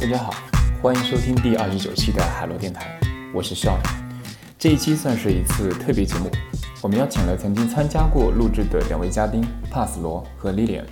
[0.00, 0.32] 大家好，
[0.82, 2.98] 欢迎收听第二十九期的海螺电台，
[3.34, 3.76] 我是 Sean。
[4.58, 6.30] 这一期算是一次特别节目，
[6.80, 10.86] 我们邀请了曾经参加过录制的两位嘉宾帕斯罗和 Lilian，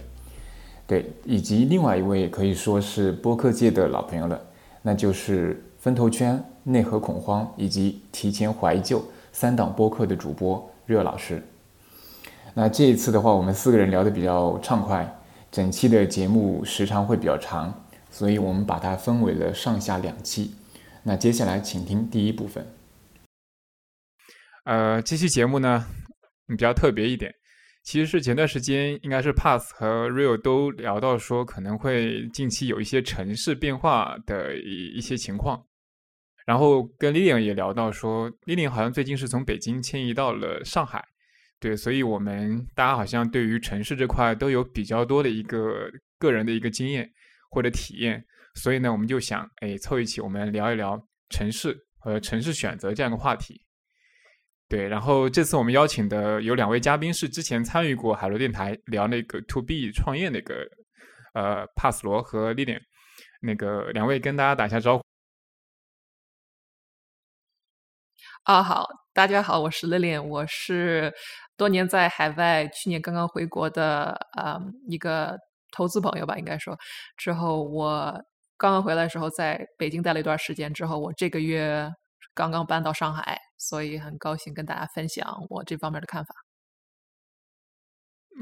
[0.87, 4.39] 对，以及另外一位可以说是播客界的老朋友了，
[4.83, 11.43] 那就是分头圈、内核恐慌以及提前怀旧三档播客的主播热老师。
[12.53, 15.11] 那这一次的话，我们四个人聊得比较畅快，
[15.51, 17.73] 整期的节目时长会比较长。
[18.11, 20.55] 所以我们把它分为了上下两期。
[21.05, 22.67] 那接下来，请听第一部分。
[24.65, 25.87] 呃，这期节目呢
[26.47, 27.35] 比较特别一点，
[27.83, 35.65] 其实是前段时间应该是 Pass 和 Real 都聊到说，可能会近期有一些城市变化的一一些情况。
[36.45, 41.05] 然后跟 Lilian 也聊到说，Lilian 好像最近是从北京迁移到了上海。
[41.61, 47.11] 对，所以我们大家好像对于城市这块都有比较多的一个个人的一个经验。
[47.51, 53.65] 或者体验，所以呢，我们就想，哎，凑一起，我们聊一聊城市和城市选择这样一个话题。
[54.69, 60.69] 对，然后这次我们邀请的有两位嘉宾是之前参与过海螺电台聊那个 To B 创业那个，
[61.33, 62.79] 呃，帕斯罗和丽莲，
[63.41, 65.05] 那个两位跟大家打一下招呼。
[68.43, 71.11] 啊，好，大家好，我是丽莲，我是
[71.57, 75.39] 多年在海外，去年刚刚回国的，嗯，一个。
[75.71, 76.77] 投资朋友吧，应该说，
[77.17, 78.25] 之后我
[78.57, 80.73] 刚刚回来的时候，在北京待了一段时间。
[80.73, 81.89] 之后我这个月
[82.35, 86.35] 刚刚搬到上海，所以很高兴跟大家分享我这方面的看法。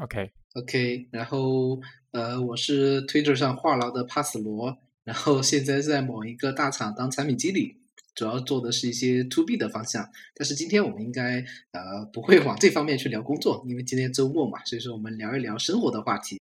[0.02, 7.80] OK，OK，然后呃，我是 Twitter 上话痨的帕斯罗，然后现在在某一个大厂当产品经理，
[8.14, 10.06] 主要做的是一些 To B 的方向。
[10.34, 16.38] 但是今天我们应该呃不会往这方面去聊工作，因为今天周末嘛，所以说我们聊一聊生活的话题。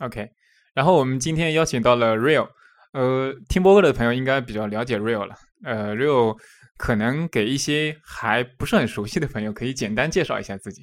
[0.00, 0.30] OK，
[0.74, 2.48] 然后我们今天邀请到了 Real，
[2.92, 5.34] 呃，听播客的朋友应该比较了解 Real 了。
[5.64, 6.38] 呃，Real
[6.76, 10.82] 可能给一些还不是很熟悉的朋友，可以简单介绍一下自己。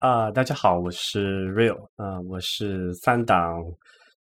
[0.00, 3.58] 啊，大家好，我是 Real，啊，我是三档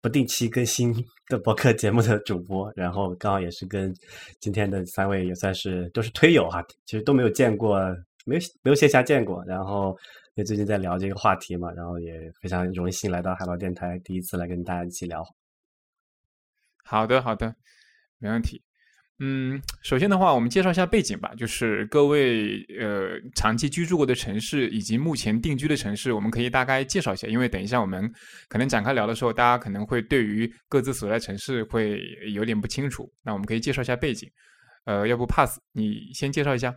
[0.03, 0.95] 不定期更新
[1.29, 3.95] 的播客节目的主播，然后刚好也是跟
[4.41, 7.79] 今天的三位也算是都是推友哈，其实都没有见过，
[8.27, 9.97] 没有没有线下见过，然后。
[10.35, 15.23] 因为最近在聊这个话题嘛，然后也非常荣幸来到海报电台，第一次来跟大家一起聊。
[16.85, 17.55] 好的，好的，
[18.19, 18.63] 没问题。
[19.19, 27.29] 嗯，首先的话，我们介绍一下背景吧，就是各位呃长期居住过的城市以及目前定居的城市，我们可以大概介绍一下。
[27.29, 28.11] 因为等一下我们
[28.49, 32.01] 可能展开聊的时候，大家可能会对于各自所在城市会
[32.33, 33.13] 有点不清楚。
[33.23, 34.29] 那我们可以介绍一下背景。
[34.87, 36.75] 呃，要不 Pass，你先介绍一下。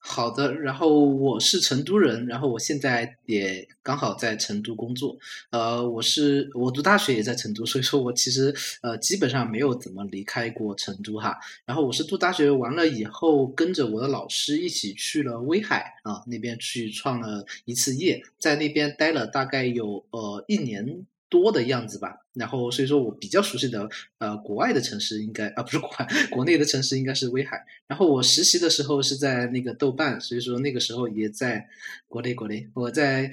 [0.00, 5.18] 好的，然后我是成都人，然后我现在也刚好在成都工作。
[5.50, 11.36] 呃，我是我读大学也在成都，所以说我其实呃基本上没有怎么离开过成都哈。
[11.66, 21.04] 然后我是读大学完了以后，跟着我的老师一起去了威海啊那边去创了一次业，在那边待了大概有呃一年。
[21.28, 31.68] 多的样子吧，然后所以说我比较熟悉的呃国外的城市应该啊不是国外国内的城市应该是威海，然后我实习的时候是在那个豆瓣，所以说那个时候也在
[32.06, 33.30] 国内国内我在。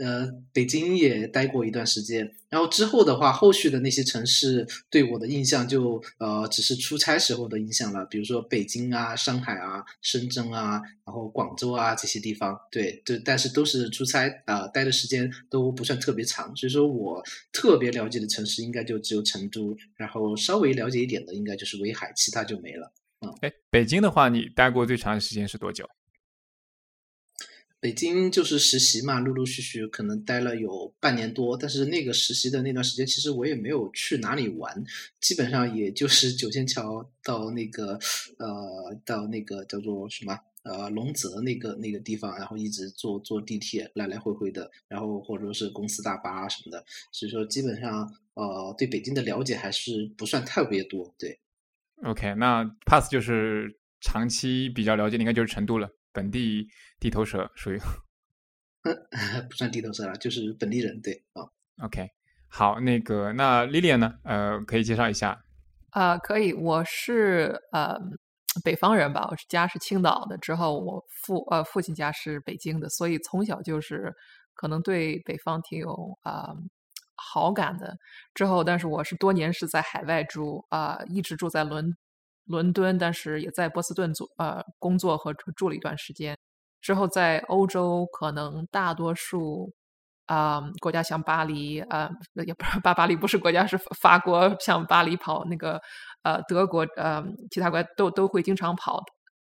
[0.00, 17.22] 呃，北京也待过一段时间，然后之后的话，后续的那些城市对我的印象就呃，只是出差时候的印象了，比如说北京啊、上海啊、深圳啊，然后广州啊这些地方，对对，但是都是出差啊，待的时间都不算特别长，所以说我
[17.52, 22.90] 特别了解的城市应该就只有成都，然后稍微了解一点的应该就是威海，其他就没了。
[23.20, 25.86] 嗯，哎，北京的话，你待过最长的时间是多久？
[27.80, 34.84] 北京就是实习嘛，陆陆续续可能待了有半年多，但是那个实习的那段时间，其实我也没有去哪里玩，
[35.18, 37.98] 基本上也就是九仙桥到那个
[38.38, 51.14] 呃到那个叫做什么呃龙泽那个那个地方，然后一直坐坐地铁来来回回的，然后或者说是公司大巴什么的，所以说基本上呃对北京的了解还是不算特别多。
[51.18, 51.40] 对
[52.04, 55.88] ，OK，那 Pass 就是长期比较了解，应该就是成都了。
[56.12, 56.68] 本地
[56.98, 57.78] 地头蛇属于，
[59.48, 61.00] 不算地头蛇了，就是本地人。
[61.02, 61.44] 对啊
[61.84, 62.10] ，OK，
[62.48, 64.14] 好，那个那 Lilian 呢？
[64.24, 65.44] 呃，可以介绍一下
[65.90, 66.16] 啊？
[66.18, 67.98] 可以，我是呃
[68.64, 74.14] 北方人吧，我是家是青岛的，之后我父呃父亲家是北京的，所以从小就是
[74.54, 76.54] 可能对北方挺有啊
[77.14, 77.96] 好感的。
[78.34, 81.94] 之后，但是我是多年是在海外住啊，一直住在伦。
[82.50, 86.36] 伦敦，但是也在波士顿做呃工作和住了一段时间。
[86.80, 89.72] 之后在欧洲，可能大多数
[90.26, 92.10] 啊、国家像巴黎，呃，
[92.46, 95.80] 也不是巴巴黎不是国家，是法国向巴黎跑，那个
[96.22, 99.00] 呃德国，呃，其他国家都都会经常跑，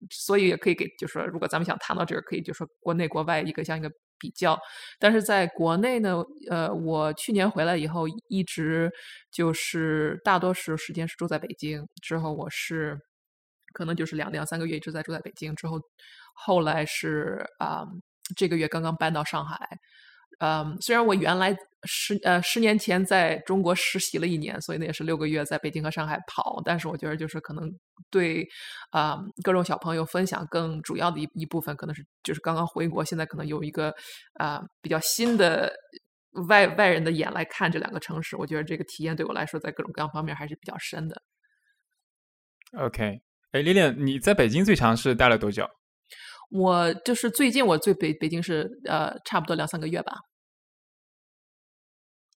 [0.09, 4.57] 所以也可以给，就是说，如果咱们想谈到这个，可以就说国内国外一个像一个比较。
[4.99, 8.91] 但是在国内呢，呃，我去年回来以后，一直
[9.31, 12.97] 就是大多数时间是住在北京，之后我是
[13.73, 15.79] 可能就是两两三个月一直在住在北京，之后
[16.33, 17.83] 后来是啊、
[18.35, 19.57] 这个月刚刚搬到上海。
[20.39, 27.71] 嗯，虽然我原来十呃十年前在中国实习了一年，所以那也是六个月在北京和上海跑，但是我觉得就是可能
[28.09, 28.47] 对
[28.89, 33.93] 啊、各种小朋友分享更主要的一一部分，可能是就是刚刚回国，现在可能有一个
[34.39, 35.71] 啊、比较新的
[36.49, 41.21] 外外人的眼来看这两个城市，我觉得这个体验对我来说在各种各样方面还是比较深的。
[42.77, 43.21] OK，
[43.51, 45.69] 哎丽丽你在北京最长是待了多久？
[46.57, 50.13] 我就是最近我最北北京是呃差不多两三个月吧。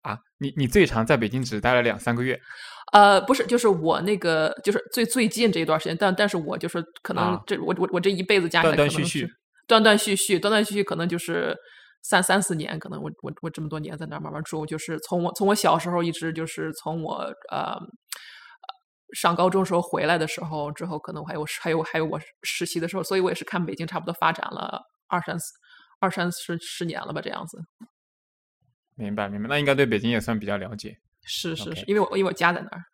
[0.03, 2.39] 啊，你你最长在北京只待了两三个月
[2.93, 9.29] 呃，不是，就是我那个，就是最最近这一段时间，但但是我就是可能啊这、我我我这一辈子加起来断断续续
[9.67, 11.55] 断断续续，断断续续，可能就是
[12.03, 17.15] 三三四年，可能我我我这么多年在那儿慢慢住，就是从我从我小时候一直就是从我
[17.51, 17.77] 呃
[19.15, 25.53] 上高中时候回来的时候，之后可能还有还有还有我实习的时候，所以我也是看北京差不多发展了二三四
[26.01, 27.59] 二三十十年了吧，这样子。
[28.95, 30.99] 明白明白，那应该对北京也算比较了解。
[31.23, 32.85] 是是是，因为我因为我家在那儿。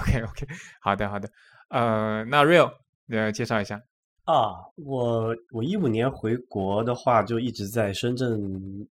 [0.00, 0.46] OK OK，
[0.80, 1.28] 好的好的，
[1.68, 2.72] 呃，那 Real，
[3.08, 3.80] 呃，介绍一下。
[4.24, 8.40] 啊，我我一五年回国的话，就一直在深圳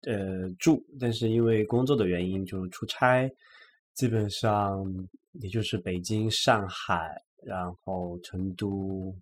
[0.03, 3.31] 呃住，但是因为工作的原因就出差，
[3.95, 4.85] 基本上
[5.41, 9.15] 也就是北京、上海，然后成都、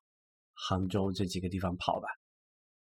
[0.54, 2.08] 杭州这几个地方跑吧。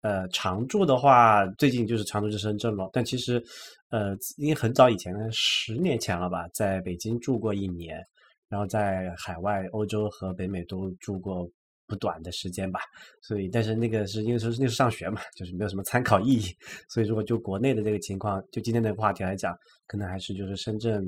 [0.02, 3.44] 呃，常住的话，最近就是常住在深圳了，但其实
[3.90, 8.02] 呃，因为很早以前呢，十年前了吧，在北京住过一年，
[8.48, 11.50] 然后在海外欧洲和北美都住过
[11.88, 12.80] 不短的时间吧。
[13.22, 16.56] 所以，但是那个是因为说是那时候上学嘛，就是没有什么参考意义。
[16.88, 19.58] 所以，如果就国内的这个情况，就今天的话题来讲，
[19.88, 21.04] 可能还是就是深圳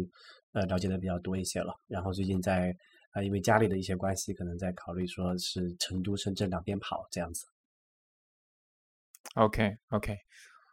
[0.54, 1.74] 呃了解的比较多一些了。
[1.88, 2.70] 然后最近在
[3.12, 7.46] 啊、呃因为家里的一些关系，可能在考虑说是成都、深圳两边跑这样子。
[9.36, 10.16] OK OK，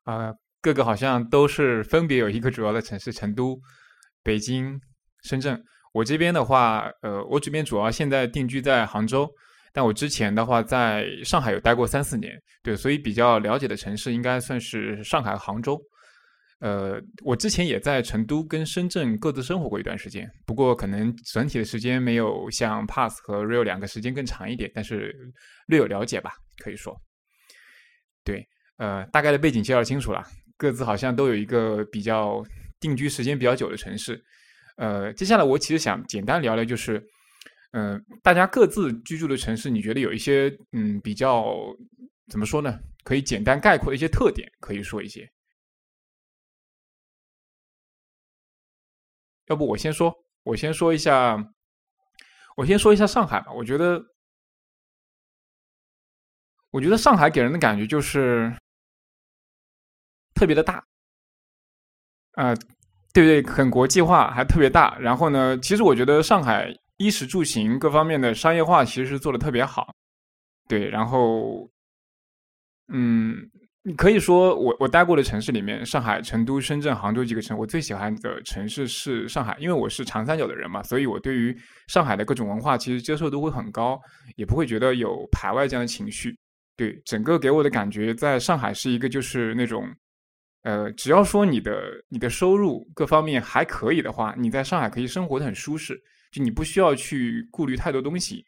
[0.04, 3.58] 啊、各个好像都是分别有一个主要的城市，成都、
[4.22, 4.80] 北京、
[5.22, 5.62] 深圳。
[5.92, 9.28] 我这边的话，呃，我这边主要现在定居在杭州，
[9.72, 12.32] 但我之前的话在上海有待过三四年，
[12.62, 15.80] 对，所以比较了解的城市应该算是上海、杭州。
[16.60, 25.14] 呃，我之前也在成都跟深圳各自生活过一段时间，不过可能整体的时间没有像 Pass 和 Real 两个时间更长一点，但是
[25.66, 26.32] 略有了解吧，
[26.64, 26.98] 可以说。
[28.24, 28.46] 对，
[28.78, 30.24] 呃，大概的背景介绍清楚了，
[30.56, 32.42] 各自好像都有一个比较
[32.80, 34.18] 定居时间比较久的城市。
[34.78, 37.02] 呃，接下来我其实想简单聊聊，就是，
[37.72, 41.54] 嗯、大家各自居住的城市，你觉得有一些嗯比较
[42.30, 42.78] 怎么说呢？
[43.04, 45.28] 可以简单概括的一些特点，可以说一些。
[49.46, 51.52] 要不我先说，我先说一下，
[52.56, 53.52] 我先说一下上海吧。
[53.52, 54.02] 我觉得，
[56.70, 58.52] 我觉得上海给人的感觉就是
[60.34, 60.84] 特别的大，
[62.32, 62.54] 啊、
[63.14, 64.98] 对对，很国际化，还特别大。
[64.98, 69.94] 然后呢，其实我觉得上海衣食住行各方面的商业化其实是做的特别好。
[70.68, 71.70] 对，然后，
[72.88, 73.50] 嗯，
[73.94, 84.00] 可以说我我待过的城市里面，上海、成都、深圳、杭州几个城，我最喜欢的城市是上海，因为我是长三角的人嘛，所以我对于上海的各种文化其实接受度会很高，
[84.34, 86.36] 也不会觉得有排外这样的情绪。
[86.76, 89.88] 对，整个给我的感觉，在上海是一个就是那种，
[90.62, 95.96] 呃，只要说你的你的收入各方面还可以的话，你在上海可以生活的很舒适，
[96.32, 98.44] 就你不需要去顾虑太多东西。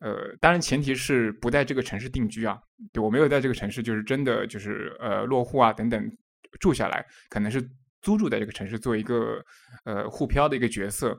[0.00, 2.58] 呃，当然前提是不在这个城市定居啊。
[2.92, 6.10] 对我没有在这个城市，就是真的就是呃落户啊等等
[6.60, 7.60] 住下来，可能是
[8.02, 9.44] 租住在这个城市做一个
[9.84, 11.18] 呃沪漂的一个角色。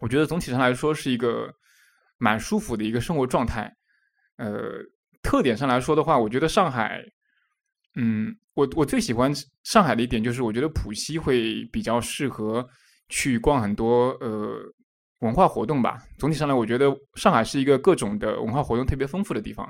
[0.00, 1.48] 我觉得总体上来说是一个
[2.18, 3.72] 蛮舒服的一个生活状态。
[4.36, 4.72] 呃，
[5.22, 7.00] 特点上来说的话，我觉得上海，
[7.94, 12.68] 嗯，我我最喜欢上海的一点就是，我觉得浦西会比较适合
[13.08, 14.60] 去逛很多呃
[15.22, 15.98] 文化活动吧。
[16.18, 19.68] 总体上来，我觉得上海是一个各种的文化活动特别丰富的地方。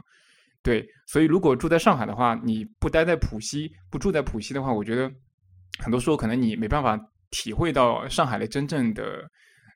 [0.63, 5.11] 对，所以如果住在上海的话，你不待在浦西，不住在浦西的话，我觉得
[5.79, 6.99] 很多时候可能你没办法
[7.31, 9.03] 体会到上海的真正的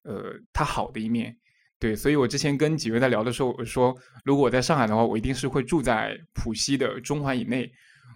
[0.04, 1.34] 呃它好的一面。
[1.78, 7.70] 对，所以我之前跟几位在聊的时候，我说如果我在上海的话，我一定是会住在浦西的中环以内。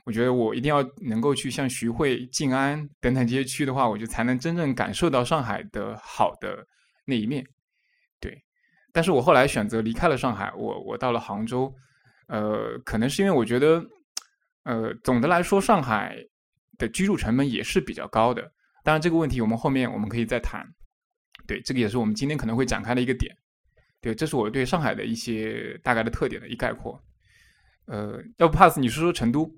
[0.06, 6.64] 我觉得我一定要能够去像徐汇、静安等等这些区的话，我就才能真正感受到上海的好的
[7.04, 7.46] 那一面。
[8.20, 8.42] 对，
[8.92, 11.74] 但是我后来选择离开了上海，我我到了杭州，
[12.28, 13.84] 呃，可能是因为我觉得，
[14.64, 16.16] 呃，总的来说上海
[16.78, 18.42] 的居住成本也是比较高的。
[18.82, 20.66] 当然这个问题我们后面我们可以再谈。
[21.46, 23.36] 对，这个也是我们今天可能会展开的一个点。
[24.00, 27.02] 对，这是我对上海的一些大概的特点的一概括。
[27.86, 29.50] 呃，要不 pass 你说说成都？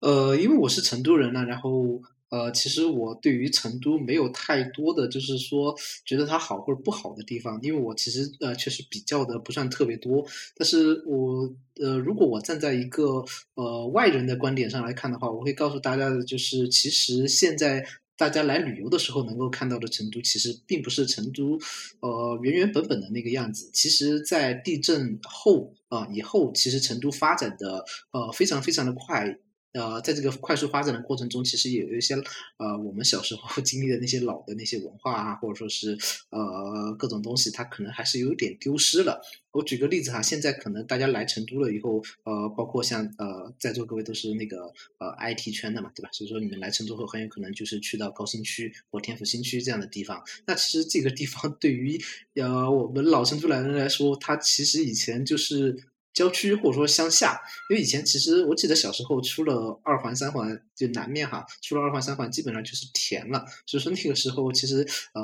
[0.00, 10.24] 呃，因为我是成都人呢，然后呃，其实我对于成都没有太多的就是说觉得它好或者不好的地方，因为我其实呃确实比较的不算特别多。
[10.56, 17.84] 但是我呃，如果我站在一个呃外人的观点上来看的话，我会告诉大家的就是，其实现在
[18.16, 21.58] 大家来旅游的时候能够看到的成都，其实并不是成都
[22.00, 23.70] 呃原原本本的那个样子。
[23.72, 29.38] 其实，在地震后啊以后，其实成都发展的呃非常非常的快。
[29.72, 32.14] 呃，在这个快速发展的过程中，其实也有一些
[32.56, 35.96] 呃，我们小时候 经历的那些老的那些文化啊，或者说是
[36.30, 39.20] 呃各种东西，它可能还是有点丢失了。
[39.52, 46.08] 我举个例子哈，现在可能大家来成都了以后，呃，包括像呃在座各位都是那个呃 IT 圈的嘛，对吧？
[46.12, 50.22] 所以说你们来成都后，很有可能就是去到高新区或天府新区这样的地方。
[50.46, 52.00] 那其实这个地方 对于
[52.34, 55.89] 呃我们老成都来人来说，它其实以前就是。
[56.12, 57.40] 郊区或者说乡下，
[57.70, 65.22] 因为以前其实我记得小时候出了二环三环就南面哈，出了二环三环基本上就是田了，所以说那个时候其实呃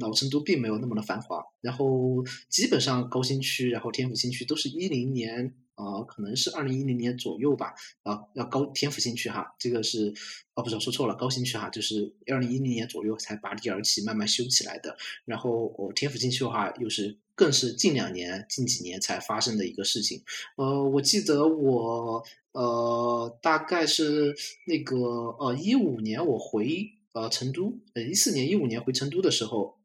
[0.00, 5.54] 老成都并没有那么的繁华，然后基本上高新区，然后天府新区都是一零年。
[5.76, 10.10] 呃，可能是二零一零年左右吧，啊，要高天府新区哈，这个是，
[10.54, 14.96] 哦，不是说错了，高新区哈，就是二零一零年左右才拔地而起，慢慢修起来的。
[15.26, 20.20] 然后，哦，天府新区的话，又是更是近两年、近几年才发生的一个事情。
[20.56, 24.34] 呃，我记得我，呃，大概是
[24.66, 24.96] 那个，
[25.38, 29.76] 呃，一五年我回呃成都，呃，一四年、一五年回成都的时候。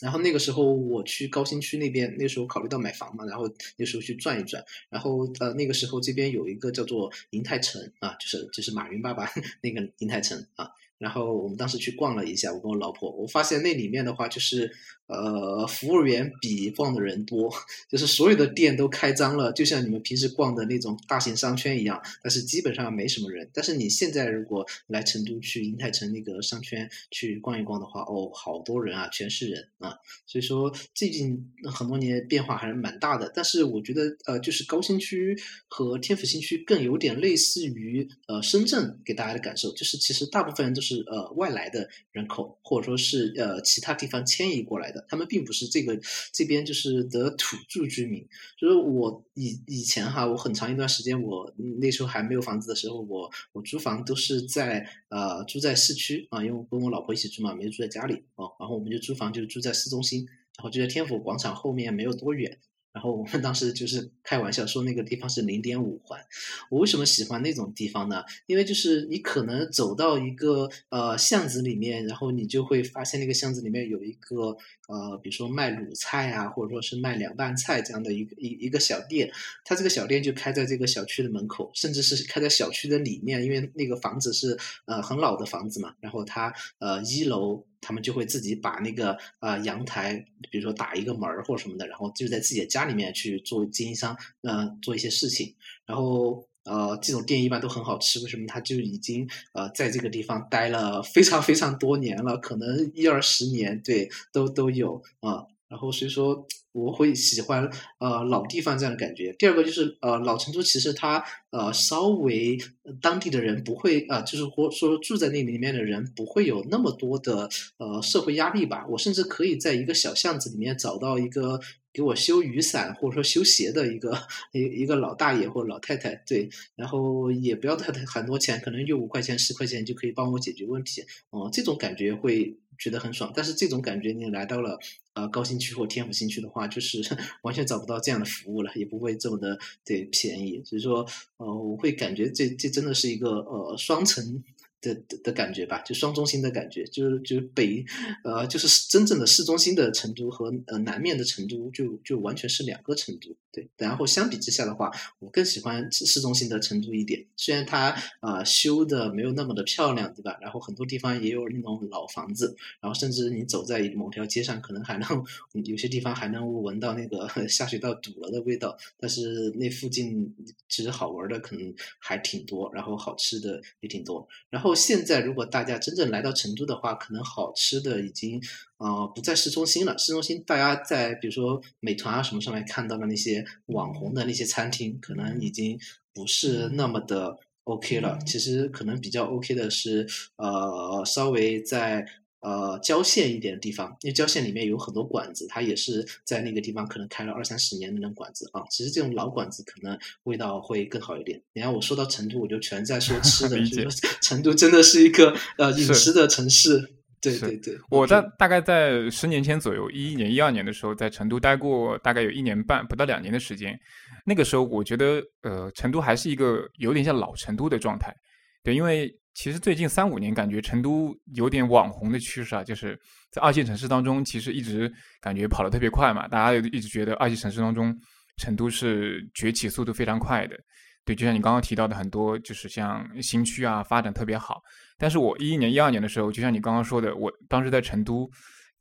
[0.00, 9.28] 然后那个时候我去高新区那边，那时候考虑到买房嘛，然后那时候去转一转，然后呃那个时候这边有一个叫做银泰城啊，就是就是马云爸爸
[9.60, 10.70] 那个银泰城啊。
[10.98, 14.70] 然后我们当时去逛了一下，我跟我老婆，我发现那里面的话就是，
[15.06, 17.48] 呃，服务员比逛的人多，
[17.88, 23.48] 就是所有的店都开张了，就像你们平时逛的那种大型商圈一样，但是基本上没什么人。
[23.54, 29.96] 但是你现在如果来成都去银泰城那个商圈去逛一逛的话，哦，好多人啊，全是人啊。
[30.26, 33.30] 所以说最近很多年变化还是蛮大的。
[33.32, 35.38] 但是我觉得，呃，就是高新区
[35.68, 40.87] 和天府新区更有点类似于呃深圳给大家的感受，就是其实大部分人都是。
[40.88, 45.98] 是呃外来的人口，或者说是呃其他地方迁移过来的，他们并不是这个
[46.32, 48.26] 这边就是的土著居民。
[48.56, 58.46] 就是我以以前哈，我很长一段时间，我那时候还没有房子的时候，我我租房都是在呃住在市区啊，因为跟我老婆一起住嘛，没住在家里啊。
[58.58, 60.26] 然后我们就租房就住在市中心，
[60.56, 62.58] 然后就在天府广场后面没有多远。
[62.98, 66.20] 然后我们当时就是开玩笑说那个地方是零点五环。
[66.68, 68.24] 我为什么喜欢那种地方呢？
[68.46, 74.56] 因为就是你可能走到一个呃巷子里面，然后你就会发现那个巷子里面有一个
[74.88, 79.30] 呃，比如说卖卤菜啊，或者说是卖凉拌菜这样的一个一一个小店。
[79.64, 85.94] 它这个小店就开在这个小区的门口，甚至是开在小区的里面，因为那个房子是呃很老的房子嘛。
[86.00, 87.64] 然后它呃一楼。
[87.80, 95.54] 他们就会自己把那个呃阳台，比如说打一个门儿或什么的，然后就在自己的家里面去做经营商，呃，做一些事情。
[95.86, 98.46] 然后呃，这种店一般都很好吃，为什么？
[98.46, 105.46] 他就已经呃在这个地方待了非常非常多年了，可能一二十年，对，都都有啊。
[105.68, 106.46] 然后所以说。
[106.72, 109.32] 我会喜欢呃老地方这样的感觉。
[109.36, 112.56] 第二个就是呃老成都其实它呃稍微
[113.00, 117.48] 当地的人不会啊，就是或说住在那里面的人不会有那么多的
[117.78, 118.86] 呃社会压力吧。
[118.90, 121.58] 我甚至可以在一个小巷子里面找到一个
[121.92, 124.16] 给我修雨伞或者说修鞋的一个
[124.52, 131.02] 一一个老大爷或老太太，对，然后也不要太太很多钱，可能就五块钱十块钱就可以帮我解决问题。
[131.30, 133.32] 哦，这种感觉会觉得很爽。
[133.34, 134.78] 但是这种感觉你来到了。
[135.14, 137.02] 呃，高新区或天府新区的话，就是
[137.42, 140.62] 完全找不到这样的服务了，也不会这么的对便宜。
[140.64, 141.04] 所以说，
[141.38, 144.44] 呃，我会感觉这这真的是一个呃双层
[144.80, 144.94] 的
[145.24, 147.84] 的感觉吧，就双中心的感觉，就是就是北
[148.22, 153.34] 呃就是真正的市中心的成都和呃南面的成都，就就完全是两个成都。
[153.58, 153.86] 对。
[153.88, 157.24] 然后相比之下的话，我更喜欢市中心的成都一点。
[157.36, 160.36] 虽然它啊修的没有那么的漂亮，对吧？
[160.40, 165.24] 然后很多地方也有那种老房子，然后甚至你走在某条街上，可能还能
[165.64, 168.76] 有些地方还能闻到那个 下水道堵了的味道。
[168.98, 170.34] 但是那附近
[170.68, 174.26] 其实好玩的可能还挺多，然后好吃的也挺多。
[174.50, 178.40] 然后现在如果大家真正来到成都的话，可能好吃的已经。
[178.78, 179.98] 啊，不在市中心了。
[179.98, 185.78] 市中心，大家在比如说美团啊什么上面看到的那些网红的那些餐厅，可能已经
[186.14, 188.18] 不是那么的 OK 了。
[188.24, 190.06] 其实可能比较 OK 的是，
[190.36, 192.06] 呃，稍微在
[192.40, 198.62] 呃郊县一点的地方，因为郊县里面有很多馆子，它也是在那个地方可能开了二三十年的那种馆子啊。
[198.70, 201.42] 其实这种老馆子可能味道会更好一点。
[201.52, 203.90] 你看我说到成都，我就全在说吃的， 所以说
[204.22, 206.94] 成都真的是一个呃 饮食的城市。
[207.20, 213.78] 对对对，我在大概在十年前左右，一一年、一二年的时候，在成都待过大概有一年半，不到两年的时间。
[214.24, 218.14] 那个时候，我觉得呃，成都还是一个有点像老成都的状态。
[218.62, 222.98] 对，因为其实最近三五年，感觉成都有点网红的趋势啊，就是
[223.30, 227.96] 在二线城市当中，其实一直感觉跑得特别快嘛，大家一直觉得二线城市当中，
[228.36, 230.56] 成都是崛起速度非常快的。
[231.04, 234.60] 对，就像你刚刚提到的，很多就是像新区啊，发展特别好。
[234.98, 238.28] 但是我一一年、一二年的时候，就像你刚刚说的，我当时在成都，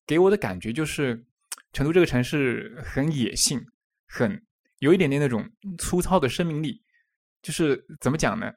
[0.06, 1.24] 给我的感觉就是，
[1.74, 3.62] 成都这个城市很野性，
[4.08, 4.42] 很
[4.80, 5.48] 有一点点那种
[5.78, 6.82] 粗糙的生命力。
[7.42, 8.52] 就是怎么讲呢？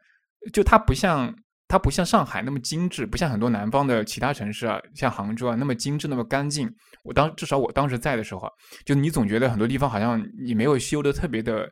[0.52, 1.34] 就它不像
[1.68, 6.68] 它不像上海那么精致，不像很多南方的其他城市啊，像杭州啊那么精致、那么干净。
[7.04, 8.48] 我当至少我当时在的时候，
[8.84, 11.70] 就你总觉得很多地方好像你没有修的特别的。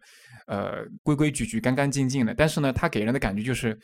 [0.50, 3.78] 呃，规规矩矩、干干净净的，但是呢，它给人的感觉就是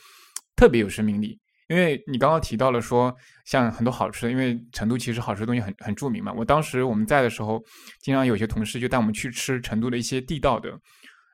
[0.56, 1.38] 特别有生命力。
[1.68, 6.32] 因为你刚刚提到了说，像很多好吃的，因为成都其实好吃的东西很很著名嘛。
[6.32, 7.62] 我当时我们在的时候，
[8.00, 10.70] 经常有些同事就带我们去吃成都的一些地道的，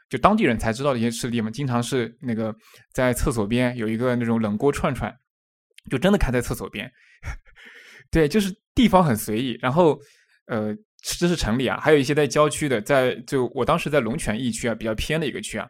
[0.08, 1.52] 就当地人才知道的一些吃的地方。
[1.52, 2.54] 经常是那个
[2.92, 5.14] 在厕所边有一个那种冷锅串串，
[5.90, 6.90] 就真的开在厕所边。
[8.10, 9.98] 对，就是地方很随意，然后
[10.46, 10.74] 呃。
[11.02, 15.66] 这是城里啊，还有一些在郊区的，在就我当时在龙泉驿区啊，比较偏的一个区啊，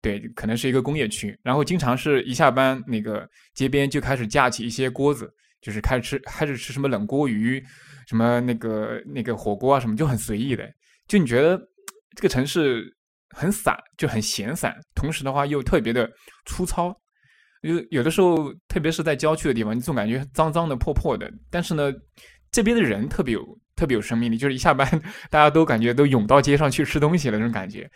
[0.00, 7.62] 对，可能是一个工业区，然后经常是一下班，那个街边就开始架起一些锅子，就是开始吃，开始吃什么冷锅鱼，
[8.06, 10.70] 什么那个那个火锅啊，什么就很随意的，
[11.08, 11.60] 就你觉得
[12.14, 12.84] 这个城市
[13.30, 16.08] 很散，就很闲散，同时的话又特别的
[16.44, 16.94] 粗糙，
[17.62, 21.92] 有有的时候，特别是在郊区的地方，你总感觉脏脏的、破破的，但是呢，
[22.50, 23.58] 这边的人特别有。
[23.76, 24.88] 特别有生命力，就是一下班，
[25.28, 27.86] 大家都感觉都涌到街上去吃东西了那种感觉，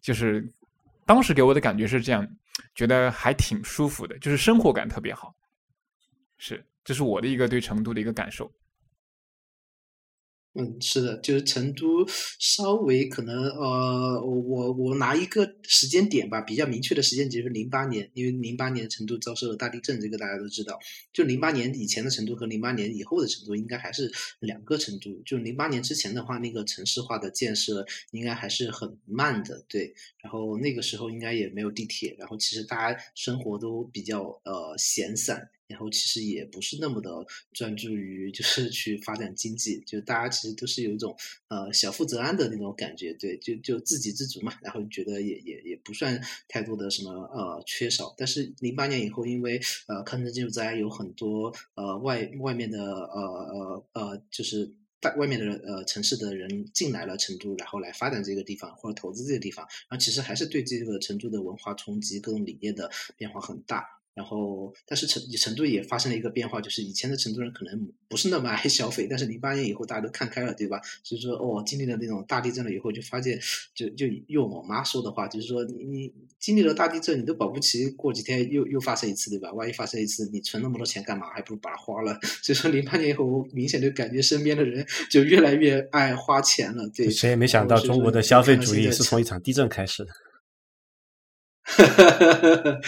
[0.00, 0.48] 就是
[1.06, 2.26] 当时给我的感觉是这样，
[2.74, 5.34] 觉得还挺舒服的，就是生活感特别好，
[6.38, 8.50] 是，这是我的一个对成都的一个感受。
[10.56, 12.06] 嗯，是的，就是成都
[12.38, 20.78] 稍微可能呃，我我拿一个时间点吧，比较明确的时间点是零八年，因为零八年成都遭受了大地震，这个大家都知道。
[21.12, 25.10] 就零八年以前的成都和零八年以后的成都应该还是两个成都。
[25.26, 29.92] 就零八年之前的话，那个城市化的建设应该还是很慢的，对。
[30.22, 35.50] 然后那个时候应该也没有地铁，然后其实大家生活都比较呃闲散。
[35.66, 37.10] 然后其实也不是那么的
[37.52, 41.16] 专注于，就是 去发展经济，就大家其实都是有一种
[41.48, 44.52] 呃小富则安的那种感觉，对，就就自给自足嘛。
[44.62, 48.14] 然后觉得也也也不算太多的什么呃缺少。
[48.16, 63.84] 但是零八年以后，因为呃抗震救灾有很多呃外外面的呃呃呃就是在外面的呃城市的人进来了成都，然后来发展这个地方或者投资这个地方，然后其实还是对这个成都的文化冲击、各种理念的变化很大。
[64.14, 70.80] 然后，但是成成都也发生了一个变化，就是以前的成都人可能不是那么爱消费，但是零八年以后大家都看开了，对吧？
[71.02, 73.36] 所以说，哦，经历了那种大地震了以后，就发现，
[73.74, 79.52] 就就用我妈说的话，就是说，你你经历了大地震，你都保不齐过几天又又发生一次，对吧？
[79.52, 81.26] 万一发生一次，你存那么多钱干嘛？
[81.34, 82.16] 还不如把它花了。
[82.22, 86.88] 所以说，零八年以后，我明显就感觉身边的人就越来越爱花钱了。
[86.90, 90.12] 对，谁也没想到中国的消费主义是从一场地震开始的。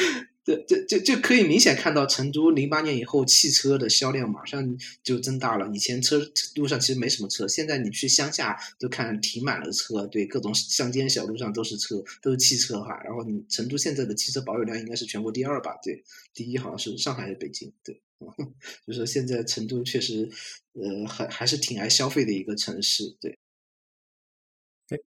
[0.47, 5.69] 这这这就可以明显看到，成都零八年以后汽车的销量马上就增大了。
[5.75, 12.97] 以前车路上其实没什么车，现在你去乡下都看停满了车，对，各种乡间小路上都是车，都是汽车哈。
[13.05, 15.77] 然后你成都现在的汽车保有量应该是全国第二吧？
[15.83, 17.73] 对，第一好像是上海还是北京？
[17.83, 18.01] 对，
[18.87, 20.31] 就是现在成都确实，
[20.75, 23.17] 呃，还还是挺爱消费的一个城市。
[23.21, 23.37] 对，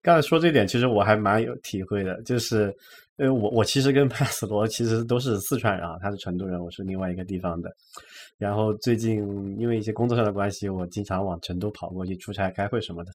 [0.03, 2.75] 刚才说这点，其实我还蛮有体会的，就是。
[3.21, 7.69] 因为我我其实跟 帕斯罗其实都是四川人啊，他是成都人，我是另外一个地方的。
[8.39, 9.17] 然后最近
[9.59, 13.11] 因为一些工作上的关系，我经常往成都跑过去出差、开会什么的。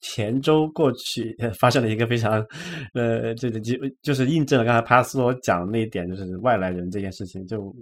[0.00, 2.46] 前周过去 发生了一个非常，
[2.94, 7.74] 呃，这个就就是印证了刚才帕斯罗讲的那一点，就是外来人这件事情就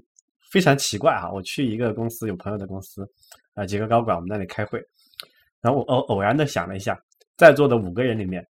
[0.51, 1.31] 非常奇怪哈。
[1.31, 3.07] 我去一个公司，有朋友的公司，
[3.53, 4.83] 啊，几个高管我们那里开会，
[5.61, 6.99] 然后我偶偶然的想了一下，
[7.39, 8.47] 在座的五个人里面，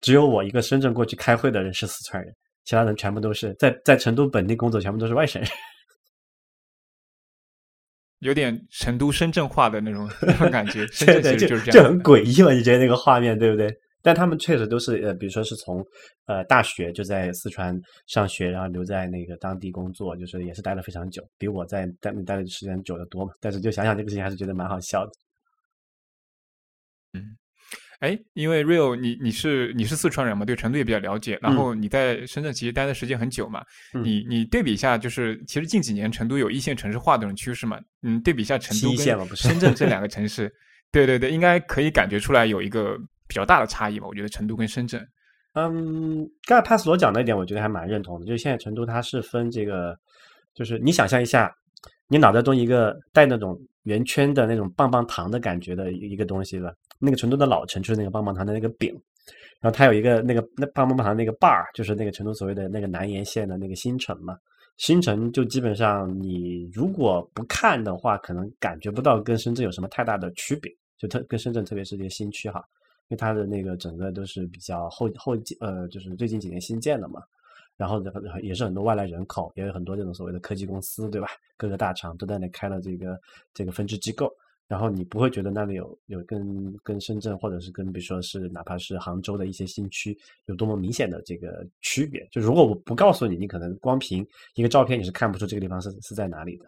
[0.00, 2.32] 只有我一个深圳过去开会的人是四川人，
[2.64, 5.50] 其他人全部都是在在成都本地工作，全部都是外省人。
[8.20, 11.90] 有点成都深圳化的那种那种感觉，深圳就是这就样的。
[11.90, 12.52] 很诡异嘛？
[12.52, 13.74] 你觉得那个画面对不对？
[14.02, 15.84] 但他们确实都是呃，比如说是从
[16.26, 23.32] 呃大学就在四川上学，然后留在那个当地工作，就是也是待了非常久，比我在待待的时间久得多嘛。
[23.40, 25.12] 但是就想想这个事情，还是觉得蛮好笑的。
[28.00, 34.04] 哎，因为 Real，你你是你是四川人嘛，对成都也比较了解，然后你在深圳其实待的时间很久嘛，嗯。
[34.04, 39.96] 你你对比一下，就是其实近几年成都有一线城市化的这种趋势嘛，嗯，对比一下成都跟是深圳这两。
[40.02, 40.52] 个城市，
[40.92, 45.00] 对对对，应该可以感觉出来有一个比较大的差异吧，我觉得成都跟深圳，
[45.54, 48.26] 嗯，刚才帕斯罗讲那一点，我觉得还蛮认同的。
[48.26, 49.96] 就是现在成都它是分这个，
[50.54, 51.50] 就是你想象一下，
[52.08, 56.74] 你脑袋中一个带那种圆圈的那种棒棒糖的感觉的一一个东西了。
[56.98, 58.90] 那个成都的老城就是那个棒棒糖的那个饼，
[59.60, 64.38] 然后它有一个那个那棒棒糖那个把儿，就是那个成都所谓的那个南延线的那个新城嘛。
[64.76, 72.62] 新城就基本上你如果不看的话，可能感觉不到跟深圳有什么太大的区别，就特跟深圳特别是这些新区哈。
[73.08, 77.22] 因为它的那个整个都是比较后后呃，就是最近几年新建的嘛，
[77.76, 78.02] 然后
[78.42, 81.28] 也是很多外来人口，也有很多这种所谓的科技公司，对吧？
[81.56, 83.18] 各个大厂都在那开了这个
[83.54, 84.28] 这个分支机构，
[84.68, 92.26] 然后你不会觉得那里有有跟跟深圳或者是跟比如说是哪怕是杭州的一些新区有多么明显的这个区别。
[92.30, 96.66] 就如果我不告诉你，你可能光凭一个照片你是看不出这个地方是是在哪里的。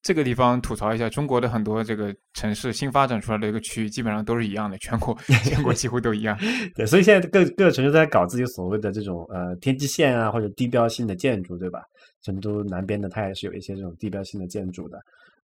[0.00, 6.38] 这个地方吐槽一下，中国的很多这个城市新发展出来的一个区域，基本上都是一样的，全国 全国几乎都一样。
[6.74, 11.82] 对，所以现在各各个城市都在搞自己所谓的这种呃天际线啊，或者地标性的建筑，对吧？
[12.22, 14.98] 成都南边的它也是有一些这种地标性的建筑的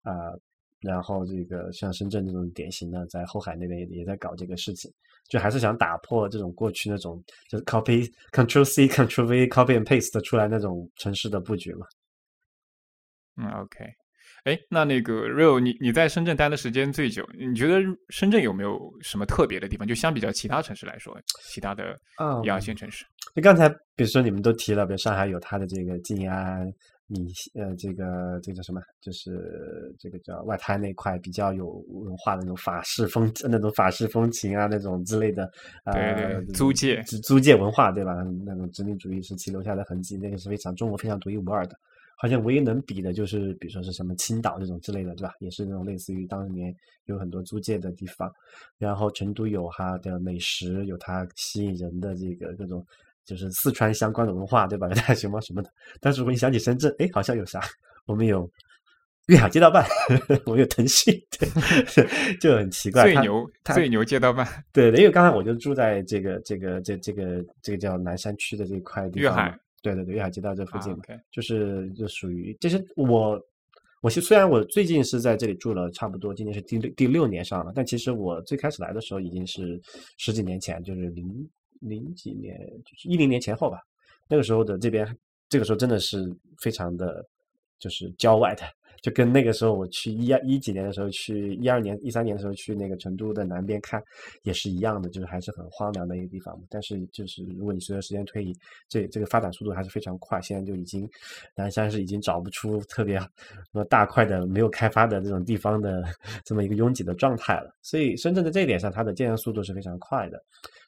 [0.02, 0.32] 啊、
[0.80, 4.90] 然后这个像深圳这种典型的，在后海那边也也在搞这个事情，
[5.28, 11.86] 就还是想打破这种过去那种就是 copy Control C Control V copy and paste 出来那种城市的布局嘛。
[13.36, 14.01] 嗯，OK。
[14.44, 19.86] 哎，那那个 Real，你你在深圳待的时间最久，你觉得深圳有没有什么特别的地方？
[19.86, 21.16] 就相比较其他城市来说，
[21.48, 23.04] 其他的嗯一二线城市，
[23.36, 26.66] 就刚才比如说你们都提了，比如上海有它的这个静安、
[27.06, 35.48] 米呃这个这个叫什么，就是这个叫外滩那块比较有文化的那种法式风那种法式风情啊那种之类的，
[35.84, 38.12] 呃对对租界租租界文化对吧？
[38.44, 41.76] 那种殖民主义时期留下的痕迹，那个是非常中国非常独一无二的。
[42.22, 45.34] 好像唯一能比的就是，比如说是什么青岛这种之类的，对吧？
[45.40, 46.72] 也是那种类似于当年
[47.06, 48.32] 有很多租界的地方。
[48.78, 52.86] 然后成都有它的美食，有它吸引人的这个各种，
[53.24, 54.86] 就是四川相关的文化，对吧？
[54.88, 55.70] 有大熊猫什么的。
[56.00, 57.60] 但是如果你想起深圳，哎，好像有啥？
[58.06, 58.48] 我们有
[59.26, 59.84] 粤海街道办，
[60.46, 61.48] 我们有腾讯，对，
[62.38, 63.02] 就很奇怪。
[63.02, 69.58] 最牛最牛街道办，对的，因为刚才我就住在这个这个这这个这个叫南山区的这块地方。
[69.82, 70.96] 对对对，粤海街道这附啊近
[71.30, 73.38] 就是就属于，其实我，
[74.00, 79.80] 我是虽然我最近是在这里住了差不多，今年是第六第六年上了，但其实我最开始来的时候已经是
[80.16, 83.80] 十几年前，就是零零几年，就是一零年前后吧。
[84.28, 85.06] 那个时候的这边，
[85.48, 87.26] 这个时候真的是非常的，
[87.78, 88.62] 就是郊外的，
[89.02, 94.02] 就跟那个时候我去一二一几年的时候去一二年一三年的时候去那个成都的南边看
[94.42, 96.58] 也是一样的，就是还是很荒凉的一个地方。
[96.70, 98.56] 但是就是如果你随着时间推移，
[98.88, 101.06] 这这个发展速度还是非常快，现在就已经
[101.56, 103.28] 南山是已经找不出特别什
[103.72, 106.04] 么大块的没有开发的这种地方的
[106.46, 107.74] 这么一个拥挤的状态了。
[107.82, 110.40] 所以深圳在这一点上，它的建设速度是非常快的。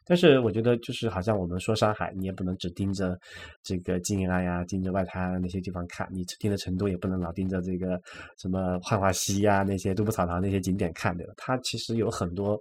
[0.06, 3.18] 但是我觉得，就是好像我们说上海，你也不能只盯着
[3.62, 8.00] 这个静安呀、盯着外滩那些地方看，你盯着成都也不能老盯着这个
[8.36, 11.32] 什么浣花溪呀、那些杜甫草堂那些景点看，对吧？
[11.36, 12.60] 它其实有很多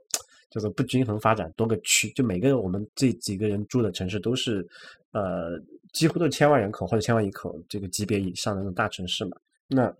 [0.49, 4.65] 叫做不均衡发展，多个区，就每个我们这几个人住的城市都是，
[5.11, 5.59] 呃，
[5.91, 9.35] 几乎都是千万人口或者千万一口这个级别以上的那种大城市嘛。
[9.67, 9.93] 那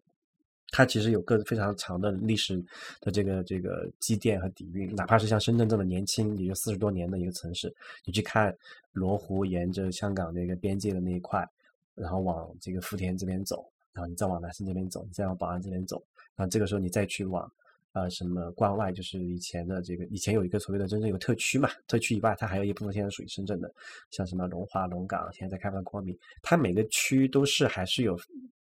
[0.71, 2.63] 它其实有个非常长的历史
[2.99, 7.71] 的这个这个积淀和底蕴，哪怕是像深圳这么年轻，也就四十多年的一个城市，
[8.05, 8.55] 你去看
[8.91, 11.47] 罗湖沿着香港那个边界的那一块，
[11.93, 16.03] 然后往这个福田这边走，然后你再往南山这边走，你再往宝安这边走，
[16.35, 17.51] 然后这个时候你再去往
[17.91, 23.71] 呃什么关外，就是以前的这个以前有一个所谓的真正有特区嘛，特区以外它还有一部分现在属于深圳的，
[24.09, 28.19] 像什么龙华、龙岗，现在在开发光明，它每个区都是还是有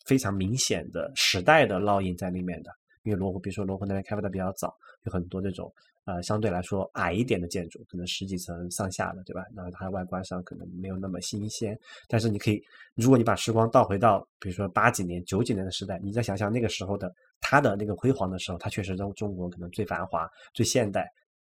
[0.05, 2.71] 非常明显的时代的烙印在里面的。
[3.03, 5.71] 因为罗湖，比如说罗湖那边开发的比较早，有很多这种
[6.05, 9.43] 呃相对来说矮一点的建筑，可能十几层上下的，对吧？
[9.53, 11.77] 那它外观上可能没有那么新鲜。
[12.07, 12.59] 但是你可以，
[12.95, 21.07] 如果你把时光倒回到比如说八几年、九几年的时代，你再想想那个时候的它的那个辉煌的时候，它确实中中国可能最繁华、最现代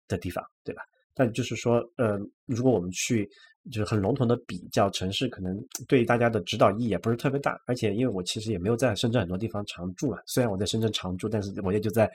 [0.09, 0.81] 的地方，对吧？
[1.12, 3.29] 但就是说，呃，如果我们去
[3.70, 7.61] 就是很笼统的比较城市，可能对大家的指导意义也不是特别大。
[7.66, 12.11] 而且，因为我其实也没有在深圳很多地方常住嘛，虽然我在深圳常住，但是我也就在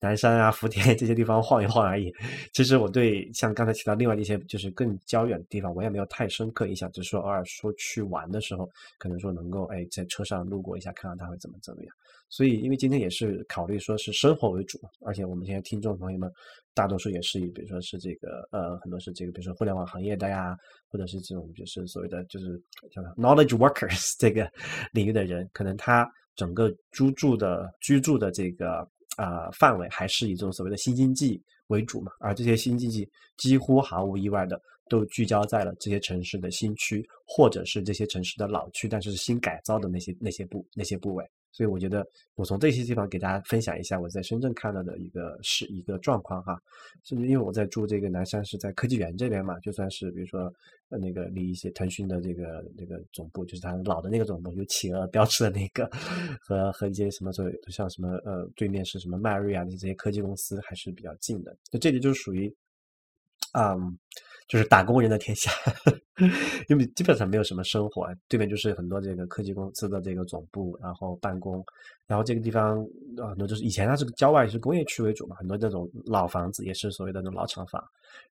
[0.00, 2.12] 南山啊、福田 这些地方晃一晃而已。
[2.52, 11.94] 其实我对像刚才提到另外一些就是更郊远的地方，我也没有太深刻印象，只是说偶尔说去玩的时候，可能说能够哎在车上路过一下，看看它会怎么怎么样。
[12.32, 16.32] 所以，因为今天也是考虑说是生活为主嘛，而且我们现在听众朋友们
[16.72, 20.56] 大多数也是以比如说是这个呃很多是这个比如说互联网行业的呀，
[20.88, 22.58] 或者是这种就是所谓的就是
[22.90, 24.50] 叫 knowledge workers 这个
[24.92, 28.78] 领域的人，可能他整个居住的居住的这个
[29.18, 41.22] 啊范围还是以这种所谓的新经济为主嘛，而这些新经济几乎毫无意外的都聚焦在了这些城市的新区，或者是这些城市的老区，但是新改造的那些那些部那些部位。
[41.52, 46.60] 所以我觉得，我从这些地方给大家分享一下我在深圳看到的一个是一个状况哈。
[47.04, 50.52] 甚至因为我在住这个南山，是在科技园这边嘛，就算是比如说
[50.88, 55.88] 那个离一些腾讯的这个那个总部，就是它老的那个总部，有企鹅标志的那个，
[56.40, 61.56] 和和一些什么所像什么呃对面是什么迈瑞啊这些科技公司还是比较近的。
[61.70, 62.52] 就这里就属于，
[63.52, 63.98] 嗯。
[64.48, 65.50] 就是打工人的天下，
[66.68, 71.64] 因为基本上没有什么生活，对面就是很多这个科技公司的这个总部，然后办公，
[72.06, 72.84] 然后这个地方
[73.16, 77.82] 很多就是以前它是郊外是工业区为主嘛，很多这种老房子也是所谓的那种老厂房，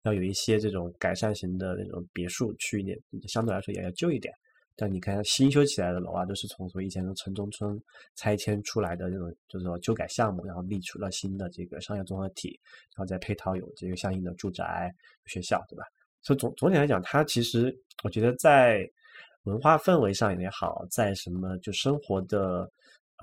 [0.02, 2.98] 然后有一些这种改善型的那种别墅区一点，
[3.28, 4.34] 相对来说也要旧一点。
[4.74, 7.80] 但你看新修起来的楼啊，都是从以前的城中村
[8.16, 12.60] 拆迁出来的这种，就是说旧改项目，然后立出了新的这个商业综合体，
[12.96, 14.92] 然后再配套有这个相应的住宅、
[15.26, 15.84] 学校，对吧？
[16.22, 18.90] 所以总总体来讲，它其实我觉得在
[19.44, 22.72] 文化氛围上也好，在什么就生活的，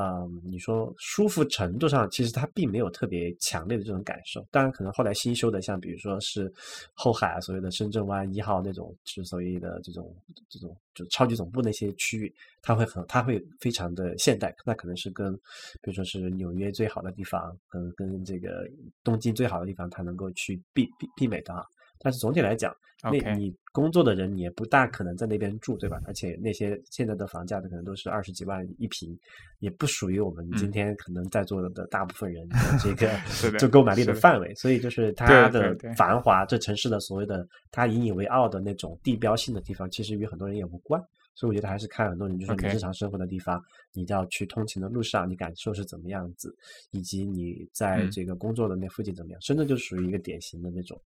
[0.01, 4.45] 嗯，你说舒服程度上，其实它并没有特别强烈的这种感受。
[4.51, 6.53] 当然，可能后来新修的，像比如说是
[6.93, 10.13] 后海啊，所谓的深圳湾一号那种，是所谓的这种
[10.49, 14.53] 这种就超级总部那些区域，它会很它会非常的现代。
[14.65, 15.33] 那可能是跟
[15.81, 18.69] 比如说是纽约最好的地方，跟跟这个
[19.05, 21.65] 东京最好的地方，它能够去媲媲媲美的啊。
[22.01, 26.01] 但是总体来讲，那你工作的人也不大可能在那边住，对吧？
[26.07, 29.17] 而且那些现在的房价的可能都是二十几万一平，
[29.61, 34.55] 也不属于我们今天可能在座的大部分人的 这个就购买力的范围。
[34.55, 41.01] 所以就是它的繁华，这城市的所谓的它引以为傲的那种地标性的地方，其实与很多人也无关。
[41.35, 46.53] 所以我觉得还是看很多人，就是你日常生活的地方，你要去通勤的路上，你感受是怎么样子，
[46.91, 49.41] 以及你在这个工作的那附近怎么样。
[49.41, 51.01] 深圳就属于一个典型的那种。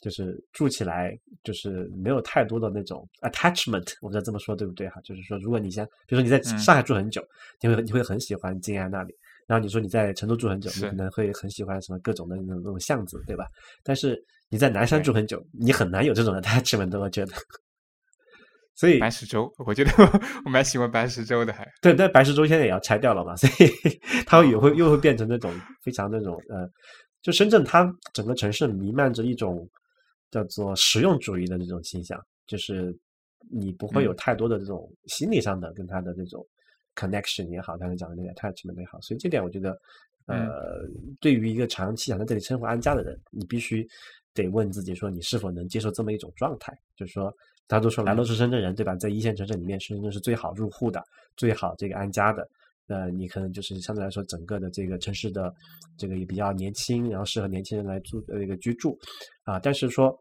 [0.00, 5.00] 就是住起来就是没有太多的那种 attachment，我不知道这么说对不对哈？
[5.02, 7.20] 就是说，如果你像，比如说你在上海住很久，
[7.60, 9.12] 你会你会很喜欢静安那里，
[9.46, 13.44] 然后你说你在成都住很久，你可能会很喜欢什么各种的那种那种巷子，对吧？
[13.82, 14.16] 但是
[14.48, 17.32] 你在南山住很久，你很难有这种 attachment，我觉得。
[18.76, 19.90] 所以白石洲，我觉得
[20.44, 23.68] 我蛮喜欢白石洲的，还对，但白石洲现在也要拆掉了嘛，所以
[24.24, 26.64] 它也会又会变成那种非常那种呃，
[27.20, 29.68] 就深圳它整个城市弥漫着一种。
[30.30, 32.96] 叫做实用主义的这种倾向，就是
[33.50, 36.46] 你不会有太多的这种心理上的跟他的这种
[36.94, 39.80] connection 也好，刚才讲的那个 attachment 也好，所以这点我觉得，
[40.26, 40.86] 呃，
[41.20, 43.88] 对于一个长期想在这里生活安家的人，你必须
[44.34, 46.78] 得问自己说，你是否能接受这么一种状态？
[46.96, 47.34] 就是说，
[47.66, 48.94] 大家都说来都是深圳人，对吧？
[48.96, 51.02] 在一线城市里面，深圳是最好入户的，
[51.36, 52.48] 最好这个安家的。
[52.88, 55.54] 呃，你可能就是相对来说，整个的这个城市的
[55.96, 58.98] 这个也比较年轻，然后适合年轻人来住呃一个居住
[59.44, 59.58] 啊。
[59.60, 60.12] 但是说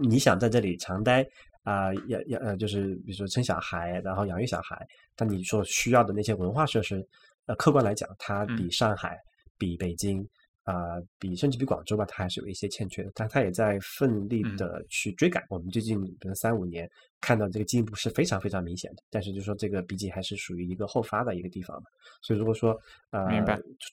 [0.00, 1.26] 你想在这里长待
[1.64, 7.04] 啊，要要呃，就是比如说生小孩，然后养育小孩，但你所需要的那些文化设施，
[7.46, 9.16] 呃，客观来讲，它比上海、
[9.58, 10.26] 比北京。
[10.68, 15.42] 啊，比甚至比广州吧，它还是有一些欠缺的，但它也在奋力的去追赶。
[15.48, 16.86] 我们最近可能三五年
[17.22, 21.88] 看到这个进步是非常非常明显的，但是就说这个毕竟还是属于一个后发的一个地方嘛。
[22.20, 22.78] 所以如果说
[23.12, 23.26] 呃，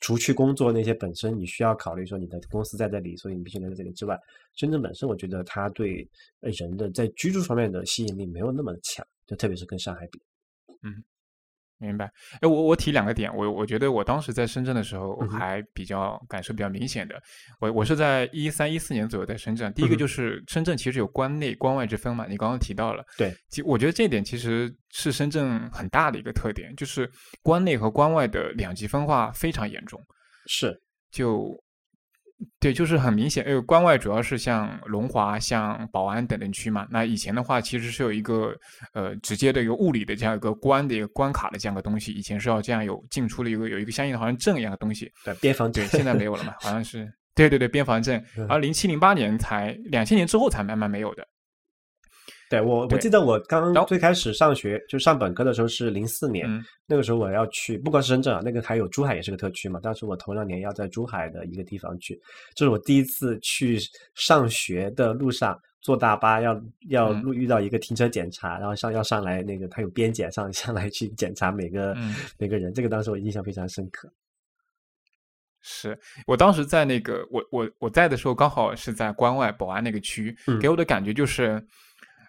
[0.01, 4.19] 除去工作那些本身你需要考虑说你的公司在这里，所以你必须留在这里之外，
[4.55, 6.05] 深圳本身我觉得它对
[6.41, 10.21] 人的在居住方面的吸引力没有那么强，就特别是跟上海比，
[10.81, 11.01] 嗯。
[11.77, 12.05] 明白，
[12.41, 17.21] 哎，我我提两个点，我我觉得我当时在深圳的时候还比较感受比较明显的，
[17.59, 27.09] 我我是在一三一四年左右在深圳，第一个就是深圳其实有关内关外之分嘛，你刚刚提到了，对，其我觉得这一点其实是深圳很大的一个特点，就是
[27.43, 30.01] 关内和关外的两极分化非常严重，
[30.47, 31.51] 是，就
[32.59, 36.85] 对，就是很明显，因为关外主要是像龙华、像宝安等等区嘛。
[36.89, 38.53] 那以前的话，其实是有一个
[38.93, 45.11] 呃直接的一个物理的这样一个关的一个关卡的这样一个东西，以前是要这样有进出的一个有一个相应的好像证一样的东西。
[45.23, 47.07] 对，边防对，现在没有了嘛，好像是。
[47.35, 51.27] 对对对，边防证， 而零七零八年才两千年之后才慢慢没有的。
[52.49, 56.47] 对我，我记得我刚最开始上学就上本科的时候是零四年，
[56.85, 59.79] 那个时候我要去，不光是深圳啊，那个还有珠海也是个特区嘛。
[59.79, 62.19] 当时我头两年要在珠海的一个地方去，
[62.53, 63.79] 这是我第一次去
[64.13, 71.95] 上学的路上坐大巴，要要路遇到一个停车检查，然后上要上来那个他有边检上 上来去检查每个
[72.37, 74.11] 每个人，这个当时我印象非常深刻。
[75.67, 81.59] 是我当时在那个我我我在的时候，刚好是在关外宝安那个区，给我的感觉就是，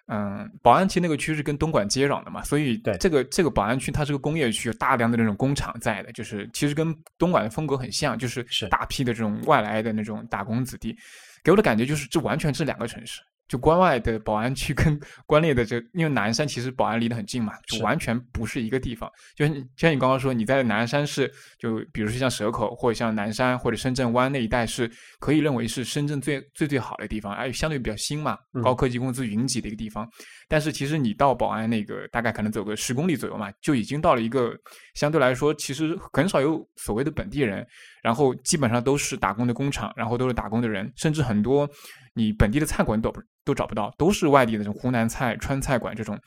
[0.09, 10.95] 嗯，宝安区那个区是跟东莞接壤的嘛，所以这个这个宝安区它是个工业区，有大量的那种工厂在的，就是其实跟东莞的风格很像，就是大批的这种外来的那种打工子弟，
[11.43, 13.21] 给我的感觉就是这完全是两个城市。
[13.47, 19.09] 就关外的宝安区跟 关内的这，因为南山其实宝安离得很近嘛，就完全不是一个地方。
[19.35, 30.07] 就像就像你刚刚说，你在南山市，就比如说像蛇口或者像南山或者深圳湾那一带，是可以认为是深圳最最最好的地方，而且相对比较新嘛，高科技公司云集的一个地方。
[30.49, 34.53] 但是其实你到宝安那个，大概可能走个十公里左右嘛，就已经到了一个
[34.93, 37.65] 相对来说其实很少有所谓的本地人，
[38.01, 41.69] 然后基本上都是打工的工厂，然后都是打工的人，甚至很多。
[42.17, 43.13] 你本地的菜馆都
[43.45, 46.19] 都找不到，都是外地的这种湖南菜、川菜馆这种，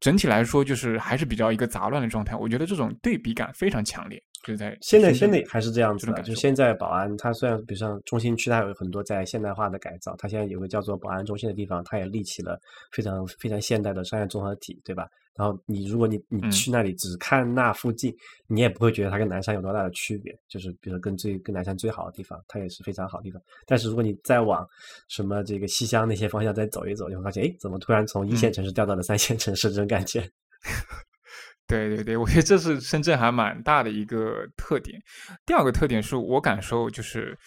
[0.00, 2.34] 整体来说就是还是比较一个杂乱的状态。
[2.34, 6.22] 我觉得这种对比感非常强烈，就是在现在现在还是这样子的。
[6.22, 12.58] 就现在宝安，它虽然比如像中心区，它有很多在现代化的改造，它现在有个叫做宝安中心的地方，它也立起了
[12.90, 15.06] 非常非常现代的商业综合体，对吧？
[15.36, 18.14] 然后你如果你你去那里只看那附近，
[18.46, 20.36] 你也不会觉得它跟南山有多大的区别。
[20.48, 23.40] 就是比如跟最跟南山最好的地方，它也是非常好的地方。
[23.66, 24.66] 但是如果你再往
[25.08, 30.20] 什么这个西乡那些方向再走一走，你会发现，哎，怎么突然从一线城市掉到了三线城市这种感觉？
[31.66, 35.00] 对对对，我觉得这是深圳还蛮大的一个特点。
[35.46, 37.38] 第二个特点是我感受就是。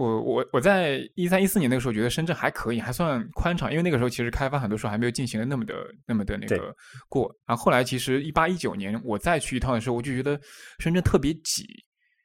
[0.00, 5.74] 我我我在一三一四年那个时候觉得深圳还可以，还算宽敞，因为那个时候其实开发很多时候还没有进行的那么的
[6.06, 6.74] 那么的那个
[7.06, 7.30] 过。
[7.46, 10.40] 然后后来其实一八一九年我再去一趟的时候，我就觉得
[10.78, 11.66] 深圳特别挤，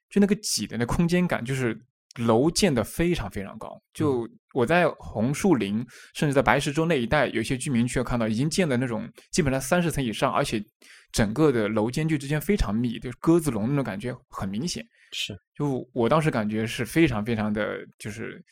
[0.09, 1.77] 就那个挤的那空间感，就是
[2.17, 3.77] 楼建的非常非常高。
[3.93, 10.63] 就我在红树林，甚至在白石洲那一带，有些居民区看到已经建的那种基本上三十层以上，而且
[11.15, 14.85] 整个的楼间距之间非常密，就是鸽子笼那种感觉很明显。
[15.13, 18.43] 是，就我当时感觉是非常非常的，就是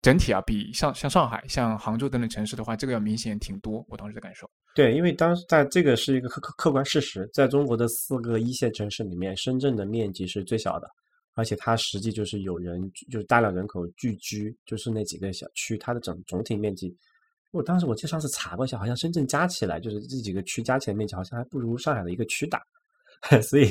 [0.00, 3.86] 整体啊，比像像上海、像杭州等等城市的话，这个要明显挺多。
[3.88, 4.50] 我当时的感受。
[4.74, 10.88] 对，因为当时在这个是一个客客客观事实，在中国的四个一线城市里面，深圳的面积是最小的，
[11.34, 16.92] 而且它实际就是有人就是大量人口聚居，就是那几个小区，它的整总体面积，
[17.52, 22.60] 我当时我记得上次查过一下，好像深圳加起来就是这几个区加起来面积，好像还不如上海的一个区大。
[23.40, 23.66] 所以，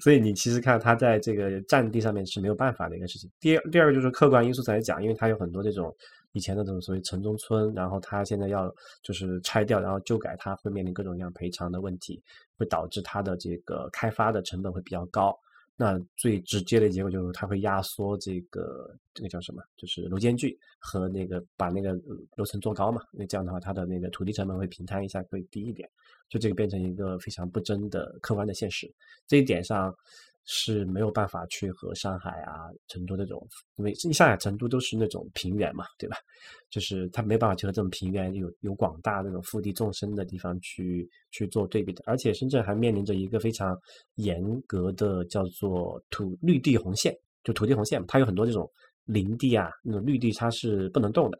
[0.00, 3.30] 所以你其实看它在这个占地上面是没有办法的一个事情。
[3.38, 5.94] 第二，第二个就是客观因素来讲，因为它有很多这种
[6.32, 12.22] 以前的这种所谓城中村，然后它现在要就是拆掉，然后旧改，它会面临各种各样赔偿的问题，
[12.56, 15.38] 会导致它的这个开发的成本会比较高。
[15.76, 19.62] 那最直接的结果就是它会压缩这个这个叫什么？
[19.76, 21.92] 就是楼间距和那个把那个
[22.36, 23.02] 楼层做高嘛。
[23.10, 25.88] 那这样的话，它的那个土地成本会平摊一下，会低一点。
[26.28, 28.92] 就这个变成一个非常不争的客观的现实。
[29.26, 29.94] 这一点上
[30.46, 36.16] 是没有办法去和上海啊、成都这种，因为上海、成都都是那种平原嘛，对吧？
[36.70, 42.02] 就是它没办法去和这种平原有有广大那种腹地纵深的地方去去做对比的。
[42.06, 43.78] 而且深圳还面临着一个非常
[44.16, 48.70] 严格的叫做土绿地红线，就土地红线，它有很多这种
[49.04, 51.38] 林地啊，那种绿地它是不能动的。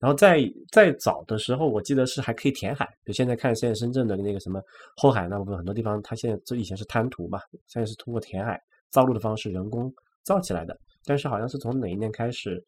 [0.00, 2.86] 然后在在早的时候，我记得是还可以填海。
[3.04, 4.60] 就现在看，现在深圳的那个什么
[4.96, 10.78] 后海那部分很多地方，它现在这以前是滩涂嘛，现在是通过填海造陆的方式人工造起来的。
[11.06, 12.62] 但是好像是从哪一年开始，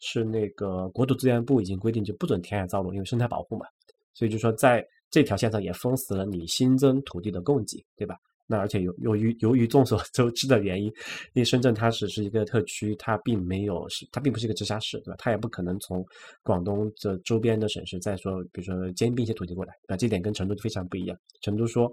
[0.00, 3.66] 是那个国土资源部已经规定就不准填海造陆，因为生态保护嘛。
[4.14, 8.16] 所以就说在这条线上也封死了你新增土地的供给，对吧？
[8.46, 15.16] 那而且由由于由于众所 周知的原因，因为深圳它只是一个特区，它并没有是它并不是一个直辖市，对吧？
[15.18, 16.04] 它也不可能从
[16.42, 21.16] 广东的周边的省市再说，比如说兼并一些土地过来，那这点跟成都非常不一样。
[21.40, 21.90] 成都说。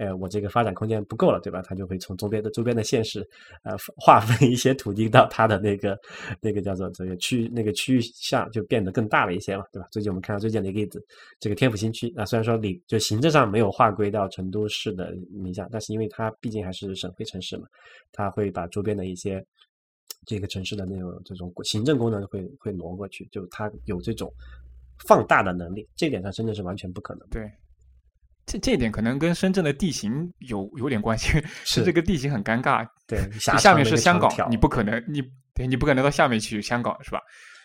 [0.00, 1.60] 哎，我这个发展空间不够了，对吧？
[1.60, 3.20] 他就会从周边的周边的县市，
[3.64, 5.98] 呃，划分一些土地到他的那个
[6.40, 9.86] 那个叫做这个区那个区域下，就变得更大了一些嘛，对吧？
[9.92, 11.04] 最近我们看到最近的一个例子，
[11.38, 17.66] 这个天府新区啊，虽然说你就行政上没有划归到成都市的名下，但是因为它毕竟还是省会城市嘛，
[18.10, 19.44] 它会把周边的一些
[20.24, 24.32] 这个城市的那种这种行政功能会会挪过去，就它有这种
[25.06, 27.28] 放大的能力，这点上深圳是完全不可能。
[27.28, 27.42] 对，
[28.46, 32.86] 这这一点可能跟深圳的地形有有点关系，是这个地形很尴尬。
[33.06, 35.22] 对，下面是香港，你不可能，你
[35.54, 37.20] 对你不可能到下面去香港是吧？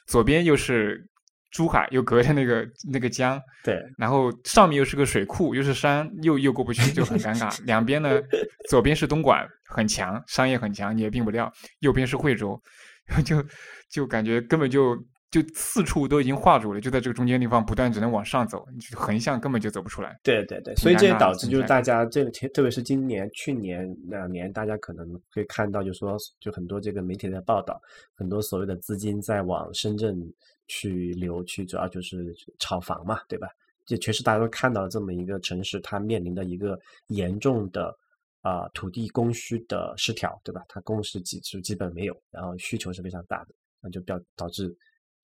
[0.07, 1.07] 左边又是。
[1.51, 7.49] 珠海又隔着那个那个江，对，然后上面又是个水库，又是山，又又过不去，就很尴尬。
[7.63, 8.19] 两边呢，
[8.67, 11.49] 左边是东莞，很强，商业很强，你也并不了；
[11.79, 12.61] 右边是惠州，
[13.23, 13.41] 就
[13.89, 14.97] 就感觉根本就
[15.41, 20.19] 就四处都已经画住了，就在这个中间地方不断只能往上走，横向根本就走不出来。
[20.23, 27.81] 对对对，所以这也导致就是大家这个特别是今年、去年两年，大家可能会看到，就说就很多这个媒体在报道，
[28.15, 30.33] 很多所谓的资金在往深圳。
[30.67, 33.47] 去流去，主要就是炒房嘛，对吧？
[33.85, 36.75] 这确实大家都看到了这么一个城市，它面临的一个
[37.09, 37.95] 严重的
[38.41, 40.63] 啊土地供需的失调，对吧？
[40.67, 44.75] 它供是基是基本没有，然后需求是非常大的，那就表导致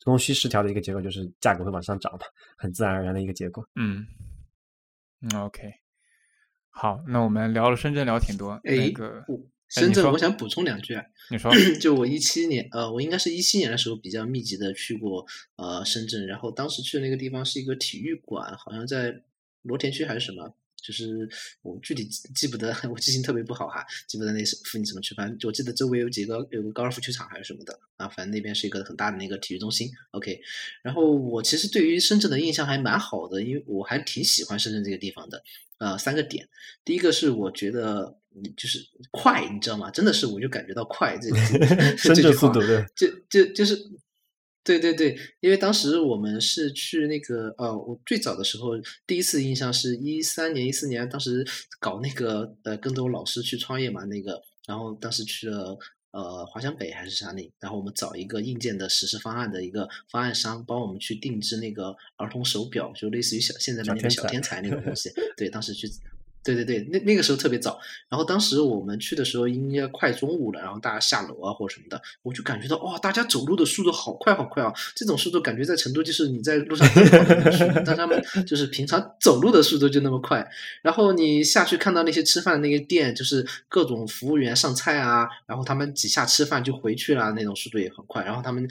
[0.04, 2.20] 供需失调的一个结果就是价格会往上涨嘛，
[2.58, 3.68] 很自然而然的一个结果。
[3.76, 4.06] 嗯，
[5.22, 5.74] 嗯，OK，
[6.70, 9.24] 好，那我们聊了深圳，聊挺多，那个。
[9.74, 11.02] 深圳，我想补充两句啊。
[11.30, 11.50] 你说，
[11.80, 15.26] 就我一七年，呃，我应该是一七年的时候比较密集的去过
[15.56, 19.24] 呃深圳，然后当时去的那个地方是一个体育馆，好像在
[19.62, 21.30] 罗田区还是什么，就是
[21.62, 22.06] 我具体
[22.36, 29.92] 记不得， 我记性特别不好哈，记不得那是附近怎么去，反正我记得周围有几个有个高尔夫球场还是什么的啊，反正那边是一个很大的那个体育中心。
[30.12, 30.42] OK，
[30.82, 35.44] 然后我其实对于深圳的印象还蛮好的，因为我还挺喜欢深圳这个地方的。
[35.78, 36.48] 呃，三个点，
[36.86, 38.18] 第一个是我觉得。
[38.34, 38.80] 你就是
[39.12, 39.92] 快，你知道吗？
[39.92, 41.18] 真的是，我就感觉到快。
[41.18, 41.30] 这
[42.02, 42.50] 这句话，
[42.96, 43.76] 就就就是，
[44.64, 45.18] 对对对。
[45.40, 48.72] 因为当时我们是去那个，呃，我最早的时候
[49.06, 51.46] 第一次印象是一三年、一四年，当时
[51.80, 55.78] 搞那个呃，跟着我老师去创业嘛，那个，然后当时去了
[56.12, 65.10] 呃华强北还是啥里，然后我们找一个硬件的实施方案的一个方案商，帮我们去定制那个儿童手表，就类似于小现在的那个小天才那个东西。
[65.38, 65.88] 对，当时去。
[66.44, 67.80] 对对对，那那个时候特别早，
[68.10, 74.74] 然后当时我们去的时候应该快中午了，然后大家下楼啊或者什么的，我就感觉到哇，大家走路的速度好快好快啊！
[74.96, 76.88] 这种速度感觉在成都就是你在路上，
[77.86, 80.44] 但他们就是平常走路的速度就那么快。
[80.82, 88.24] 然后你下去看到那些吃饭的那个店，就是各种服务员上菜啊，然后他们几下吃饭就回去了，那种速度也很快。
[88.24, 88.68] 然后他们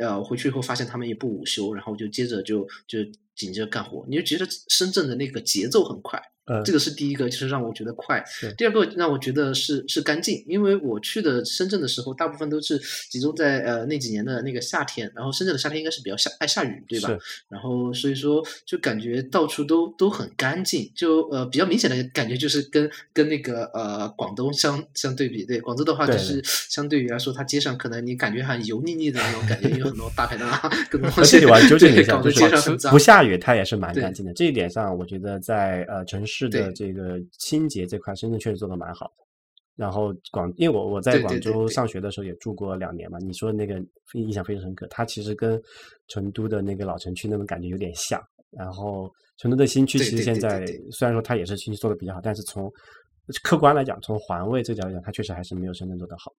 [0.00, 3.02] 呃回去以后发现他们也不午休，然后就接着就就
[3.34, 6.22] 紧接着干活，你就觉得深圳的那个节奏很快。
[6.64, 8.22] 这个是第一个，就是让我觉得快。
[8.56, 12.78] 第二个让我觉得是是干净，因为我去的深圳的时候，大部分都是
[13.10, 17.18] 集中在呃那几年的那个夏天，然后深圳的夏天应该是比较下爱下雨，对吧？
[17.48, 31.44] 然后所以说就感觉到处都都很干净，就呃比较明显的感觉就是跟跟那个呃广东相相对比，对广州的话就是相对于来说，它街上可能你感觉很油腻腻的那种感觉， 有很多大排档啊，各种东西。
[31.44, 34.32] 我纠正一下，就是不下雨它也是蛮干净的。
[34.32, 36.37] 这一点上，我觉得在呃城市。
[36.38, 39.24] 市的这个清洁这块，深圳确实做的蛮好的。
[39.74, 43.80] 然后广，因为我我在广州上学的时候也住过两年嘛，你说那个
[44.14, 44.86] 印象非常深刻。
[44.88, 45.60] 它其实跟
[46.08, 48.20] 成都的那个老城区那种感觉有点像。
[48.50, 52.72] 然后成都的新区其实现在虽然说它也是新区做的比较好，但是从
[53.42, 56.32] 客观来讲，从环卫这角度讲，它确实还是没有深圳做的好。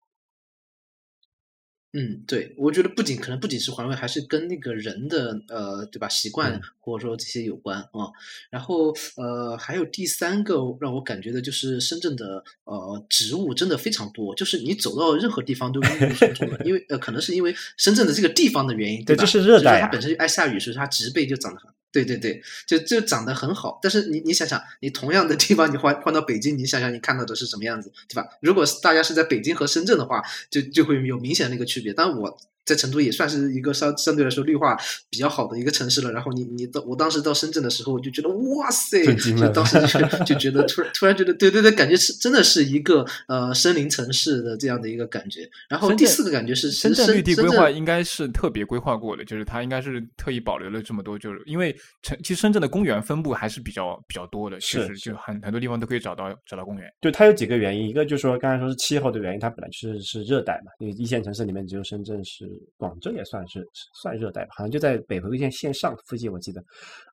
[1.95, 8.13] 嗯，对，我觉得不仅可能不仅是环卫，还是跟那个人的呃，对吧，习惯或者说这些有关啊。
[8.51, 19.25] 然后呃，还有第三个让我感觉的就是深圳的呃植物真的非常多，就是你走到任何地方都郁郁葱葱的，因为呃可能是因为深圳的这个地方的原因，对吧？
[19.25, 21.71] 就是热带，它本身就爱下雨，所以它植被就长得很。
[21.91, 28.29] 对对对，就就长得很好，但是你你想想，你同样的地方，你换换到北京，你想想你看到的是什么样子，对吧？
[28.41, 31.93] 如果大家是在北京和深圳的话，就就会有明显的一个区别。
[31.93, 32.39] 但我。
[32.69, 34.77] 在成都也算是一个相相对来说绿化
[35.09, 36.13] 比较好的一个城市了。
[36.13, 45.49] 然后你你到我当时到深圳的时候，我就觉得哇塞，就当时就就觉得突然突然觉得对对对，感觉是真的是一个呃森林城市的这样的一个感觉。
[45.71, 56.93] 然后第四个感觉是深圳绿地规划应该是特别规划过的，就是它应该是特意保留了这么多，就是因为城其实深圳的公园分布还是比较比较多的，是就很很多地方都可以找到找到公园。
[57.01, 62.45] 对，它有几个原因，一个就是说刚才说是气候的原因，它本来就是是热带嘛，因为一线城市里面只有深圳是，
[62.77, 63.39] 广州也算。
[63.49, 66.63] 是算热带吧，好像就在北回归线线上附近，我记得，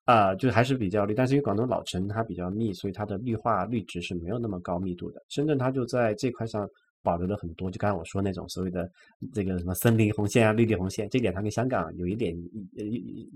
[0.04, 1.14] 啊，就还是比较绿。
[1.14, 5.24] 但是因为广东老城它比较密，所以它的绿化绿植是没有那么高密度的。
[5.30, 6.68] 深圳它就在这块上
[7.02, 8.90] 保留了很多，就刚才我说那种所谓的
[9.34, 12.36] 这个什么森林红线啊、绿地红线，这点它跟香港有一点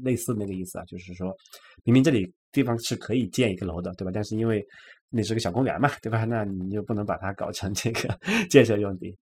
[0.04, 1.34] 类似那个意思啊，就是说
[1.86, 4.12] 明明这里地方是可以建一个楼的，对吧？
[4.14, 4.62] 但是因为
[5.10, 6.26] 那是个小公园嘛，对吧？
[6.26, 9.16] 那你就不能把它搞成这个 建设用地。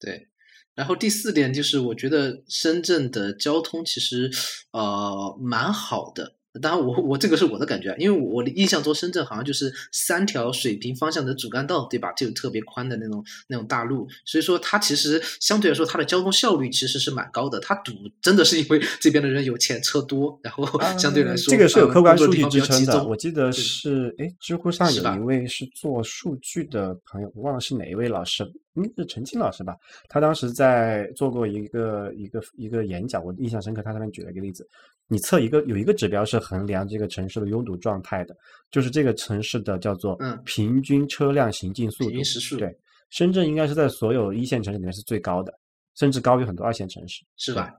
[0.00, 0.26] 对。
[0.74, 4.30] 然后第四点就是，我觉得深圳的交通其实
[4.72, 6.34] 呃蛮好的。
[6.62, 12.12] 当然，我我这个是我的感觉，因为我的印象中深圳好像就是三条水平方向的主干道，对吧？
[12.12, 17.58] 就特别宽的那种那种大路，所以说它其实相对来说它的交通效率其实是蛮高的。
[17.58, 20.64] 它堵真的是因为 这边的人有钱，车多，然后
[20.96, 23.04] 相对来说这个是有客观数据支撑的。
[23.04, 28.44] 我记得是哎，知乎上有一位是做数据的朋友，我忘了是哪一位老师，
[28.74, 29.76] 应该是陈青老师吧？
[30.08, 33.82] 他当时在做过一个一个一个演讲，我印象深刻。
[33.82, 34.68] 他上面举了一个例子。
[35.06, 38.34] 你测一个有一个指标是衡量这个城市的拥堵状态的，
[38.70, 42.58] 就是这个城市的叫做平均车辆行进速度。
[42.58, 42.74] 对，
[43.10, 45.52] 深圳应该是在所有一线城市里面是最高的，
[45.94, 47.70] 甚至高于很多二线城市，是吧？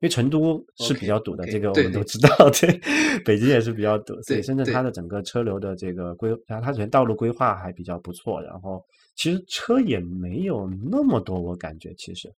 [0.00, 2.28] 因为成都是比较堵的，这个我们都知道。
[2.58, 2.80] 对，
[3.26, 8.82] 北京也是比较堵，所以深圳它的整个车流的这个规，然后它首先道路规划还比较不错，然后
[9.20, 12.32] 其实车也没有那么多，我感觉其实。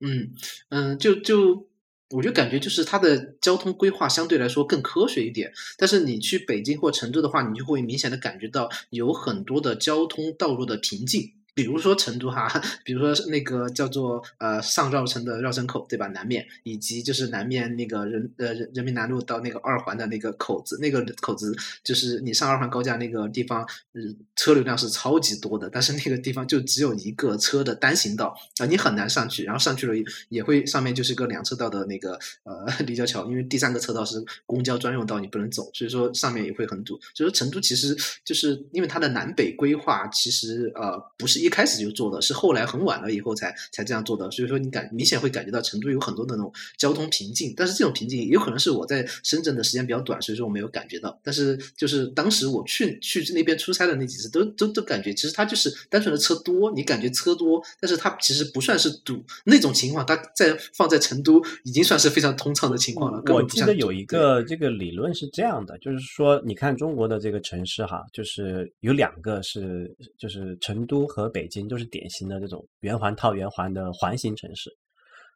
[0.00, 0.32] 嗯
[0.70, 1.68] 嗯，就就。
[2.10, 11.34] 我就感觉就是它的交通规划相对来说更科学一点，但是你去北京或成都的话，你就会明显的感觉到有很多的交通道路的瓶颈。
[11.58, 12.48] 比如说成都哈，
[12.84, 16.06] 比如说那个叫做呃上绕城的绕城口，对吧？
[16.06, 21.52] 南面以及就是南面那个人呃人人民南路到那个二环的那个口子，那个口子
[21.82, 29.94] 就是你上二环高架那个地方，嗯，车流量是超级多的，但是那个地方就只有一个车的单行道啊，你很难上去，然后上去了
[30.28, 36.96] 也会上面就是个两车道的那个呃 立交桥，因为第三个车道是公交专用道，你不能走，所以说上面也会很堵。
[37.16, 41.47] 所以说成都其实就是因为它的南北规划其实呃不是一。
[41.48, 51.18] 一开始就做的是后来很晚了以后才才这样做的，所以说你感明显会感觉到成都有很多的那种交通瓶颈，但是这种瓶颈有可能是我在深圳的时间比较短，所以说我没有感觉到。
[51.22, 63.22] 但是就是当时我去去那边出差的那几次，都都都感觉其实它就是单纯的车多，你感觉车多，但是它其实不算是堵那种情况，它在放在成都已经算是非常通畅的情况了。
[63.32, 71.48] 我记得有一个这个理论是这样的，就是说你看中国的这个城市哈，就是有两个是就是成都和北。
[71.48, 74.70] 京都是典型的这种圆环套圆环的环形城市，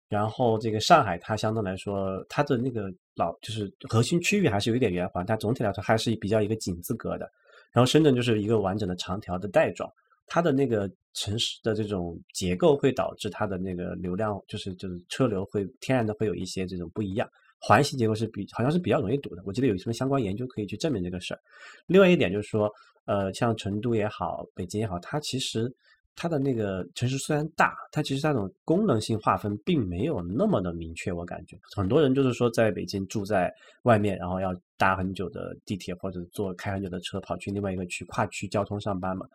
[0.08, 7.30] 然后这个上海它相对来说它的那个老就是核心区域还是有一点圆环，但总体来说还是比较一个井字格的。
[7.72, 9.90] 然后深圳就是一个完整的长条的带状，
[10.26, 17.26] 它的那个城市的这种结构会导致它的那个流量就是就是车流会天然的会有一些这种不一样。
[17.64, 21.38] 环形结构是比好像是比较容易堵的，我记得有什么相关研究可以去证明这个事儿。
[21.86, 22.68] 另外一点就是说，
[23.04, 25.72] 呃，像成都也好，北京也好，它其实。
[26.14, 31.10] 它的那个城市虽然大，它其实那种功能性划分并没有那么的明确。
[31.10, 33.50] 我感觉很多人就是说，在北京住在
[33.84, 39.26] 外面，然后要搭很久的地铁或者坐开很久的车跑去另外一个区跨区交通上班嘛。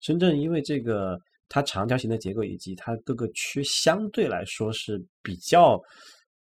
[0.00, 1.18] 深圳因为这个
[1.48, 5.80] 它长条形的结构以及它各个区相对来说是比较。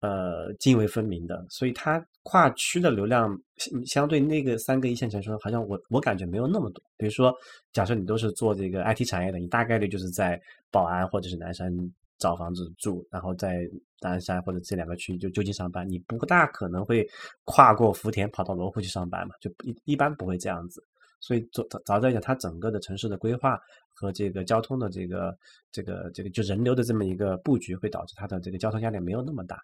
[0.00, 3.36] 呃，泾渭分明的，所以它跨区的流量
[3.84, 6.82] 相对那个三个一线城市，好像我我感觉没有那么多。
[6.96, 7.34] 比如说，
[7.72, 11.72] 假设你都是做这个 IT 产业的，你大概率就是在宝安或者是南山
[12.18, 13.68] 找房子住，然后在
[14.00, 17.04] 南山或者这两个区就就近上班，你不大可能会
[17.44, 20.82] 跨过福田跑到罗湖去上班嘛，就一一般不会这样子。
[21.20, 23.56] 所以早早在讲，它整个的城市的规划
[23.94, 25.36] 和这个交通的这个
[25.70, 29.56] 这个这个就人流的这么一个布局，会导致它的这个交通压力没有那么大。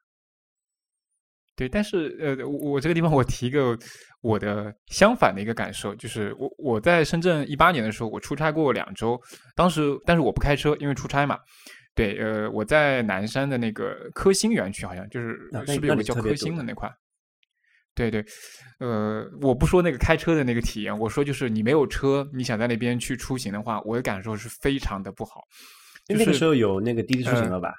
[1.59, 3.76] 对，但是呃，我这个地方我提一个
[4.20, 9.20] 我的相反的一个感受，就是我我在深圳一八年的时候，我出差过两周，
[9.56, 11.36] 当时但是我不开车，因为出差嘛。
[11.96, 15.30] 对，呃，我在南山的那个科兴园区，好像就是
[15.66, 16.88] 是不是有个叫科兴的那块？
[17.92, 18.24] 对对，
[18.78, 25.42] 呃，我不说那个开车的那个体验，我说就是你没有车，你想在那边去出行的话，我的感受是非常的不好。
[26.06, 27.74] 那个时候有那个滴滴出行了吧？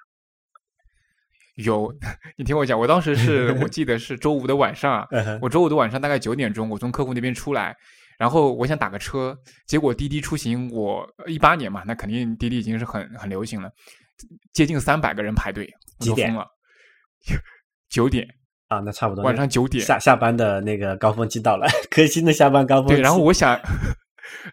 [1.64, 1.94] 有，
[2.38, 5.08] 你听我讲，我当时是我记得是周五的晚上啊，
[5.42, 7.76] 我周五的晚上大概九点钟，我从客户那边出来，
[8.18, 9.38] 然后我想打个车，
[9.68, 13.70] 结果滴滴出行，我一八年嘛，那肯定滴滴已经是很很流行了，
[14.54, 16.46] 接近三百个人排队，几点了？
[17.90, 18.26] 九点
[18.68, 22.96] 啊，那差不多，晚上九点下下班的那个高峰期到了， 可心的下班高峰期。
[22.96, 23.60] 对，然后我想。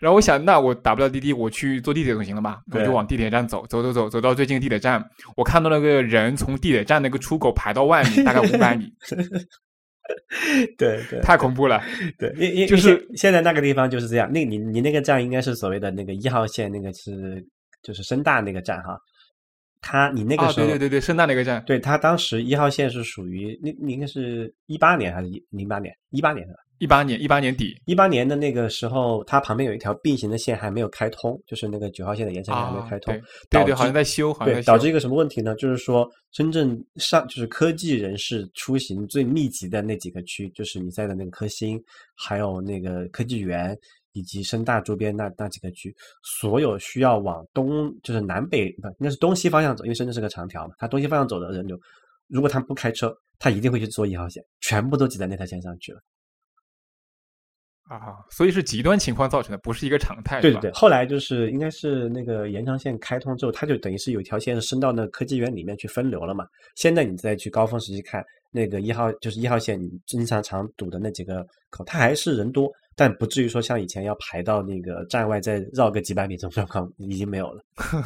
[0.00, 2.60] 然后我想，那我打不了滴滴，我去坐地铁总行了吧？
[2.72, 5.04] 我就往地铁站走，走走走，走到最近的地铁站，
[5.36, 8.92] 我看到那个人从地铁站那个出口排到外面，大概五百米。
[10.78, 11.82] 对对，太恐怖了。
[12.16, 14.30] 对，因因就是现在那个地方就是这样。
[14.30, 17.44] 那你你那个站应该是所谓的那个一号线，那个是
[17.82, 18.96] 就是深大那个站哈。
[19.80, 25.92] 他你那个啊，时候、对对对对，深大那个站，对他当时一号线是属于那那应该是一八年还是一零八年？
[26.10, 26.54] 一八年的。
[26.78, 35.54] 一八年一八年底一八年的那个时候，它旁边有一条并行的线还没有开通，就是那个九号线的延伸线还没开通，对对对，好像在修，好像在修对导致一个什么问题呢？
[35.54, 41.82] 就是说，深圳上就是科技人士出行最密集的那几个区，就是你在的那个科兴，
[42.14, 43.76] 还有那个科技园
[44.12, 51.78] 以及深大周边那那几个区，所有需要往东就是南北不应该是东西方向走，因为深圳是个长条嘛，它东西方向走的人流，
[52.28, 56.00] 如果他不开车，他一定会去坐一号线，全部都挤在那条线上去了。
[57.88, 66.44] 啊，所以是极端情况造成的，不是一个常态，对对对，后来就是应该是那个延长线开通之后，它就等于是有一条线伸到那科技园里面去分流了嘛。
[66.74, 77.62] 现在你再去高峰时期看那个一号，就是一号线，你经常常堵的那几个口，它还是人多，但不至于说像以前要排到那个站外再绕个几百米这种状况已经没有了。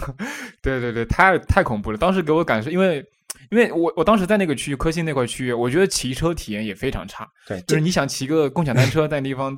[0.60, 1.96] 对对对，太太恐怖了。
[1.96, 3.02] 当时给我感受，因为
[3.50, 7.26] 因为我我当时在那个区域，科兴那块区域，我觉得骑车体验也非常差。
[7.46, 9.56] 对，就是你想骑个共享单车在那地方，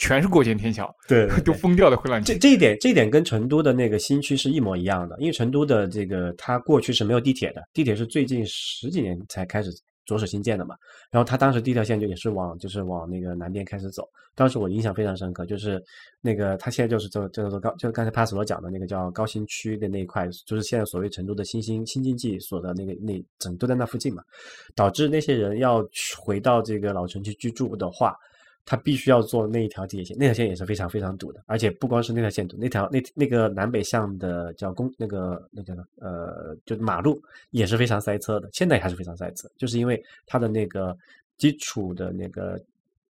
[0.00, 2.32] 全是过街天桥，对对 都对疯掉的，会乱骑。
[2.32, 9.70] 这这一点，这一点跟成都的那个新区是一模一样的，因为成都的这个它过去是没有地铁的，地铁是最近十几年才开始
[10.06, 10.74] 着手新建的嘛。
[11.10, 15.78] 然后它当时第一条线就也是往就是往那个南边开始走，当时我印象非常深刻，就是
[16.22, 24.22] 那个它现在就是这这个高，就是刚才帕斯罗讲的那个叫高新区的那一块，就是现在所谓成都的新兴新经济所的那个那整都在那附近嘛，
[24.74, 28.16] 导致那些人要去回到这个老城区居住的话。
[28.70, 40.96] 他必须要做那一条地铁线，那条线也是非常非常堵的，而且不光是那条线堵，那条那那个南北向的叫公那个那叫呃，就马路也是非常塞车的，现在还是非常塞车，就是因为它的那个
[41.36, 42.62] 基础的那个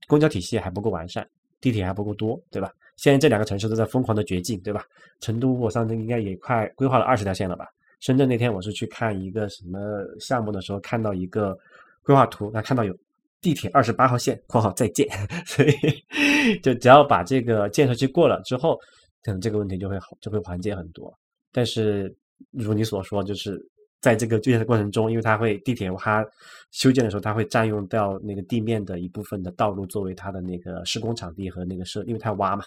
[0.06, 1.26] 公交体系还不够完善，
[1.58, 2.70] 地铁还不够多，对吧？
[2.98, 4.84] 现在这两个城市都在疯狂的掘进，对吧？
[5.20, 7.66] 成都我上次应该也快规划了二十条线了吧？
[8.00, 9.80] 深圳那天我是去看一个什么
[10.20, 11.56] 项目的时候，看到一个
[12.02, 12.94] 规划图，那看到有
[13.46, 15.06] 地铁二十八号线（括号再见），
[15.46, 18.76] 所以就只要把这个建设期过了之后，
[19.22, 21.16] 可能这个问题就会好，就会缓解很多。
[21.52, 22.12] 但是
[22.50, 23.56] 如你所说，就是
[24.00, 26.26] 在这个建设过程中，因为它会地铁它
[26.72, 32.64] 修建的时候，它会占用掉那个地面的一部分的道路作为它的那个施工场地和那个设，因为它要挖嘛。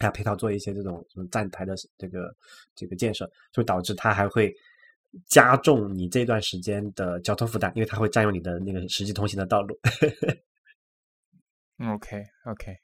[0.00, 2.34] 还要配套做一些这种站台的这个
[2.74, 4.52] 这个建设，就导致它还会
[5.26, 9.78] 加重你这段时间的交通负担，因为它会占用你的那个实际通行的道路。
[11.92, 12.76] OK OK，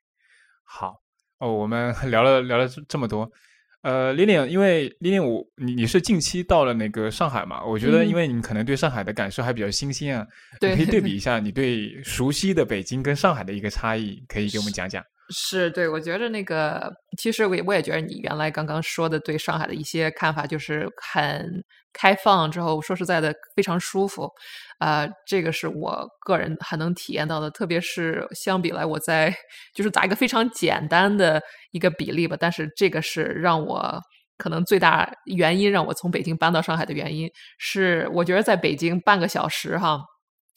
[0.65, 0.95] 好
[1.39, 3.31] 哦，我们 聊了聊了这这么多，
[3.83, 7.65] 呃，Lilian，因为 Lilian 我你你是近期到了那个上海嘛？
[7.65, 10.27] 我觉得因嗯为你可能对上海的感受还比较新鲜啊，
[10.59, 15.03] 对你可以对比一下你对熟悉的北京跟上海的一个差异，可以给我们讲讲。
[15.31, 24.31] 是对，我觉着那个，其实我也我也觉得你原来刚刚说的对上海的一些看法，就是很开放之后，说实在的非常舒服，
[24.79, 29.35] 啊、这个是我个人还能体验到的，特别是相比来我在
[29.75, 31.41] 就是打一个非常简单的
[31.73, 34.01] 一个比例吧，但是这个是让我。
[34.43, 40.01] 可能最大原因让我从北京搬到上海的原因是，我觉得在北京半个小时哈，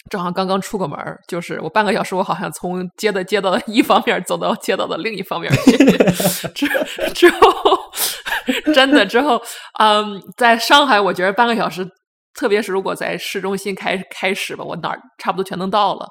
[0.09, 5.77] 正好刚刚出个门儿，就是我半个小时，我好像从街的街道的一方面走到街道的另一方面去。
[6.53, 6.67] 之
[7.13, 7.39] 之后，
[8.73, 9.41] 真的之后，
[9.79, 11.87] 嗯，在上海，我觉得半个小时，
[12.33, 16.05] 特别是如果在市中心开开始吧，我哪儿差不多全能到了。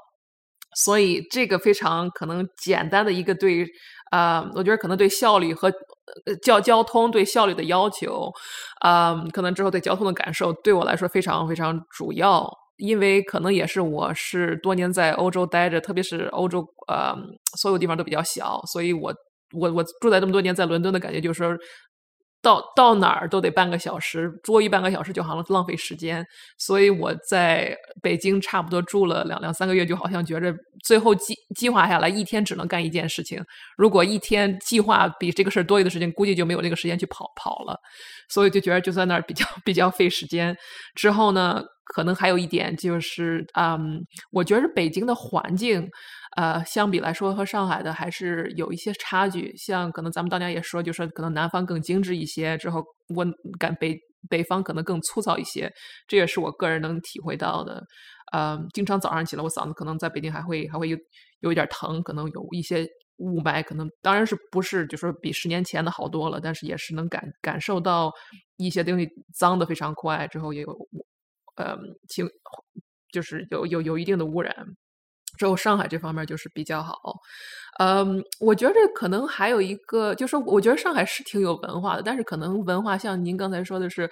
[0.74, 3.66] 所以这个非常可能简单的一个对，
[4.10, 8.32] 啊、我觉得可能对效率和呃交交通对效率的要求，
[8.80, 12.50] 啊、可能之后对交通的感受，对我来说非常非常主要。
[12.82, 17.14] 因为可能也是我是多年在欧洲待着，特别是欧洲，呃，
[17.56, 19.14] 所有地方都比较小，所以我
[19.52, 21.56] 我我住在这么多年，在伦敦的感觉就是，
[22.42, 26.26] 到到哪儿都得半个小时，坐一半个小时就好像浪费时间。
[26.58, 30.52] 所以我在北京差不多住了两两三个月，就好像觉着
[30.82, 33.40] 最后计计划下来一天只能干一件事情。
[33.76, 37.78] 如果一天计划比这个事儿多余的时间，估计就没有那个时间去跑跑了。
[38.28, 40.56] 所以就觉得就在那儿比较比较费时间。
[40.96, 41.62] 之后呢，
[41.92, 45.88] 可能还有一点就是，嗯，我觉得北京的环境。
[46.34, 49.54] 呃，相比来说和上海的还是有一些差距。
[49.54, 53.94] 像可能咱们大家也说，就是可能南方更精致一些，之后温感北
[54.30, 55.70] 北方可能更粗糙一些，
[56.08, 57.84] 这也是我个人能体会到的。
[58.32, 60.96] 呃，经常早上起来，我嗓子可能在北京还会还会有
[61.40, 62.88] 有一点疼，可能有一些
[63.18, 68.10] 雾霾，可能当然是不是就说比十年前的好多了，但是也是能感感受到
[68.56, 70.88] 一些东西脏的非常快，之后也有
[71.56, 71.76] 呃
[72.08, 72.28] 情
[73.12, 74.54] 就是有有有一定的污染。
[75.38, 76.94] 只有上海这方面就是比较好，
[77.80, 84.08] 嗯，我觉得可能还有一个，就是我觉得上海是挺有文化的，但是可能文化像您刚才说的是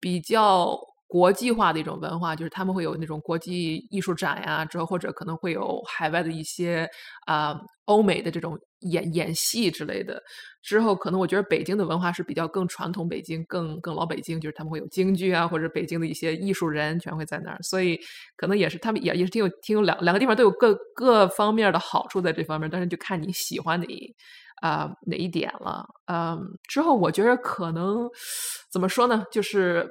[0.00, 0.74] 比较
[1.06, 6.88] 国际化的一种文化，就是他们会有那种国际艺术展呀，之后或者可能会有海外的一些
[7.26, 7.54] 啊、
[7.84, 10.22] 欧美的这种演演戏之类的。
[10.62, 18.00] 之后可能我觉得北京的文化是比较更传统，北京更更老北京，就是他们会有京剧啊，或者北京的一些艺术人全会在那儿，所以
[18.34, 23.86] 可能也是他们也也是挺有挺有两两个地方都有各各方面的好处在这方面，但是就看你喜欢哪
[24.62, 25.86] 啊、哪一点了。
[26.06, 28.08] 嗯，之后我觉得可能
[28.72, 29.86] 怎么说呢，就是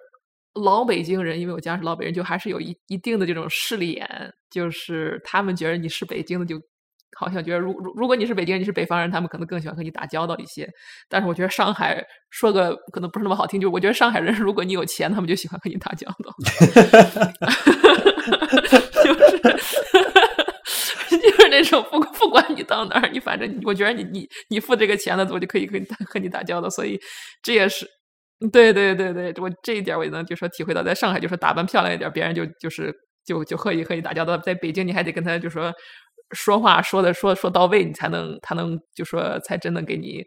[0.55, 6.59] 老北京人，因为我家是老北人，就还是有一一定的这种势利眼，就是他们觉得你是北京的就。
[7.15, 10.69] 好像觉得，如如如果你是北京人，你是北方人，他们可能更喜欢和你打交道一些。
[11.09, 16.33] 但是我觉得上海说个可能不是那么好听，就我觉得上海人，如果你有钱，他们就喜欢和你打交道。
[19.03, 19.37] 就是
[21.21, 26.99] 就是那种不不管你到哪儿，你反正你我觉得你你你付这个钱了，我就可以跟你和你打交道，所以
[27.41, 27.85] 这也是
[28.51, 32.93] 对对对对，我这一点我也能就说体会到，在上海就说打扮漂亮一点，别人就就是
[33.25, 35.71] 就就和你和你打交道，在北京你还得跟他就说
[36.33, 40.25] 说话说的说说到位，你才能才能就说才真的给你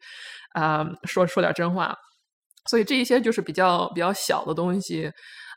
[0.54, 1.96] 啊、说说点真话，
[2.70, 5.10] 所以这一些就是比较比较小的东西。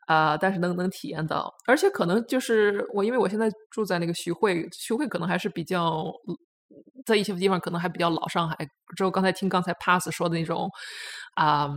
[0.08, 6.04] 啊、但是能能体验到，而且可能就是我，因为我现在住在那个徐汇，徐汇可能还是比较，
[7.06, 8.58] 在一些地方可能还比较老上海。
[8.98, 10.68] 之后刚才听刚才 Pass 说的那种，
[11.36, 11.70] 啊、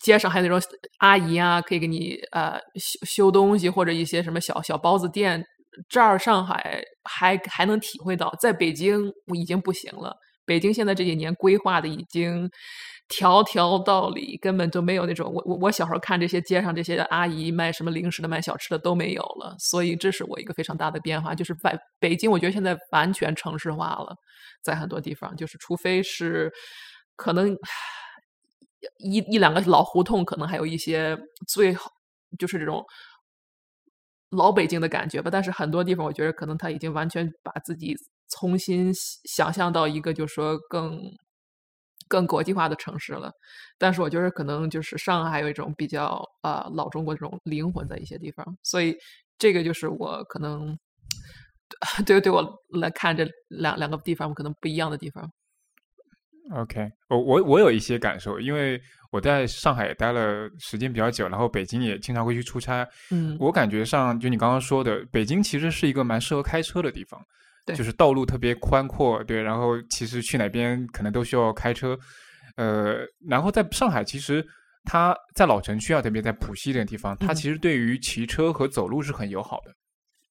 [0.00, 0.60] 街上还有那种
[0.98, 5.44] 阿姨啊，可以给你呃修修东西，或者一些什么小小包子店，
[5.88, 10.16] 这儿上海还还能体会到，在北京我已经不行了。
[10.44, 12.50] 北京现在这几年规划的已经
[13.06, 24.16] 条条道理，根本就没有那种我我我小时候看这些街上这些阿姨卖什么零食的、卖小吃的都没有了，所以这是我一个非常大的变化，就是在北京，我觉得现在完全城市化了，
[24.62, 26.50] 在很多地方，就是除非是
[27.14, 27.54] 可能
[28.98, 31.14] 一一两个老胡同，可能还有一些
[31.46, 31.90] 最好
[32.38, 32.82] 就是这种。
[34.30, 37.96] 老北京的感觉吧，但是很多地方我觉得可能他已经完全把自己
[38.28, 38.92] 重新
[39.24, 41.00] 想象到一个就是说更
[42.08, 43.30] 更国际化的城市了。
[43.78, 48.96] 但是我觉得可能就是上海有一种比较啊、老中国这种灵魂在一些地方，所以
[49.38, 50.76] 这个就是我可能
[52.06, 52.44] 对对我
[52.80, 55.30] 来看这两两个地方可能不一样的地方。
[56.54, 58.80] OK，我我我有一些感受，因为
[59.10, 62.88] 我在上海待了时间比较久，然后北京也经常会去出差。
[63.10, 67.20] 嗯，我感觉上，就你刚刚说的，北京其实是一个蛮适合开车的地方，
[67.66, 67.76] 对。
[67.76, 71.98] 就是道路特别宽阔，对，然后其实去哪边可能都需要开车，
[72.56, 74.42] 呃，然后在上海其实
[74.84, 77.34] 它在老城区啊，特别在浦西这个地方，它嗯。
[77.34, 79.72] 其实对于骑车和走路是很友好的。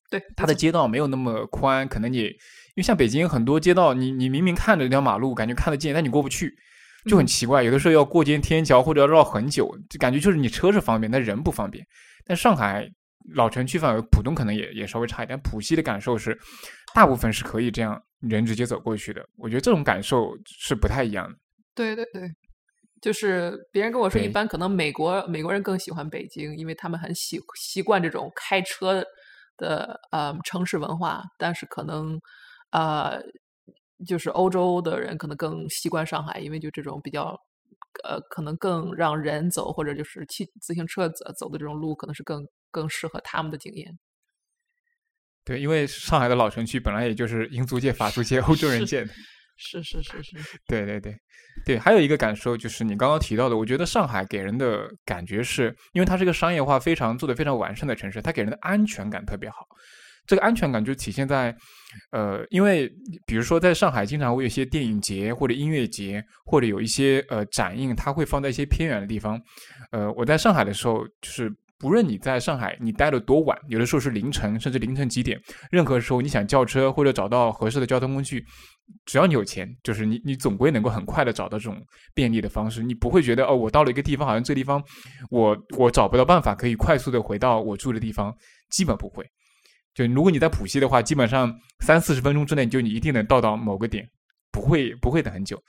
[0.10, 2.32] 对，它的街道没有那么宽，可能你因
[2.78, 6.56] 为像北京很多街道，你你明明看着一条马路，感觉看得见，但你过不去，
[7.06, 7.64] 就很嗯奇怪。
[7.64, 11.86] 有的时候要过间天桥或者要绕很久，就感觉就是你车是方便，但人不方便。
[12.26, 12.88] 但上海
[13.34, 16.38] 老城区范围，浦东可能也也稍微差一点，浦西的感受是，
[16.94, 19.26] 大部分是可以这样人直接走过去的。
[19.38, 21.36] 我觉得这种感受是不太一样的。
[21.74, 22.30] 对对对，
[23.02, 29.04] 就是别人跟我说，一般可能美国美国人更喜欢北京，因为他们很习习惯这种开车
[29.58, 32.20] 的呃城市文化，但是可能
[32.72, 33.22] 呃
[34.06, 37.36] 就是欧洲的人可能更习惯上海，因为就这种比较
[38.04, 43.98] 呃可能更让人走或者就是骑自行车走走的这种路，可能是更更适合他们的经验。
[45.44, 49.14] 对，因为上海的老城区本来也就是英租界、法租界、欧洲人是建的。
[49.60, 50.38] 是是是是，
[50.68, 51.18] 对对对，
[51.66, 59.66] 对，还有一个感受就是你刚刚提到的，我觉得上海给人的感觉是，因为它是一个商业化非常做的非常完善的城市，它给人的安全感特别好。
[60.28, 61.56] 这个安全感就体现在，
[62.12, 62.88] 呃，因为
[63.26, 69.42] 比如说在上海经常会有一些电影节或者音乐节，或者有一些呃展映，它会放在一些偏远的地方。
[69.92, 71.50] 呃，我在上海的时候，就是
[71.80, 75.40] 不论你在上海你待了多晚，有的时候是凌晨，甚至凌晨几点，
[75.72, 78.44] 任何时候你想叫车或者找到合适的交通工具，
[79.06, 81.82] 只要你有钱，就是你你总归能够很快的找到这种
[82.14, 84.84] 便利的方式，你不会觉得哦，我到了一个地方，好像这地方
[85.30, 88.36] 我我找不到办法可以快速的回到我住的地方，
[88.70, 89.26] 基本不会。
[89.98, 94.08] 就如果你在浦西的话，基本上三四十分钟之内，就你一定能到到某个点，
[94.52, 95.60] 不会不会等很久。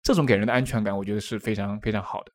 [0.00, 2.30] 这种给人的安全感，我觉得是非常非常好的。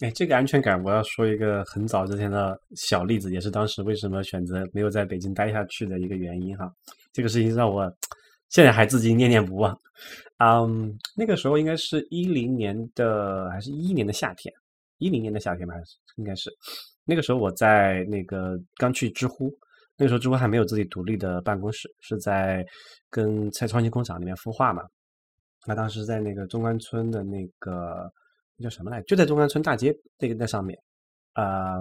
[0.00, 6.72] 哎，这个安全感，我要说一个很早之前的小例子，也是当时为什么选择没有在北京待下去的一个原因哈。
[7.12, 7.94] 这个事情让我
[8.48, 9.78] 现在还至今念念不忘。
[10.38, 14.50] 嗯，那个时候应该是一零年的还是一一年的夏天，
[14.96, 16.50] 一零年的夏天吧，还是应该是
[17.04, 19.52] 那个时候我在那个刚去知乎，
[19.96, 22.64] 那时候知乎还没有自己独立的办公室，是在
[23.10, 24.82] 跟在创新工厂里面孵化嘛。
[25.66, 28.10] 那当时在那个中关村的那个
[28.62, 30.78] 叫什么来，就在中关村大街那个那上面，
[31.34, 31.78] 呃，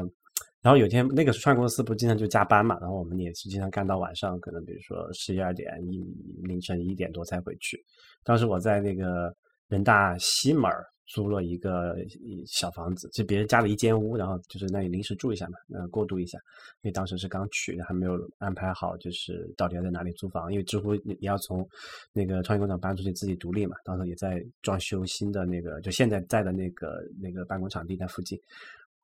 [0.61, 6.01] 然后有一天那个创业公司不经常就加班嘛，然后我们也是经常干到晚上，可能比如说十一二点、一
[6.43, 7.78] 凌晨一点多才回去。
[8.24, 9.36] 当时我在那个
[9.68, 16.38] 人大西门儿租了一个一小房子，就别人家的一间屋，然后就是那里临时住一下嘛，呃，过渡一下。
[16.82, 20.51] 因为当时是刚去，还没有安排好，就是到底要在哪里租房。
[20.51, 21.68] 因为知乎也要从
[22.12, 28.39] 那个创业工厂搬出去自己独立嘛，当时也在装修新的那个，就现在在的那个那个办公场地在附近。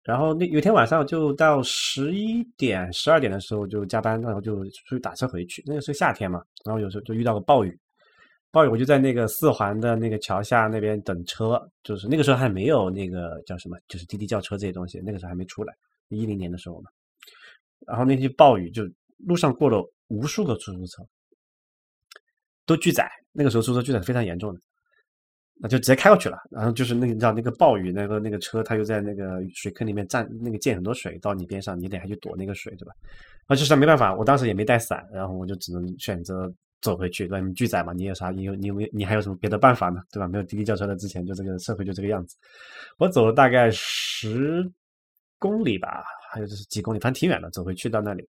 [0.02, 5.62] 然后那有天晚上就到十一点、十二点的时候就加班，然后就出去打车回去。
[5.66, 7.78] 那个是夏天嘛，然后有时候就遇到个暴雨，
[8.52, 15.74] 暴雨我就在那个四环的那个桥下那边等车，就是那个时候还没有那个叫什么，就是滴滴叫车这些东西，那个时候还没出来，
[16.10, 16.89] 一零年的时候嘛。
[17.88, 18.84] 然后那天暴雨，就
[19.20, 21.04] 路上过了无数个出租车，
[22.66, 23.10] 都拒载。
[23.32, 24.60] 那个时候出租车拒载非常严重的，
[25.62, 26.38] 那就直接开过去了。
[26.50, 32.91] 然后就是那个你知道那个暴雨，那个那个车它又在那个水坑里面站，那个溅很多水到你边上，你得还去躲那个水，对吧？
[33.45, 37.27] 啊，就是没办法，我当时也没带伞，然后我就只能选择走回去。
[37.27, 37.45] 对吧？
[37.45, 38.30] 你拒载嘛，你有啥？
[38.32, 38.89] 你有你有没有？
[38.91, 40.01] 你还有什么别的办法呢？
[40.11, 40.27] 对吧？
[40.27, 42.36] 没有滴滴叫车的之前，就这个社会就这个样子。
[42.97, 44.69] 我走了大概十
[45.38, 46.03] 公里吧。
[46.32, 48.23] 还有就是几公里，反正挺远的，走回去到那里。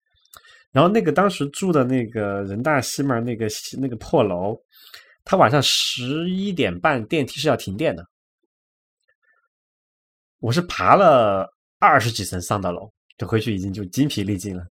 [0.70, 3.46] 然后那个当时住的那个人大西门那个
[3.78, 4.54] 那个破楼，
[5.24, 8.06] 他晚上十一点半电梯是要停电的。
[10.40, 14.66] 我是爬了二十几层上到楼，就回去已经就精疲力尽了。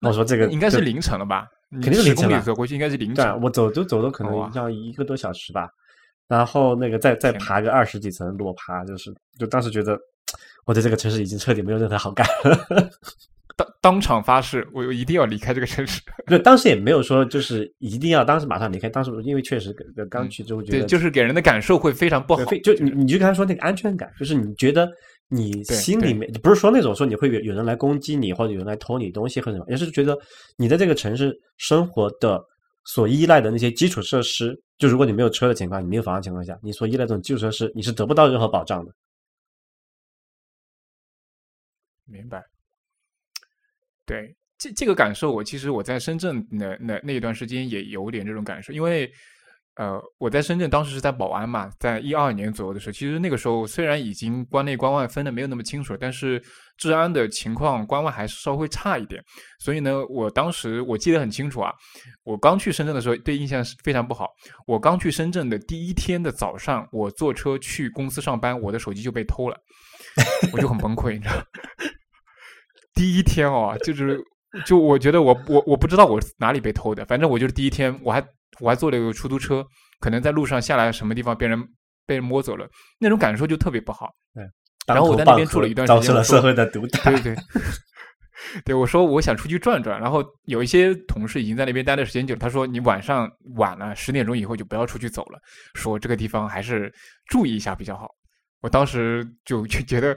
[0.00, 1.46] 我说这个应该是凌晨了吧？
[1.72, 3.40] 肯定是凌晨走过去应该是凌晨。
[3.42, 5.68] 我走都走了可能要一个多小时吧。
[6.28, 9.98] 然后那个再再爬个二十几层裸爬，就是就当时觉得。
[10.66, 12.24] 我在这个城市已经彻底没有任何好感，
[13.56, 16.00] 当当场发誓，我一定要离开这个城市。
[16.28, 18.88] 对，当时也没有说就是一定要当时马上离开。
[18.88, 19.74] 当时因为确实
[20.08, 22.44] 刚去之后觉得，对，就是给人的感受会非常不好。
[22.62, 24.88] 就你你就刚才说那个安全感，就是你觉得
[25.32, 30.18] 你心里面不是说那种说你会有有人来攻击你或者有人来偷你东西或者什么，也是觉得
[30.56, 32.42] 你在这个城市生活的
[32.84, 38.92] 所依赖的那些基础设施，就如果你没有车的情况，你没有房的情况下，你所依赖这种基础设施，你是得不到任何保障的。
[42.06, 42.44] 明白，
[44.04, 49.08] 对这这个感受，我其实我在深圳那那那一段时间也有点这种感受，因为
[49.76, 56.42] 呃我在深圳当时是在宝安嘛，在一二年左右的时候，其实那个时候虽然已经关内关外分的没有那么清楚，但是
[56.76, 59.22] 治安的情况关外还是稍微差一点，
[59.58, 61.72] 所以呢，我当时我记得很清楚啊，
[62.24, 64.28] 我刚去深圳的时候对印象是非常不好，
[64.66, 69.56] 我刚去深圳的第一天的早上，我坐车去公司上班，我的手机就被偷了，
[70.52, 71.34] 我就很崩溃，你知道。
[72.92, 74.20] 第一天哦，就是
[74.66, 78.22] 就我觉得我我我不知道我哪里被偷的，反正我就是第一天，我还
[78.58, 79.64] 我还坐了一个出租车，
[80.00, 81.62] 可能在路上下来什么地方被人
[82.06, 84.10] 被人摸走了，那种感受就特别不好。
[84.34, 84.44] 对，
[84.86, 87.10] 然后我在那边住了一段时间，遭受了社会的毒打。
[87.10, 87.36] 对对，
[88.64, 95.38] 对 我说我想出去转转，然后有一些同事已经在那边待的时间久了，他说你晚上晚了十点钟以后就不要出去走了，
[95.74, 96.92] 说这个地方还是
[97.26, 98.08] 注意一下比较好。
[98.62, 100.14] 我当时就 就觉得，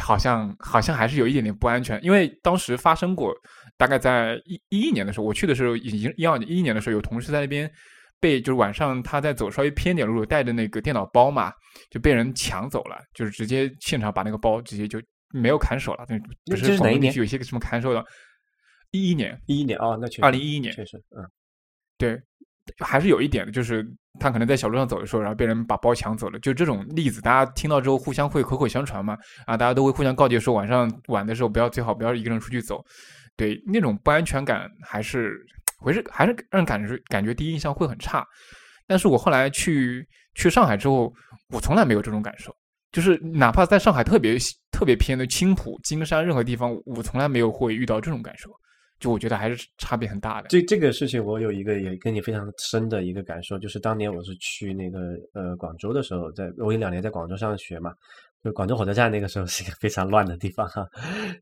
[0.00, 3.32] 好像好像还是有一点点不安全，因为当时发生过，
[3.76, 7.70] 大概在一一一年的时候，我去的时候已经一二一一年的时候，有同事在那边
[8.20, 11.52] 被就是晚上他在走稍微偏点路，带着那个电脑包嘛，
[11.90, 15.00] 就被人抢走了，就是直接现场把那个包直接就
[15.30, 16.06] 没有砍手了，
[16.46, 18.04] 不是哪一年有一些什么砍手的，
[18.92, 21.24] 一一年一一年啊，那确二零一一年确实嗯，
[21.98, 22.20] 对。
[22.78, 23.86] 还是有一点的，就是
[24.18, 26.38] 他可能在小路上走的时候，然后被人把包抢走了。
[26.40, 29.16] 就这种例子，大家听到之后互相会口口相传嘛，
[29.46, 32.84] 啊，大家都会互相告诫说，晚上晚的时候不要最好不要一个人出去走。
[33.36, 35.38] 对，那种不安全感还是
[35.84, 38.26] 还是还是让感觉感觉第一印象会很差。
[38.86, 41.12] 但是我后来去去上海之后，
[41.52, 42.54] 我从来没有这种感受，
[42.92, 44.36] 就是哪怕在上海特别
[44.70, 48.50] 特别偏的青浦、金山任何地方，我从来没有会遇到这种感受。
[48.98, 50.48] 就我觉得还是差别很大的。
[50.48, 54.98] 这这个事情，我有一个也跟你非常深的一个感受，就是当年我是去那个
[55.34, 57.92] 呃广州的时候，在我有两年在广州上学嘛，
[58.46, 60.86] 就广州火车站那个时候是一个非常乱的地方哈，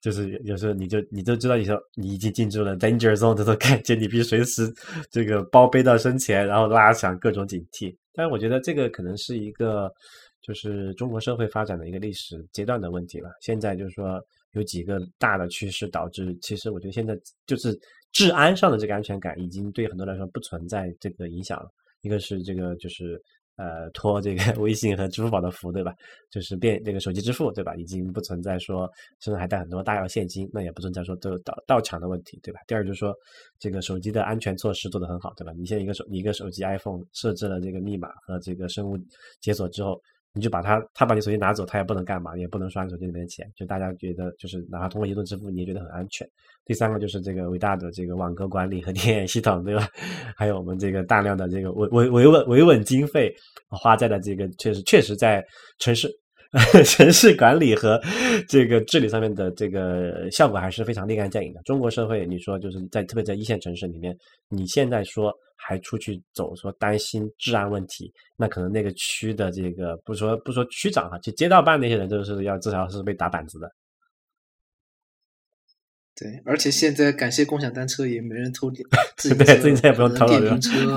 [0.00, 4.72] 就是有时候你就你就知道你说你已经进入了 danger zone 这种感觉，你必须随时
[5.10, 7.94] 这个包背到身前，然后拉响各种警惕。
[8.14, 9.92] 但是我觉得这个可能是一个
[10.40, 13.28] 就是中国社会发展的一个历史阶段的问题了。
[13.42, 14.18] 现在就是说。
[14.54, 17.76] 有几个大的趋势导致，其实我觉得现在就是
[18.12, 21.66] 治安上的这个安全感已经对很多来说不存在这个影响了。
[22.02, 23.20] 一个是这个就是
[23.56, 25.94] 呃托这个 微信和支付宝的福，对吧？
[26.30, 27.74] 就是变这个手机支付，对吧？
[27.76, 28.90] 已经不存在说
[29.20, 32.60] 身上还带很多大额现金，那也不存在说都盗盗抢的问题，对吧？
[32.66, 33.14] 第二就是说
[33.58, 35.52] 这个手机的安全措施做得很好，对吧？
[35.56, 38.98] 你现在一个手一个手机 iPhone 设置了这个密码和这个生物
[39.40, 40.00] 解锁之后。
[40.34, 46.28] 你就把他他把你手机拿走，他也不能干嘛，也不能刷你手机里面的钱，就大家觉得就是哪怕通过移动支付，你也觉得很安全。
[46.64, 49.88] 第三个就是这个伟大的这个网格管理和电影系统，对吧？
[50.36, 53.32] 还有我们这个大量的这个维维维稳维稳经费
[53.68, 55.44] 花在了这个确实确实在
[55.78, 56.08] 城市。
[56.86, 58.00] 城市管理和
[58.48, 61.60] 这个治理上面的这个效果还是非常立竿见影的。
[61.62, 64.16] 中国社会，你说就是在特别在一线城市里面，
[64.48, 73.68] 你现在说还出去走，说担心治安问题，那可能那个区的这个不说不说区长哈，就街道办那些人都是要至少是被打板子的。
[76.16, 78.86] 对，而且现在感谢共享单车，也没人偷电
[79.18, 80.96] 自己车，自己车也不用偷了电瓶车，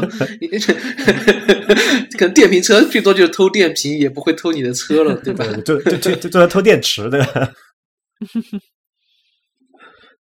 [2.19, 5.43] 可能电瓶车最多就是偷电瓶，也不会偷你的车了，对吧？
[5.65, 7.19] 就就就就就偷电池的。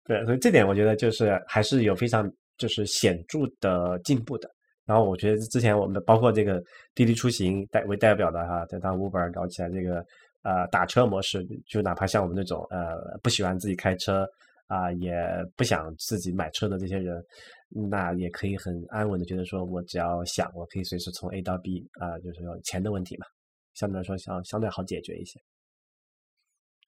[0.08, 2.26] 对，所以这点我觉得就是还是有非常
[2.56, 4.48] 就是显著的进步的。
[4.86, 6.58] 然后我觉得之前我们的包括这个
[6.94, 10.02] 滴滴出行代为代表的哈，在当 Uber 搞起来这个
[10.42, 14.26] 呃打车模式，就哪怕像我们那种呃不喜欢自己开车。
[14.66, 15.14] 啊，也
[15.56, 17.24] 不想自己买车的这些人，
[17.68, 23.26] 那也可以很安稳的觉得说，我只要想，我可以随时从 A 到 B 啊，就是说钱的问题嘛，
[23.74, 25.40] 相对来说相相对好解决一些。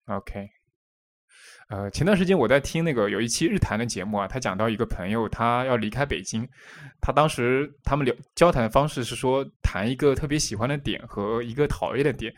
[0.07, 0.49] OK，
[1.69, 6.49] 呃，前段时间我在听那个有一期日谈的节目啊，他讲到一个朋友他要离开北京，
[7.01, 12.33] 他当时他们聊交谈的方式是说谈一个特别喜欢的点和一个讨厌的点。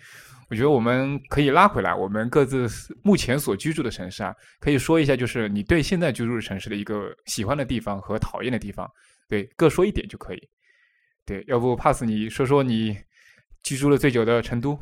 [0.49, 2.68] 我觉得我们可以拉回来，我们各自
[3.05, 8.91] 目前所居住的城市啊，可以说一下，就是你对现在居住的城市的一个喜欢的地方和讨厌的地方，
[9.28, 10.49] 对，各说一点就可以。
[11.24, 12.99] 对，要不 pass 你说说你
[13.62, 14.76] 居住了最久的成都？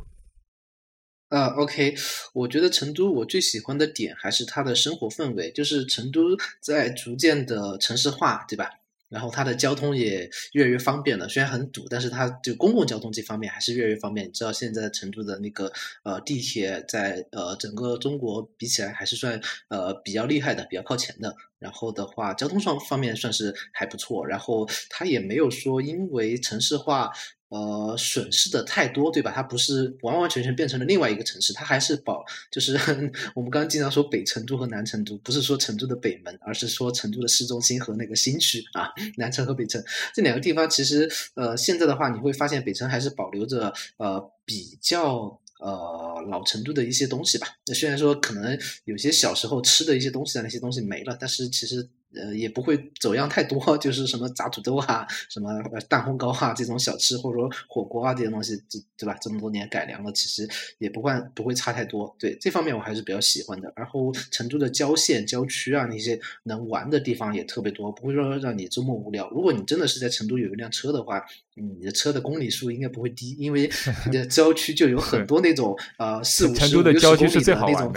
[1.29, 1.95] 呃，OK，
[2.33, 6.21] 我觉得成都我最喜欢的点还是它的生活氛围，就是成都
[6.59, 8.71] 在逐渐的城市化，对吧？
[9.09, 14.27] 然后它的交通也越来越方便了，虽然很堵，但是它就公共交通这方面还是越来越方便。
[14.27, 15.71] 你知道现在成都的那个
[16.03, 21.35] 呃地铁在呃整个中国比起来还是算呃比较厉害的，比较靠前的。
[21.59, 24.25] 然后的话，交通上方面算是还不错。
[24.25, 27.11] 然后它也没有说因为城市化。
[27.51, 29.31] 呃，损失的太多，对吧？
[29.35, 32.75] 它不是完完全全变成了另外一个城市，它还是保，就是
[33.33, 39.83] 我们刚刚经常说北成都和南成都，不是说成都的北门，而是说成都的市中心和那个新区啊，南城和北城
[40.13, 47.47] 这两个地方，其实呃，现在的话你会发现北城还是保留着呃比较呃老成都的一些东西吧。
[47.67, 51.87] 那虽然说可能有些小时候吃的一些东西啊，那些东西没了，但是其实。
[52.15, 55.49] 呃，也不会走样太多， 就是什么炸土豆啊，什么
[55.87, 59.15] 蛋烘糕啊这种小吃，或者说火锅啊这些东西，对对吧？
[59.21, 60.47] 这么多年改良了，其实
[60.79, 62.15] 也不会不会差太多。
[62.17, 63.71] 对这方面我还是比较喜欢的。
[63.75, 69.29] 然后成都的郊县、郊区啊那些能玩的地方也特别多，不会说让你周末无聊。
[69.29, 71.23] 如果你真的是在成都有一辆车的话，
[71.55, 73.69] 你的车的公里数应该不会低，因为
[74.05, 77.93] 你的 郊区就有很多那种呃四五十、六十公里的那种。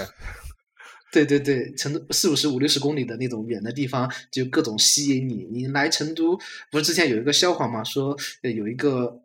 [1.13, 5.47] 对对对，成都四五十五六十公里的那种远的地方，就各种吸引你。
[5.53, 6.39] 你来成都，
[6.71, 7.85] 不是之前有一个笑话吗？
[7.85, 9.21] 说有一个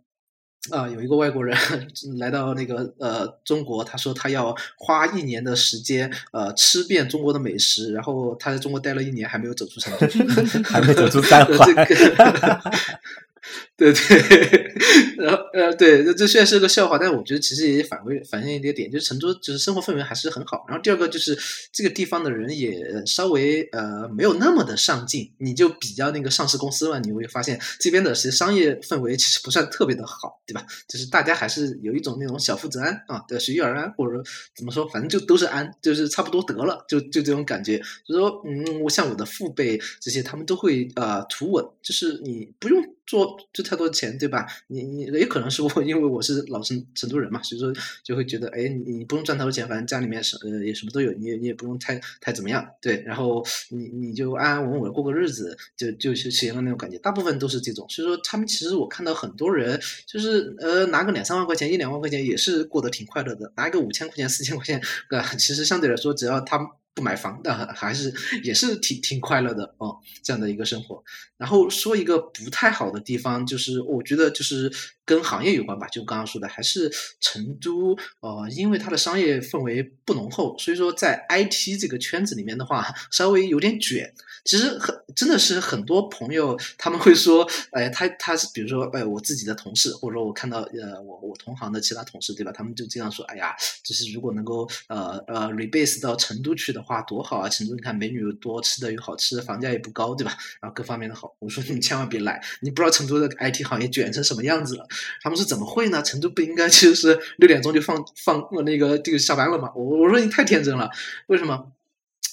[0.70, 1.58] 啊，有一个外国人
[2.20, 10.06] 来到那个呃中国，他说他要花一年的时间呃吃遍中国的美食，然后他在中国待了一年还没有走出成都，
[10.70, 11.58] 还没走出三环。
[13.76, 14.74] 对 对，
[15.24, 20.66] 然后呃，对，这虽然是个笑话，但是我觉得其实也反馈反映一点点，就是成都就是生活氛围还是很好。
[20.68, 21.38] 然后第二个就是
[21.72, 25.32] 这个地方的人也稍微呃没有那么的上进。
[25.40, 30.66] 你就比较那个上市公司嘛，你会发现这边的其实商业氛围其实不算特别的好，对吧？
[30.88, 34.22] 就是大家还是有一种那种小富则安啊，对，随遇而安，或者
[34.56, 37.78] 怎么说，反正就都是安，就是差不多得了，就就这种感觉。
[38.08, 42.97] 就是说，嗯，我像我的父辈这些，他们都会呃图稳，就是你不用。
[43.08, 44.46] 做就太多钱，对吧？
[44.68, 56.98] 你你也可能是我，因为我是老成成都人嘛，所以说就会觉得，哎，你你不用赚太多钱，反正家里面什呃也什么都有，你也你也不用太太怎么样，对，然后你你就安安稳稳过个日子，就就实现了那种感觉。
[57.00, 65.34] 大部分都是这种，所以说他们其实我看到很多人就是呃拿个两三万块钱，一两万块钱也是过得挺快乐的，拿个五千块钱、四千块钱，对吧？
[65.36, 66.60] 其实相对来说，只要他。
[66.98, 68.12] 不买房的还是
[68.44, 71.04] 也是挺挺快乐的哦，这样的一个生活。
[71.38, 74.72] 然后说一个不太好的地方，就是我觉得就是
[75.06, 76.92] 跟行业有关吧，就刚刚说的，还是
[77.22, 84.12] 成都呃，因为它的商业氛围不浓厚，所以说在 IT 这个圈子里面的话，稍微有点卷。
[84.44, 92.52] 其实很真的是很多朋友他们会说，哎，他他是比如说，哎，我自己的同事，或者说我看到呃，我我同行的其他同事，对吧？
[92.52, 96.82] 他们就经常说，哎呀，就是如果能够呃呃 rebase 到成都去的。
[96.88, 97.50] 话多好啊！
[97.50, 100.38] 成都你看美女又多，吃的又好吃，房价也不高，对吧？
[100.62, 101.36] 然后各方面的好。
[101.40, 104.88] 我说你千万别来，你不知道成都的 IT 行业卷成什么样子了。
[105.22, 106.02] 他们说怎么会呢？
[106.02, 109.72] 成都不应该其实是六点钟就放放那个这个下班了吗？
[109.76, 110.90] 我我说你太天真了，
[111.28, 111.72] 为什么？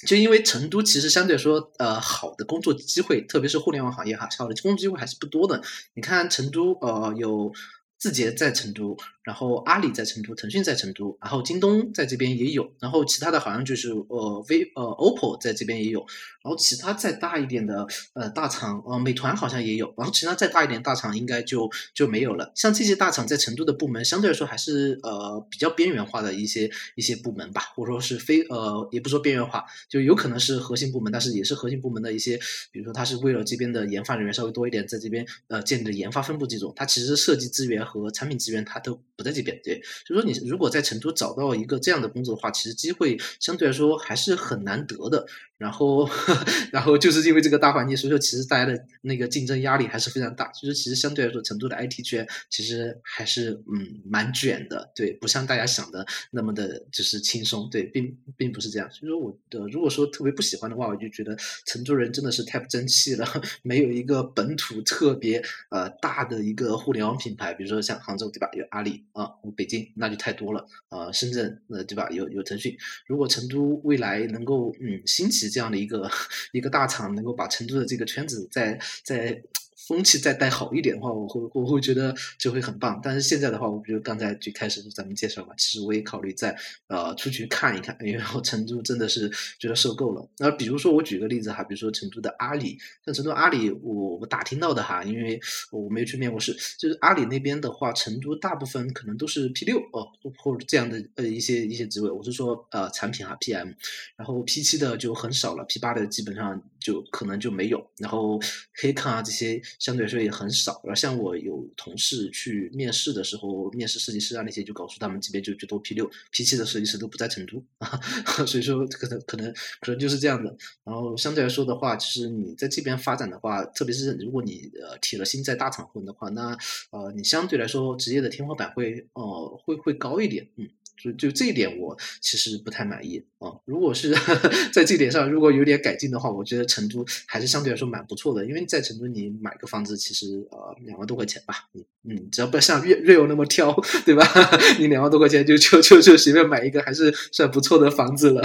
[0.07, 5.63] 就因为成都其实相对来说，呃，好的工作机会，特别是互联网行业哈，好的工作机会还是不多的。
[5.95, 7.53] 你看成都，呃，有
[7.99, 8.97] 字节在成都。
[9.25, 16.01] 然后阿里在成都，腾讯在成都，然后京东在这边也有，然后其他的好像就是呃 V 呃 OPPO 在这边也有，
[16.43, 22.53] 然后其他再大一点的呃大厂呃美团好像也有，然后其他再大一点大厂应该就就没有了。
[22.55, 32.39] 像这些大厂在成都的部门相对来说还是呃比较边缘化的一些一些部门吧，或者说是非呃也不说边缘化，就有可能是核心部门，但是也是核心部门的一些，
[32.70, 39.01] 比如说它是为了这边的研发人员稍微多一点，在这边呃建立的研发分部这种，它其实设计资源和产品资源它都。
[39.17, 45.27] 不在这边，对，就说你如果在成都找到一个这样的工作的话，其实机会相对来说还是很难得的。
[45.65, 46.07] 然后，
[46.71, 50.53] 然后就是因为这个大环境，所以说其实大家的那个竞争压力还是非常大。
[50.53, 58.91] 所以说其实相对来说，成都的 IT 圈其实还是嗯蛮卷的，对，不像大家想的那么的就是轻松，对，并并不是这样。
[58.91, 61.35] 所以说我的如果说特别不喜欢的话，我就觉得
[61.65, 63.27] 成都人真的是太不争气了，
[63.65, 72.77] 没有一个本土特别呃大的一个互联网品牌，比如说像杭州对吧，有阿里啊，我北京那就太多了，呃，深圳呃对吧，有有腾讯。
[73.07, 75.54] 如果成都未来能够嗯兴起。
[75.55, 76.11] 这样的一个
[76.53, 79.41] 一个大厂，能够把成都的这个圈子在在。
[79.87, 82.99] 风气再带好一点的话，我会我会觉得就会很棒。
[83.03, 86.57] 但是现在的话，我觉得刚才最开始咱们介绍嘛，其实我也考虑再
[86.87, 90.26] 呃出去看一看，因为我成都真的是觉得受够了。
[90.39, 95.39] 那比如说我举个例子哈，比如说成都的阿里，像成都阿里，我我打听到的哈，因为
[95.70, 100.09] 我没有去面过试，就是阿里那边的话，成都大部分可能都是 P 六哦，
[100.39, 103.74] 或者这样的呃一些一些职位，我是说呃产品哈 PM，
[104.16, 108.41] 然后 P 七的就很少了，P 八的基本上就可能就没有，然后
[108.80, 109.61] 黑康啊这些。
[109.79, 118.01] 相对来说也很少，然后像我有同事去面试的时候，面试设计师啊那些，就告诉他们这边就最多 P 六、P 七的设计师都不在成都啊，
[118.47, 120.57] 所以说可能可能可能就是这样的。
[120.85, 126.57] 然后相对来说的话，其实你在这边发展的话，特别是如果你呃铁了心在大厂混的话，那
[126.91, 130.68] 呃你相对来说职业的天花板会呃会会高一点，嗯。
[130.97, 133.53] 就就这一点，我其实不太满意啊。
[133.65, 134.15] 如果是
[134.73, 138.45] 在这点上，如果有点改进的话，我觉得成都还是相对来说蛮不错的。
[138.47, 143.75] 因为在成都，你买个房子其实呃两万多块钱吧，你嗯，只要不像瑞瑞欧那么挑，
[144.05, 144.27] 对吧？
[144.79, 148.43] 你两万多块钱就就就就随便买一个，还是算不错的房子了。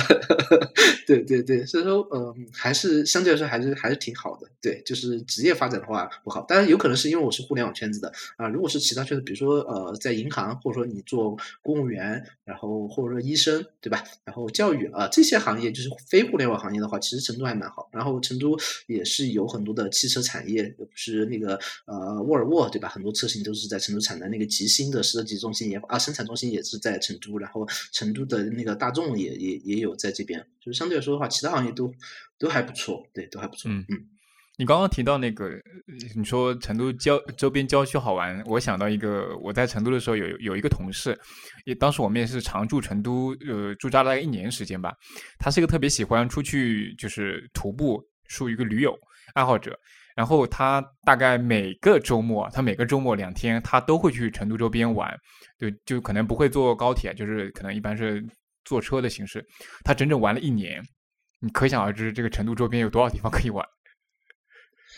[1.05, 4.47] 对对对，所以说嗯，还是相对来说还是还是挺好的。
[4.61, 8.47] 对，就是职业发展的话不好，当然有可能是因为我是互联网圈子的啊。
[8.47, 12.23] 如果是其他圈子，比如说呃在银行，或者说你做公务员。
[12.49, 14.03] 然后或者说医生对吧？
[14.25, 17.89] 然后教育啊这些行业就是非互联网行业的话，其实成都还蛮好。
[17.91, 22.89] 然后成都也是有很多的汽车产业，不是那个呃沃尔沃对吧？
[22.89, 24.27] 很多车型都是在成都产的。
[24.29, 27.37] 那个吉星的设计中心也啊生产中心也是在成都。
[27.37, 30.45] 然后成都的那个大众也也也有在这边。
[30.59, 31.93] 就是相对来说的话，其他行业都
[32.37, 33.71] 都还不错，对，都还不错。
[33.71, 34.07] 嗯嗯。
[34.59, 35.49] 你刚刚提到那个，
[36.13, 41.17] 你说成都郊周边郊区好玩，我想到一个，我在成都的时候有有一个同事，
[41.63, 44.93] 也当时我们也是常驻成都，呃，驻扎了一年时间吧。
[45.37, 48.93] 他是一个特别喜欢出去就是徒步，属于一个驴友
[49.33, 49.79] 爱好者。
[50.13, 55.17] 然后他大概每个周末，他每个周末两天，他都会去成都周边玩，
[55.57, 58.21] 就就可能不会坐高铁，就是可能一般是
[58.65, 59.41] 坐车的形式。
[59.85, 60.83] 他整整玩了一年，
[61.39, 63.65] 你可想而知这个成都周边有多少地方可以玩。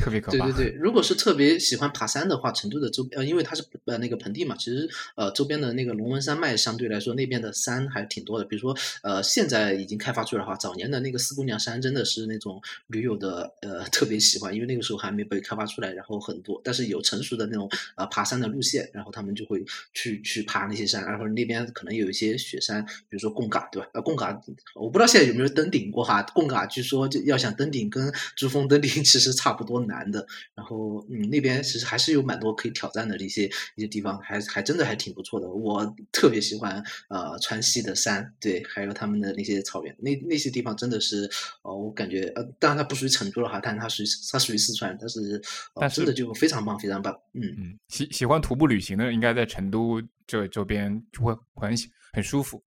[0.01, 0.45] 特别可怕。
[0.45, 8.45] 对对对，如果是特别喜欢爬山的话，成都的周呃，因为它是呃那个盆地嘛，其实呃周边的那个龙门山脉相对来说那边的山还挺多的。
[8.45, 19.63] 比如说呃现在已经开发出来的话，早年的那个四姑娘山真的是那种驴友的呃特别喜欢，因为那个时候还没被开发出来，然后很多，但是有成熟的那种呃爬山的路线，然后他们就会
[19.93, 23.89] 去去爬那些山，然后那边可能有一些雪山，比如说贡嘎对吧？
[23.93, 24.41] 呃贡嘎
[24.75, 29.81] 我不知道现在有没有登顶过哈，贡嘎据说就要想登顶跟珠峰登顶 其实差不多。
[29.91, 33.45] 难的，然后嗯，那边其实还是有蛮多可以挑战的一些
[33.75, 35.47] 一些地方，还还真的还挺不错的。
[35.47, 41.29] 我特别喜欢呃川西的山，对，还有他们的那些草原，那那些地方真的是，
[41.61, 45.41] 哦，我感觉呃，当然它不属于成都了哈，但是它属于它属于四川，但是
[45.75, 47.13] 但真的就非常棒，非常棒。
[47.33, 51.75] 嗯嗯，喜喜欢徒步旅行的，应该在成都这周边就会很
[52.13, 52.63] 很舒服。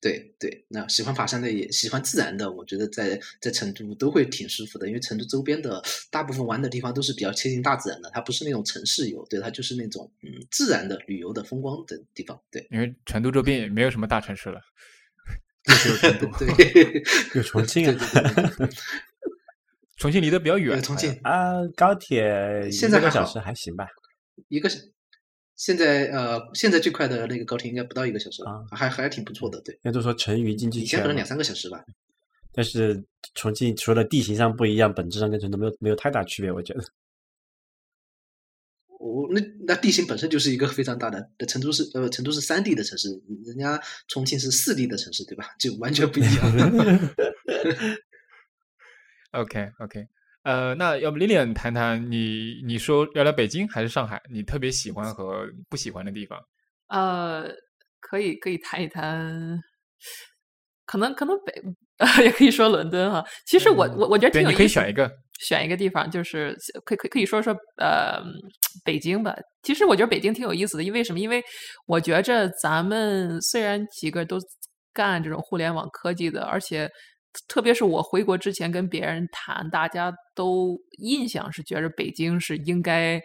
[0.00, 12.40] 对对，那喜欢爬山的也喜欢自然的，我觉得在在成都都会挺舒服的，因为成都周边的大部分玩的地方都是比较贴近大自然的，它不是那种城市游，对，它就是那种嗯自然的旅游的风光的地方。
[12.50, 14.60] 对，因为成都周边也没有什么大城市了。
[15.68, 17.02] 又是有成都，对，
[17.34, 18.68] 有重庆啊对对对对
[19.98, 23.86] 重庆离得比较远对，，重庆啊，高铁现在一个小时还行吧？
[24.48, 24.78] 一个小
[25.60, 29.60] 现在呃，现在最快的那个高铁应该不到一个小时了，啊还还挺不错的。
[29.60, 31.84] 对，那都说成渝经济圈以前可能两三个小时吧。
[32.50, 33.04] 但是
[33.34, 36.82] 重庆除了地形上不一样，本质上跟成都没有没有太大区别，我觉得。
[38.98, 43.10] 我那那地形本身就是一个非常大的，呃成都是呃成都是三 D 的城市，
[43.44, 43.78] 人家
[44.08, 45.54] 重庆是四 D 的城市，对吧？
[45.58, 46.40] 就完全不一样。
[49.32, 50.08] OK OK，
[50.42, 54.20] 呃，那要不 Lilian 谈谈你你说聊聊北京还是上海？
[54.32, 56.38] 你特别喜欢和不喜欢的地方？
[56.88, 57.46] 呃，
[58.00, 59.58] 可以可以谈一谈，
[60.86, 61.52] 可能可能北
[62.24, 63.24] 也可以说伦敦哈。
[63.46, 65.10] 其实我我我觉得挺对，有你可以选一个。
[65.46, 66.54] 选一个地方，就是
[66.84, 68.22] 可以可以可以说说呃
[68.84, 69.34] 北京吧。
[69.62, 71.18] 其实我觉得北京挺有意思的，因为什么？
[71.18, 71.42] 因为
[71.86, 74.36] 我觉着咱们虽然几个都
[74.92, 76.86] 干这种互联网科技的，而且
[77.48, 83.20] 特别是我回国之前跟别人谈，大家都印象是觉着北京是应该。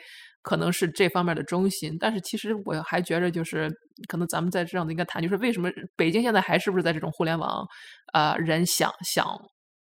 [0.48, 3.68] 可能是这方面的中心，但是其实我还觉着，就是
[4.08, 7.68] 可能咱们在这样的应该谈，就是为什么北京现在还是不是在这种互联网，
[8.14, 9.26] 呃，人想想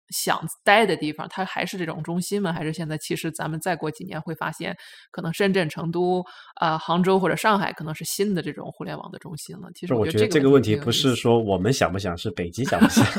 [0.10, 2.53] 想待的地方，它还是这种中心吗？
[2.53, 4.76] 还是现在其实咱们再过几年会发现，
[5.11, 6.23] 可能深圳、成都、
[6.56, 9.69] 啊、杭州或者上海可能是新的这种互联网的中心了。
[9.73, 13.06] 其实，我觉得这个问题不是说我们想不想，是北京想不想。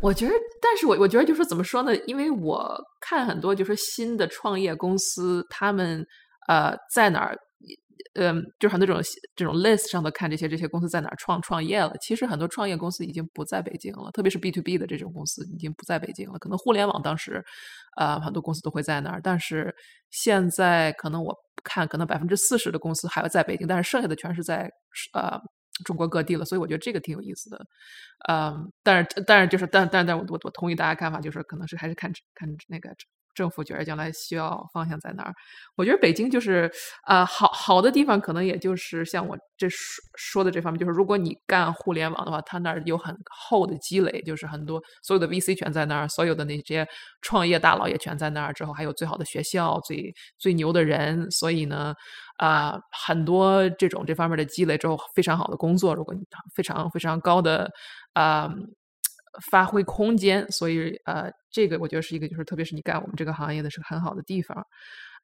[0.00, 1.94] 我觉得，但是我我觉得就是怎么说呢？
[2.08, 6.04] 因为我看很多就是新的创业公司，他们
[6.48, 7.38] 呃在哪儿，
[8.14, 9.02] 嗯、就是很多这种
[9.34, 11.94] 这种 list 上的看这些这些公司在哪创创业了。
[12.00, 16.38] 其实很多创业公司已经不在北京了，特别是 B to B 的这种公司已经不在北京了。
[16.38, 17.42] 可能互联网当时，
[17.96, 19.74] 呃，很多公司都会在那儿，但是
[20.10, 21.34] 现在可能我
[21.64, 24.70] 看可能百分之四十的公司还要在北京，但是剩下的全是在
[25.14, 25.40] 呃
[25.84, 26.44] 中国各地了。
[26.44, 27.66] 所以我觉得这个挺有意思的。
[28.28, 32.94] 嗯，但是但是就是但但但我我我同意大家看法，就是可能是还是看看那个
[33.34, 35.34] 政府觉得将来需要方向在哪儿。
[35.76, 36.70] 我觉得北京就是
[37.06, 46.86] 呃好好的地方，可能也就是像我这说说的这方面，就是如果你干互联网的话，它那儿有很厚的积累，就是很多所有的 VC 全在那儿，所有的那些
[47.20, 51.94] 创业大佬也全在那儿，之后还有最好的学校、最最牛的人，所以呢。
[52.38, 56.20] 啊、很多这种这方面的积累之后，非常好的工作，如果你
[56.52, 57.70] 非常非常高的
[58.14, 58.50] 啊、
[59.50, 64.64] 发挥空间，所以呃，这个我觉得是一个，就是特别是你干我们这个行业的是很好的地方。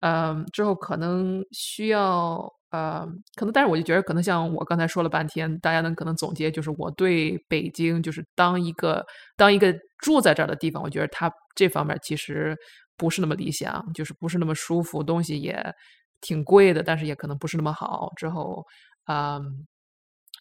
[0.01, 3.05] 嗯，之后可能需要呃，
[3.35, 9.05] 可能，但是我就觉得，可能像我刚才说了半天，大家能可能总结，就是我对北京，就是当一个
[9.36, 12.56] 当一个住在这儿的地方，我觉得它这方面其实
[12.97, 15.74] 不是那么理想，就是不是那么舒服，东西也
[16.20, 18.12] 挺贵的，但是也可能不是那么好。
[18.16, 18.64] 之后，
[19.06, 19.66] 嗯，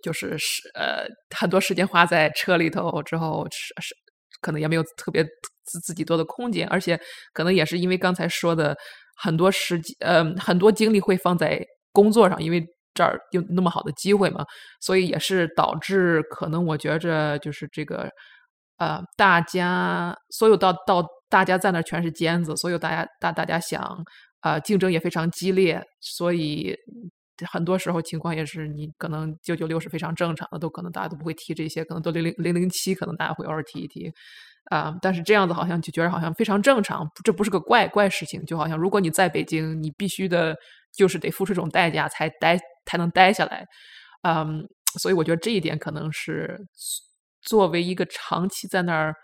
[0.08, 1.06] 就是是呃，
[1.36, 3.94] 很多时间花在车里头之后，是是
[4.40, 5.22] 可能也没有特别
[5.66, 6.98] 自自己多的空间，而且
[7.34, 8.74] 可能也是因为刚才说的
[9.18, 11.62] 很多时间，呃，很多精力会放在
[11.92, 12.64] 工作上，因为
[12.94, 14.46] 这儿有那么好的机会嘛，
[14.80, 18.10] 所以也是导致可能我觉着就是这个，
[18.78, 23.82] 呃，大家所有到到大家在那全是尖子，所有大家大大家想
[24.40, 26.74] 啊、呃竞争也非常激烈，所以
[27.46, 34.12] 很多时候情况也是你可能九九六是非常正常的，都可能大家都不会提这些，可能都零零零零七，可能大家会偶尔提一提。
[34.70, 40.54] 啊、但是这样子好像就觉得好像非常正常，这不是个怪怪事情，就好像如果你在北京，你必须的
[40.94, 43.66] 就是得付出这种代价才待才能待下来，
[44.24, 44.68] 嗯，
[45.00, 46.60] 所以我觉得这一点可能是
[47.44, 49.16] 作为一个长期在那儿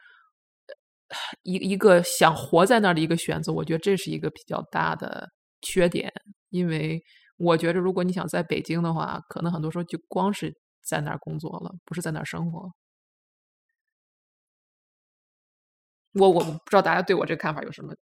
[1.44, 5.28] 一一个想活在那儿的一个选择，我觉得这是一个比较大的
[5.62, 6.10] 缺点，
[6.52, 7.04] 因为
[7.44, 12.74] 我觉着如果你想在北京的话，可能很多时候就光是在那儿工作了，不是在那儿生活。
[16.14, 17.96] 我我不知道大家对我这个看法有什么？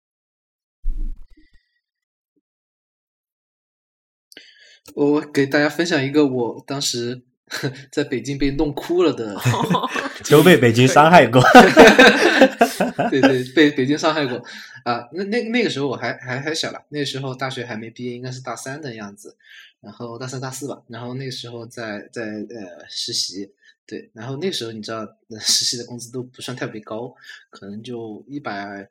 [4.95, 7.25] 我给大家分享一个我当时
[7.91, 9.37] 在北京被弄哭了的
[10.31, 11.43] 都被北京伤害过。
[13.11, 14.43] 对对，被北京伤害过。
[14.85, 19.37] 啊、那那那个时候我还还还小了，那个时候大学还没毕业，应该是大三的样子，
[19.81, 23.53] 然后大三大四吧，然后那个时候在在呃实习，
[23.87, 24.99] 对，然后那个时候你知道，
[25.29, 27.15] 呃实习的工资都不算特别高，
[27.51, 28.89] 可能就一百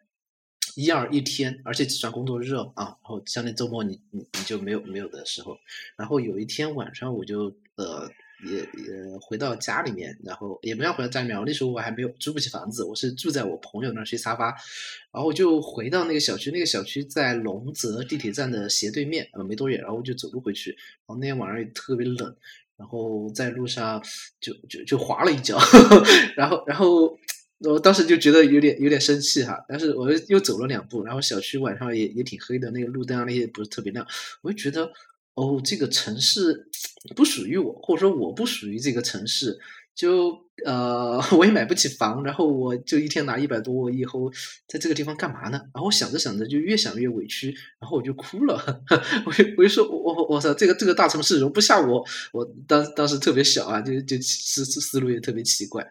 [0.76, 5.57] 一二一天，而且只算工作日哦啊，然后像那周末你你你就没有没有的时候，
[5.95, 8.07] 然后有一天晚上我就呃
[8.45, 11.37] 也也回到家里面，然后也不要回到家里面。
[11.37, 14.45] 我那时候我还没有租不起房子，我是住在我朋友那儿睡沙发，
[15.11, 20.71] 然后我就回到那个小区，那个小区在龙泽地铁站的斜对面，呃，没多远，然后我就走路回去。
[20.71, 22.35] 然后那天晚上也特别冷，
[22.77, 24.01] 然后在路上
[24.39, 25.57] 就就就滑了一跤，
[26.37, 27.17] 然后然后
[27.59, 34.07] 我当时就觉得有点有点生气哈，但是我又走了两步，然后小区晚上也也挺黑的，那个路灯啊那些不是特别亮，
[34.41, 34.91] 我就觉得。
[35.39, 36.67] 哦，这个城市
[37.15, 39.57] 不属于我，或者说我不属于这个城市，
[39.95, 44.29] 就呃， 我也买不起房，然后我就一天拿一百多，我以后
[44.67, 45.57] 在这个地方干嘛呢？
[45.73, 48.83] 然后我想着想着就越想越委屈，然后我就哭了，
[49.25, 55.81] 我就我就说，我我我操，这个这个大城市容不下我，我当当时特别小啊，就就思思路也特别奇怪，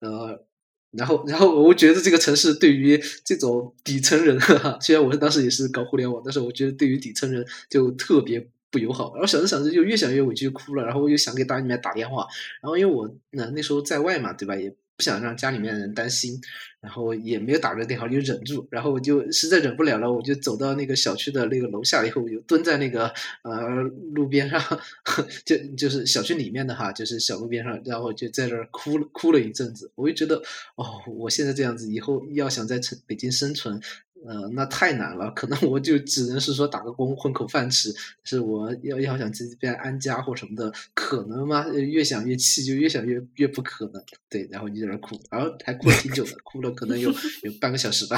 [0.00, 0.44] 呃，
[0.90, 4.38] 然后然后我觉得这个城市对于这种底层人，
[4.82, 8.50] 虽然我当时也是搞互联网，但是我觉得对于底层人就特别。
[8.72, 10.84] 不友好，然后想着想着就越想越委屈，就哭了。
[10.84, 12.26] 然后我又想给家里面打电话，
[12.62, 14.56] 然后因为我那那时候在外嘛，对吧？
[14.56, 16.40] 也不想让家里面人担心，
[16.80, 18.66] 然后也没有打这个电话，就忍住。
[18.70, 23.12] 然后我就实在忍不了了，我就走到那个小区的那个楼下以后，我就蹲在那个
[23.42, 23.82] 呃
[24.14, 24.60] 路边上，
[25.44, 29.90] 就就是小区里面的哈，就是小路边上，然后就在这儿哭了哭了一阵子。
[29.94, 30.42] 我就觉得
[30.76, 33.80] 哦，我现在这样子，以后要想在城北京生存。
[34.24, 37.92] 呃，那太难了，可能我就只能是说打个工混口饭吃。
[38.24, 41.66] 是我要要想这边安家或什么的，可能吗？
[41.68, 44.02] 越想越气，就越想越越不可能。
[44.30, 47.10] 对，然后你在那哭，然后还哭了挺久的，哭了可能有
[47.42, 48.16] 有半个小时吧。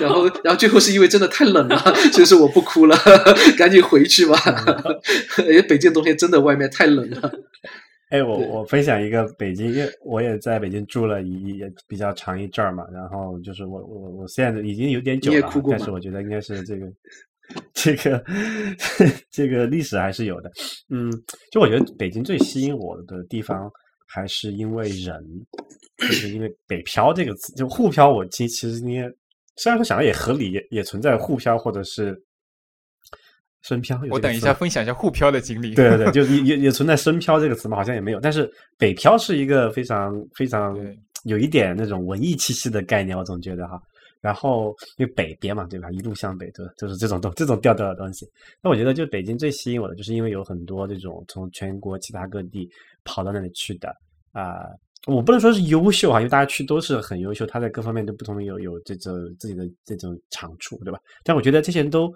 [0.00, 1.78] 然后，然后最后是因为真的太冷了，
[2.12, 2.96] 所以说我不哭了，
[3.56, 4.36] 赶紧回去吧。
[5.38, 7.40] 因为北京冬天真的外面太冷了。
[8.10, 12.86] 哎，我我分享一个北京，因为我也在北京住了一也比较长一阵儿嘛。
[12.92, 16.86] 然后就是我我我现在已经有点久了，但是我觉得应该是这个
[17.74, 18.24] 这个
[19.30, 20.50] 这个历史还是有的。
[20.88, 21.10] 嗯，
[21.50, 23.68] 就我觉得北京最吸引我的地方
[24.06, 25.20] 还是因为人，
[25.98, 29.00] 就是因为北漂这个词，就沪漂，我其其实你
[29.56, 32.16] 虽然说想的也合理，也也存在沪漂或者是。
[33.66, 35.74] 深漂，我等一下分享一下沪漂的经历。
[35.74, 38.20] 对对对，就也也也存在深漂这个词嘛，好像也没有。
[38.20, 38.48] 但是
[38.78, 40.78] 北漂是一个非常非常
[41.24, 43.80] 有一点那种文艺气息的概念，我总觉得哈。
[44.20, 45.90] 然后因为北边嘛，对吧？
[45.90, 48.24] 一路向北，对，就是这种东这种调调的东西。
[48.62, 52.68] 那我觉得就北京最吸引我的，就是因为有很多这种从全国其他各地
[53.04, 53.88] 跑到那里去的
[54.32, 54.64] 啊。
[55.06, 60.98] 我不能说是优秀啊，因为大家去都是很优秀，他在各方面都不同有有这种自己的这种长处，对吧？
[61.24, 62.12] 但我觉得这些人都。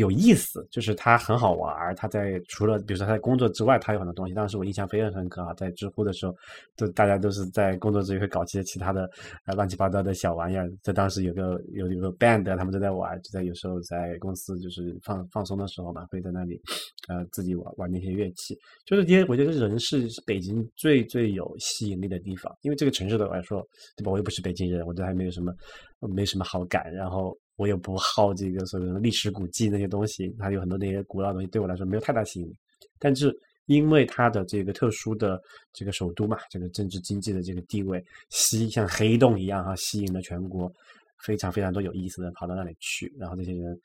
[0.00, 1.94] 有意思，就是他很好玩儿。
[1.94, 4.34] 他在除了比如说他在工作之外，他有很多东西。
[4.34, 6.34] 当时我印象非常深刻啊，在知乎的时候，
[6.76, 9.08] 都大家都是在工作之余会搞些其他的
[9.44, 10.68] 啊乱七八糟的小玩意儿。
[10.82, 16.60] 在当时有个有有个 band，他们都在玩，就在有时候在公司就是放放松的时候嘛，会在那里
[17.08, 18.58] 呃自己玩玩那些乐器。
[18.86, 23.60] 就是因为我觉得人是北京最最有吸引力的地方，因为这个城市对我来说，
[23.96, 24.10] 对吧？
[24.10, 25.54] 我又不是北京人，我对还没有什么
[26.00, 27.36] 没什么好感，然后。
[27.60, 32.56] 我也不好这个所谓的历史古迹那些东西，它有很多那些古老东西，对我来说没有太大吸引力。
[32.98, 35.38] 但是因为它的这个特殊的
[35.70, 40.72] 这个首都嘛，这个政治经济的这个地位，吸像黑洞一样哈，吸引了全国
[41.18, 43.14] 非常非常多有意思的跑到那里去。
[43.18, 43.78] 然后这些人，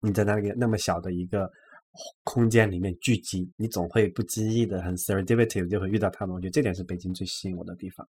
[0.00, 1.50] 你在那个那么小的一个
[2.22, 6.36] 空间里面聚集，你总会不经意的很 serendipity 就会遇到他们。
[6.36, 8.08] 我觉得这点是北京最吸引我的地方。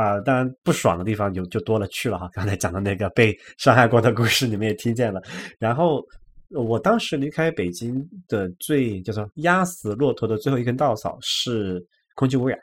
[0.00, 2.26] 啊，当然不爽的地方就就多了去了哈。
[2.32, 5.20] 刚才讲的那个被伤害过的故事，你们也听见了。
[5.58, 6.02] 然后
[6.48, 12.58] 我当时离开北京的最叫做压死骆驼的最后一根稻草是空气污染。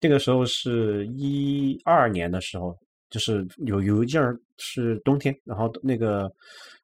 [0.00, 2.74] 那个时候是一二年的时候，
[3.10, 6.26] 就是有有一阵儿是冬天，然后那个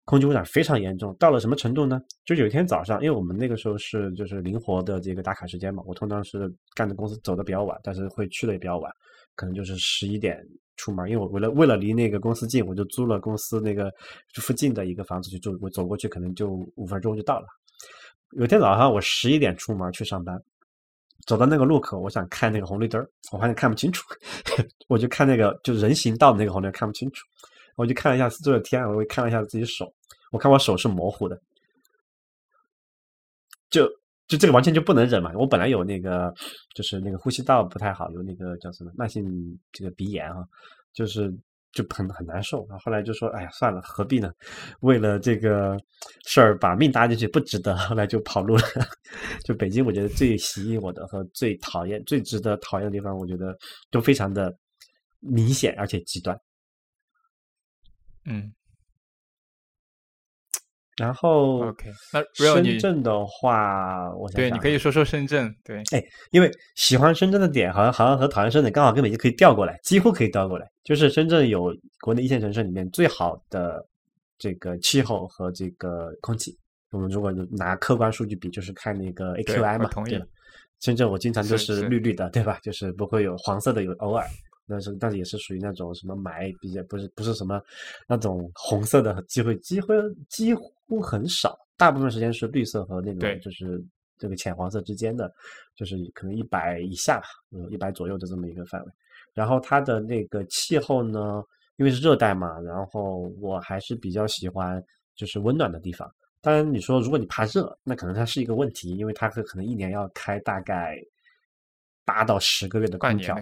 [0.04, 1.98] 空气污染非常严重，到了什么程度呢？
[2.26, 8.92] 就有一天早上，因为我们那个时候是就是灵活的这个打卡时间嘛，我通常是干的公司走的比较晚，但是会去的也比较晚。
[9.36, 10.44] 可能就是十一点
[10.76, 13.92] 出门，因为我为了为了离那个公司近，我就租了公司那个
[14.34, 15.56] 附近的一个房子去住。
[15.60, 17.46] 我走过去可能就五分钟就到了。
[18.32, 20.36] 有天早上我十一点出门去上班，
[21.26, 23.00] 走到那个路口，我想看那个红绿灯
[23.30, 24.04] 我发现看不清楚，
[24.88, 27.24] 我就看那个就人行道的那个红绿灯看不清楚，
[27.76, 29.92] 我就看了一下四周的天，我又看了一下自己手，
[30.32, 31.40] 我看我手是模糊的，
[33.70, 33.88] 就。
[34.28, 35.30] 就这个完全就不能忍嘛！
[35.36, 36.34] 我本来有那个，
[36.74, 39.24] 就是那个呼吸道不太好，有那个叫什么慢性
[39.70, 40.38] 这个鼻炎啊，
[40.92, 41.32] 就是
[41.70, 42.66] 就很很难受。
[42.68, 44.32] 然后后来就说，哎呀，算了，何必呢？
[44.80, 45.78] 为了这个
[46.26, 47.76] 事儿把命搭进去不值得。
[47.76, 48.62] 后来就跑路了。
[49.44, 53.56] 就北京，我觉得最吸引我的和最讨厌、最值得讨厌的地方，我觉得
[53.92, 54.52] 都非常的
[55.20, 56.36] 明显而且极端。
[58.24, 58.52] 嗯。
[60.96, 61.90] 然后 OK，
[62.34, 65.54] 深圳的话，我想对，你可以说说深圳。
[65.62, 70.66] 对，哎因为喜欢深圳的点，好像好像和讨厌深圳刚好根本就可以调过来，几乎可以调过来。
[70.84, 73.84] 就是深圳有国内一线城市里面最好的
[74.38, 76.56] 这个气候和这个空气。
[76.92, 80.26] 我们如果拿客观数据比，就是看那个 AQI 嘛，我同意对吧？
[80.80, 82.58] 深圳我经常都是是是绿绿的，对吧？
[82.62, 84.24] 就是不会有黄色的，有偶尔，
[84.68, 87.62] 但是但是也是属于那种什么霾比较不是不是什么
[88.06, 89.92] 那种红色的机会几乎
[90.28, 93.82] 几乎很少，大部分时间是绿色和那种就是
[94.18, 95.32] 这个浅黄色之间的，
[95.74, 98.92] 就是可能一百以下吧，嗯，一百左右的这么一个范围。
[99.34, 101.44] 然后它的那个气候呢，
[101.76, 104.82] 因为是热带嘛，然后我还是比较喜欢
[105.14, 106.10] 就是温暖的地方。
[106.40, 110.96] 当然，你说如果你怕热，那可能它是一个问题，因为它可可能一年要开大概
[112.04, 113.36] 八到十个月的空调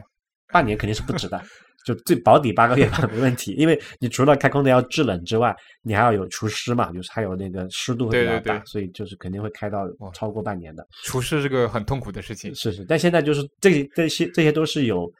[0.55, 1.43] 半年肯定是不止的，
[1.85, 3.55] 就最保底八个月吧， 没问题。
[3.55, 5.53] 因为你除了开空调要制冷之外，
[5.83, 10.87] 你还要有除湿嘛，就是还有那个湿度会比较大，对对对所以就是肯定会开到超过半年的。
[11.03, 12.55] 除湿是个很痛苦的事情。
[12.55, 15.13] 是是，但现在就是这这些这些都是有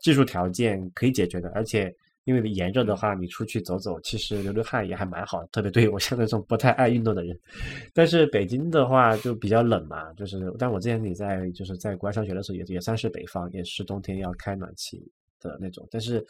[0.00, 1.94] 技术条件可以解决的，而且
[2.24, 7.38] 因为炎热的话，你出去走走，其实流流汗也还蛮好的，特别对于我像那种不太爱运动的人。
[7.92, 15.02] 但是北京的话就比较冷嘛，就是但我之前也在就是在国外上学的时候也也算是北方，也是冬天要开暖气
[15.40, 16.24] 的那种，但是。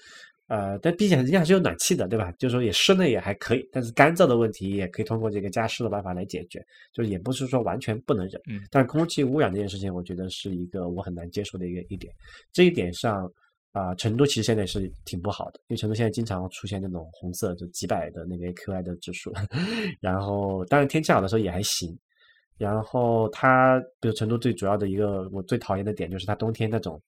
[0.49, 2.31] 呃，但毕竟人家还是有暖气的，对吧？
[2.33, 6.63] 就是说也室内也还可以，但是干燥的问题也可以通过这个加湿的办法来解决，
[6.93, 8.39] 就是也不是说完全不能忍。
[8.51, 12.13] 嗯但空气污染这件事情，我觉得是一个我很难接受的一个一点。
[12.53, 13.33] 这一点上，
[13.73, 19.33] 啊、成都其实现在是挺不好的，因为成都现在经常出现那种红色，就几百的那个 AQI 的指数。
[19.99, 21.99] 然后，当然天气好的时候也还行。
[22.59, 27.01] 然后它，比如成都最主要的一个我最讨厌的点就是它冬天那种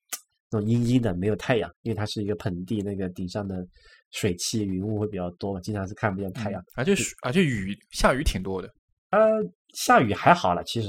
[0.50, 3.64] 那种阴阴的，没有太阳，因为它是一个盆地，那个顶上的
[4.10, 6.64] 水汽云雾会比较多，经常是看不见太阳。
[6.76, 8.68] 而且水而且雨下雨挺多的
[9.10, 9.20] 呃，
[9.74, 10.88] 下雨还好了，其实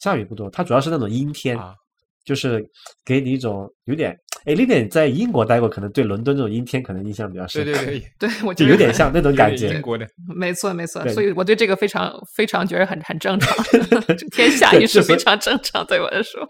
[0.00, 1.76] 下雨不多，它主要是那种阴天，啊。
[2.24, 2.64] 就是
[3.04, 9.82] 给你一种有点，哎，那点在英国待过，可能对伦敦这种阴天可能印象比较深，对对对，对 我就有点像那种感觉英。
[9.82, 13.64] 国的 没错，没错，所以我对这个非常非常觉得很很正常，
[14.30, 16.48] 天下对就是非常正常，对我来说。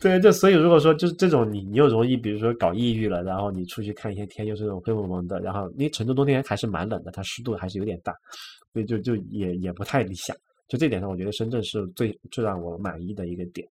[0.00, 8.12] 对，就所以如果说就是这种你你又容易，比如说搞抑郁了，然后你出去看一些天又是那种灰蒙蒙的，然后因为成都冬天还是蛮冷的，它湿度还是有点大，
[8.72, 10.36] 所以就就也也不太理想。
[10.68, 13.66] 就这点上，我觉得深圳是最最让我满意的一个点。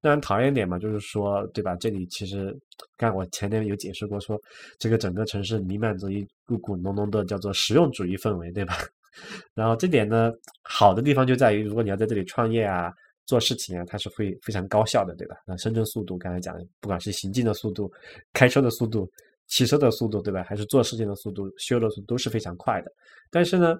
[0.00, 1.74] 当然，讨厌点嘛，就是说，对吧？
[1.76, 2.56] 这里其实，
[2.96, 4.40] 刚我前面有解释过说，
[4.78, 8.76] 这个整个城市弥漫着一股股浓浓的叫做实用主义氛围，对吧？
[9.54, 10.30] 然后这点呢，
[10.62, 12.92] 好的地方就在于，如果你要在这里创业啊、
[13.24, 15.36] 做事情啊，它是会非常高效的，对吧？
[15.46, 17.90] 那深圳速度，刚才讲，不管是行进的速度、
[18.32, 19.10] 开车的速度、
[19.48, 20.42] 骑车的速度，对吧？
[20.42, 22.92] 还是做事情的速度、修的速度都是非常快的。
[23.30, 23.74] 但是呢，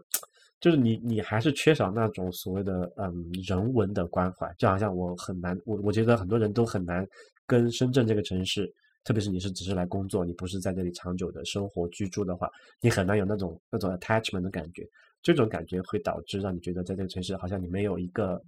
[0.61, 7.07] 就是你你还是缺少那种所谓的嗯人文的关怀，就好像我很难，我我觉得很多人都很难
[7.47, 8.73] 跟深圳这个城市，
[9.05, 12.51] 特别是你是只是来工作，你不是在这里长久的生活居住的话，
[12.81, 14.89] 你很难有那种那种 attachment 的感觉。
[15.23, 18.41] 这种感觉会导致让你觉得在这个城市好像你没有一个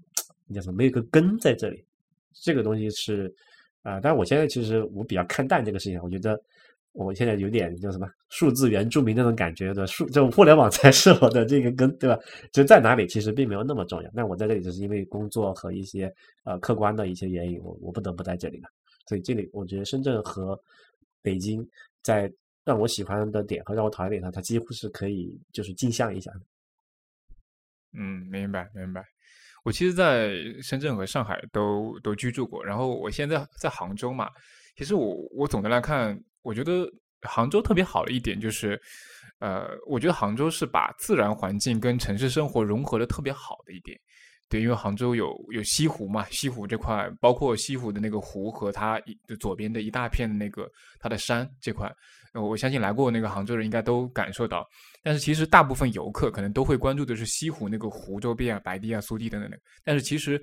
[0.47, 1.85] 你叫什么，没有一个根在这里。
[2.33, 3.27] 这个东西是
[3.83, 6.41] 啊、呃但我现在其实我比较看淡这个事情，我觉得
[6.93, 12.19] 我现在有点叫什么数字原住民那种感觉的，数这种互联网才 是我的这个根，对吧？
[12.53, 14.11] 就在哪里其实并没有那么重要。
[14.13, 16.13] 那我在这里就是因为工作和一些
[16.45, 18.69] 呃客观的一些原因，我我不得不在这里了。
[19.07, 20.61] 所以这里我觉得深圳和
[21.23, 21.67] 北京
[22.03, 22.31] 在
[22.65, 26.41] 让我喜欢的点和让我讨厌点上，它几乎是可以就是镜像一下的。
[27.99, 29.03] 嗯，明白明白。
[29.65, 34.29] 我其实，在深圳和上海都都居住过，然后我现在在杭州嘛。
[34.77, 36.19] 其实我我总的来看，
[36.49, 36.91] 我觉得
[37.29, 38.81] 杭州特别好的一点就是，
[39.39, 43.99] 呃，我觉得杭州是把自然环境跟城市生活融合的特别好的一点。
[44.49, 50.67] 对，因为杭州有有西湖嘛，西湖这块包括西湖的那个湖和它一左边的一大片的那个
[50.99, 51.87] 它的山这块，
[52.33, 54.67] 我相信来过那个杭州人应该都感受到。
[55.03, 59.59] 但是其实大部分游客可能都会关注的是西湖那个湖周边啊，白堤啊、苏堤等等的。
[59.85, 60.41] 但是其实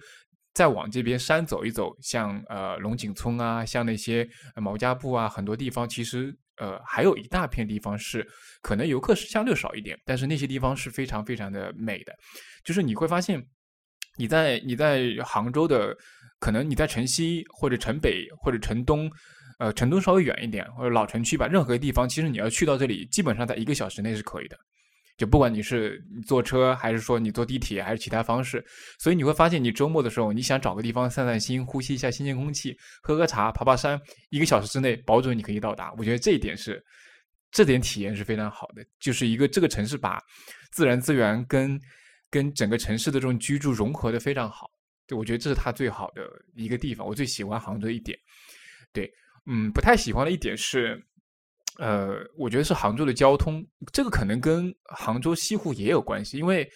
[0.56, 8.28] 再往这边山走一走，像呃龙井村啊，像那些毛家埠啊，很多地方其实呃还有一大片地方是
[8.64, 12.12] 可能游客是相对少一点，但是那些地方是非常非常的美的。
[12.64, 13.46] 就是你会发现，
[14.18, 15.96] 你在你在杭州的，
[16.40, 19.12] 可能你在城西或者城北或者城东。
[19.58, 24.58] 呃，城东稍微远一点，或者老城区吧，任何地方，其实你要去到这里，基本上在一个小时内是可以的。
[25.18, 28.64] 就不管你是坐车，还是说你坐地铁，还是其他方式，
[29.00, 35.94] 所以你会发现，你周末的时候，你想找个地方散散心，呼吸一下新鲜空气，喝喝茶，爬爬山，一个小时之内保准你可以到达。
[35.98, 36.84] 我觉得这一点是，
[37.52, 40.22] 这点体验是非常好的，就是一个这个城市把
[40.72, 41.80] 自然资源跟
[42.30, 44.70] 跟整个城市的这种居住融合的非常好。
[45.08, 46.24] 对，我觉得这是它最好的
[46.56, 48.18] 一个地方，我最喜欢杭州一点。
[48.92, 49.10] 对，
[49.46, 51.02] 嗯，不太喜欢的一点是，
[51.78, 56.70] 呃，我觉得是杭州的交通，这个可能跟杭州西湖也有关系，因为，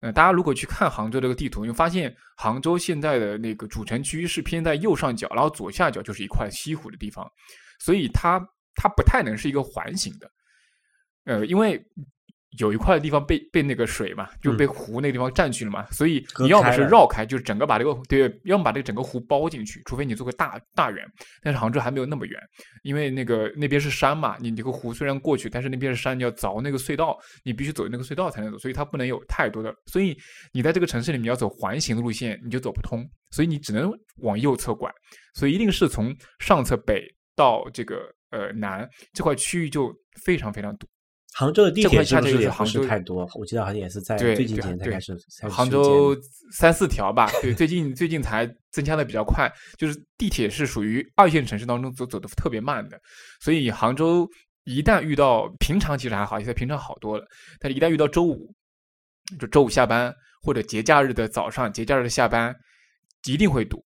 [0.00, 7.30] 呃，大家如果去看杭州这个地图，你会发现杭州现在的那个主城区是偏在右上角，然后左下角就是一块西湖的地方，
[7.78, 8.38] 所以它
[8.74, 10.30] 它不太能是一个环形的，
[11.24, 11.84] 呃，因为。
[12.58, 21.04] 有一块地方被被那个水嘛，就被湖那个地方占据了嘛，所以你要么是绕开，就是整个把这个对，要么把这个整个湖包进去，除非你做个大大圆。
[21.42, 22.40] 但是杭州还没有那么圆，
[22.82, 29.74] 因为那个那边是山嘛，你这个湖虽然过去，但是那边是山，你要凿那个隧道，你必须走那个隧道才能走，所以它不能有太多的。
[29.86, 30.16] 所以
[30.52, 34.90] 你在这个城市里面要走环形的路线，你就走不通，所以你只能往右侧拐，
[35.34, 37.02] 所以一定是从上侧北
[37.34, 39.92] 到这个呃南这块区域就
[40.24, 40.86] 非常非常堵。
[41.36, 43.28] 杭州的地铁是不是杭州太多？
[43.34, 45.18] 我记得好像也是在最近几年才开始。
[45.50, 46.16] 杭州
[46.52, 49.50] 三四条吧，对，最近最近才增加的比较快。
[49.76, 52.96] 就是地铁是属于二线城市当中走走的特别慢的，
[53.40, 54.28] 所以杭州
[54.62, 57.26] 一旦遇到平常其实还好，现在平常好多了，
[57.58, 58.54] 但是一旦遇到周五，
[59.40, 62.54] 就周五下班或者节假日的早上、节假日的下班，
[63.26, 63.84] 一定会堵。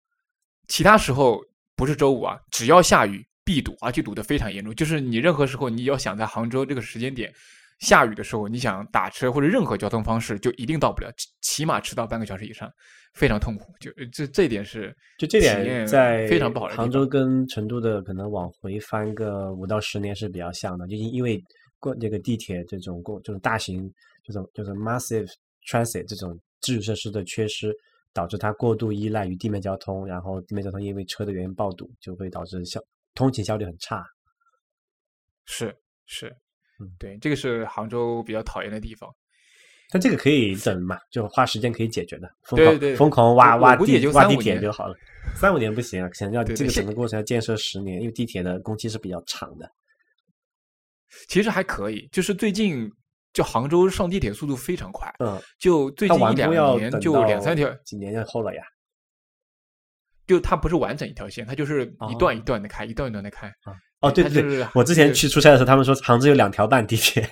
[0.69, 1.41] 其他时候
[1.75, 3.27] 不是周五啊，只要下雨。
[3.51, 4.73] 必堵，而且堵得非常严重。
[4.73, 7.33] 就是你任何时候，你要想在杭州这个时间点
[7.81, 12.73] 下雨的时候，你想打车或者任何交通方式，就一定到不了，起码迟到半个小时以上，
[13.15, 13.75] 非常痛苦。
[13.81, 16.69] 就这这一点是，就这点在非常不好。
[16.69, 21.43] 杭州跟成都的可能往回翻个五到十年是比较像的，就因因为
[21.81, 23.93] 过这个地铁这种过这种大型
[24.25, 25.29] 这种就是 massive
[25.69, 27.75] transit 这种基础设施的缺失，
[28.13, 32.81] 导致它过度依赖于地面交通，然后地面交通因为车的原因爆堵，就会导致效。
[33.15, 34.05] 通勤效率很差，
[35.47, 35.75] 是
[36.07, 36.29] 是，
[36.81, 39.11] 嗯，对，这个是杭州比较讨厌的地方。
[39.93, 42.31] 但这个可以等嘛，就花时间可以解决的。
[42.51, 44.95] 对对，疯狂挖挖地挖地铁就好了。
[45.35, 49.69] 三五年不行啊，可能要这个整个过程要建设十年，因为地铁的工期是比较长的。
[51.29, 52.89] 其实还可以，就是最近
[53.33, 58.63] 就杭州上地铁速度非常快，嗯，就最近一两年就两三条，几年后了呀。
[60.31, 63.53] 就它不是完整一条线，它就是一段一段的开，一段一段的开。
[64.01, 67.29] 哦，对对对，我之前去出差的时候，他们说杭州有两条半地铁。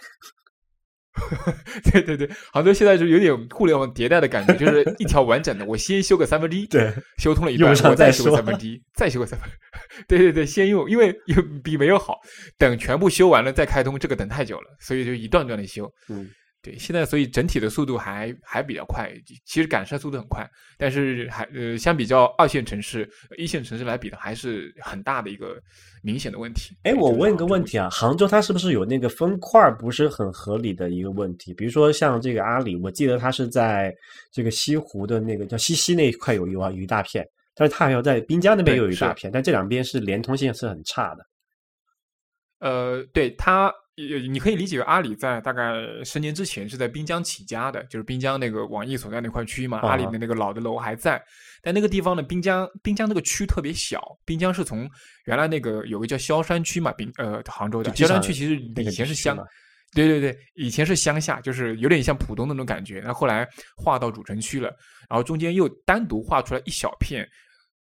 [1.92, 9.48] 对对对，杭州现在就有点互联网迭代的感觉，就是一条完整的，我先修个三分之一，对，修通了一半，我再修个三分之一，再修个三分。
[10.08, 12.16] 对对对，先用，因为有比没有好，
[12.58, 15.88] 等全部修完了再开通，这个等太久了，所以就一段段的修。
[16.08, 16.28] 嗯。
[16.60, 19.08] 对，现在所以整体的速度还还比较快，
[19.44, 20.44] 其实赶车速度很快，
[20.76, 25.56] 但是还呃相比较二线城市、一线城市来比的，还是很大的一个
[26.02, 26.76] 明显的问题。
[26.82, 31.54] 哎，我问一个问题啊，杭州它是不是有那个分块不是很合理的一个问题？
[31.54, 33.94] 比如说像这个阿里，我记得它是在
[34.32, 37.24] 这个西湖的那个叫西溪那一块有有啊有一大片，
[37.54, 41.24] 但是它还要在滨江那边有一大片，但这两边是连通性是很差的。
[42.58, 43.72] 呃，对它。
[43.98, 49.80] 呃，你可以理解为阿里在大概十年之前是在滨江起家的，就是滨江那个网易所在那块区域嘛。
[49.80, 51.20] 阿里的那个老的楼还在，
[51.60, 54.00] 但那个地方呢，滨江滨江那个区特别小。
[54.24, 54.88] 滨江是从
[55.24, 59.36] 原来那个有个叫萧山区嘛，滨呃杭州的萧山区其实以前是乡，
[59.92, 63.02] 对对对，以前是乡下，就是有点像浦东那种感觉。
[63.04, 64.68] 那后来划到主城区了，
[65.10, 67.28] 然后中间又单独划出来一小片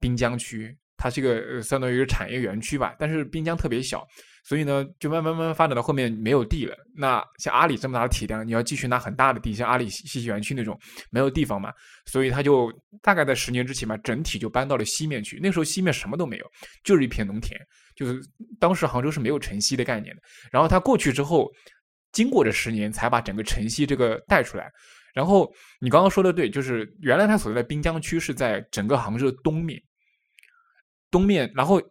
[0.00, 4.02] 滨江区，它是一个相当于一个产业园区吧，但是滨江特别小。
[4.48, 6.76] 所以呢，就慢慢慢慢发展到后面没有地了。
[6.94, 10.78] 那像阿里这么大的体量，你要继续拿很大的地，像阿里西溪园区那种，
[11.10, 11.72] 没有地方嘛。
[12.04, 15.40] 所以他就大概在十年之前吧，整体就搬到了西面去。
[15.42, 16.46] 那时候西面什么都没有，
[16.84, 17.60] 就是一片农田。
[17.96, 18.20] 就是
[18.60, 20.22] 当时杭州是没有城西的概念的。
[20.52, 21.50] 然后他过去之后，
[22.12, 24.70] 经过这十年，才把整个城西这个带出来。
[25.12, 29.82] 然后你刚刚说的对，就是原来他所在的滨江区是在整个杭州的东面，
[31.10, 31.82] 东面，然后。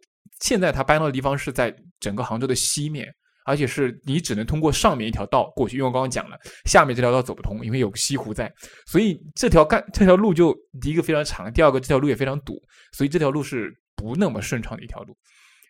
[0.42, 3.08] 现在他搬到的地方是在整个杭州的西面，
[3.46, 8.52] 而且是你只能通过上面一条道过去，因为我刚刚讲了，下面这条道走不通，因为有个西湖在，
[8.86, 15.16] 所以这条干这条路就第一个非常长，第二个这条路也非常堵，所以这条路是不那么顺畅的一条路。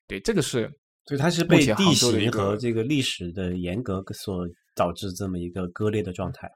[0.07, 0.71] 对，这个是，
[1.05, 6.49] 所以它是被地形和这个历史的严格所导致这么一个割裂的状态。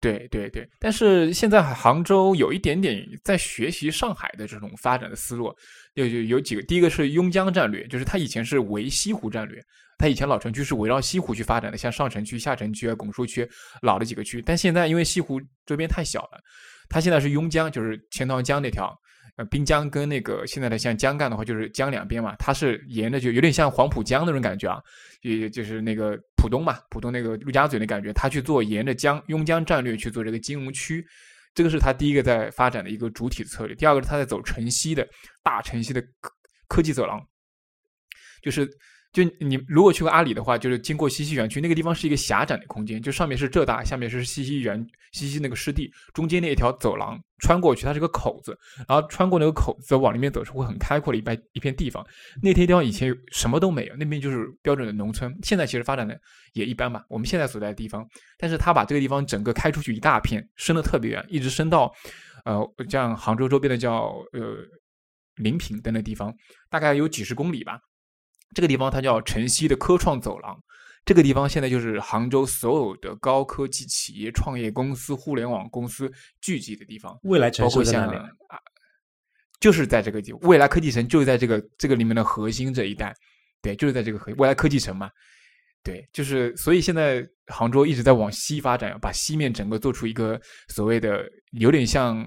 [0.00, 5.52] 对对对，但是现在杭州有一点点在学习上海的这种发展的思路，
[5.94, 9.60] 有有有几个，第一个是邕江战略，就是它以前是围西湖战略，
[9.98, 13.48] 它以前老城区是围绕西湖去发展的，像上城区、下城区啊、拱墅区
[13.82, 16.40] 老的几个区，但现在因为西湖周边太小了，
[16.88, 18.96] 它现在是邕江，就是钱塘江那条
[19.38, 24.78] 呃滨江跟那个现在的像江干的话，就是江两边嘛，它是沿着就有点像黄浦江那种感觉啊，
[25.22, 31.02] 也就是那个浦东嘛，浦东那个陆家嘴的感觉，它去做沿着江邕江战略去做这个金融区，
[31.54, 33.74] 这个是它第一个在发展的一个主体策略。
[33.74, 35.08] 第二个是他在走城西的
[35.42, 36.30] 大城西的科
[36.68, 37.18] 科技走廊，
[38.42, 38.68] 就是。
[39.18, 48.56] 就你如果去过阿里的话，就是经过西溪园区那个地方是一个狭窄的空间，就上面是浙大，下面是西溪园西溪那个湿地，中间那一条走廊穿过去，它是个口子，
[48.88, 52.06] 然后穿过那个口子往里面走是会很开阔的一片一片地方。
[52.40, 55.36] 那片地方以前什么都没有，那边就是标准的农村。
[55.42, 56.16] 现在其实发展的
[56.52, 58.06] 也一般吧，我们现在所在的地方，
[58.38, 61.92] 但是他把这个地方整个开出去一大片，伸的特别远，一直伸到
[62.44, 64.58] 呃像杭州周边的叫呃
[65.34, 66.32] 临平等等地方，
[66.70, 67.80] 大概有几十公里吧。
[68.54, 70.58] 这个地方它叫城西的科创走廊，
[71.04, 76.10] 这个地方现在就是杭州所有的高科技企业、创业公司、互联网公司
[76.40, 77.18] 聚集的地方。
[77.22, 78.58] 未来城包括像啊，
[79.60, 83.14] 就是在这个地，未来科技城就是在这个这个里面的核心这一带，
[83.62, 85.10] 对，就是在这个核未来科技城嘛，
[85.82, 92.26] 对，就是所以现在杭州一直在往西发展，把西面整个做出一个所谓的有点像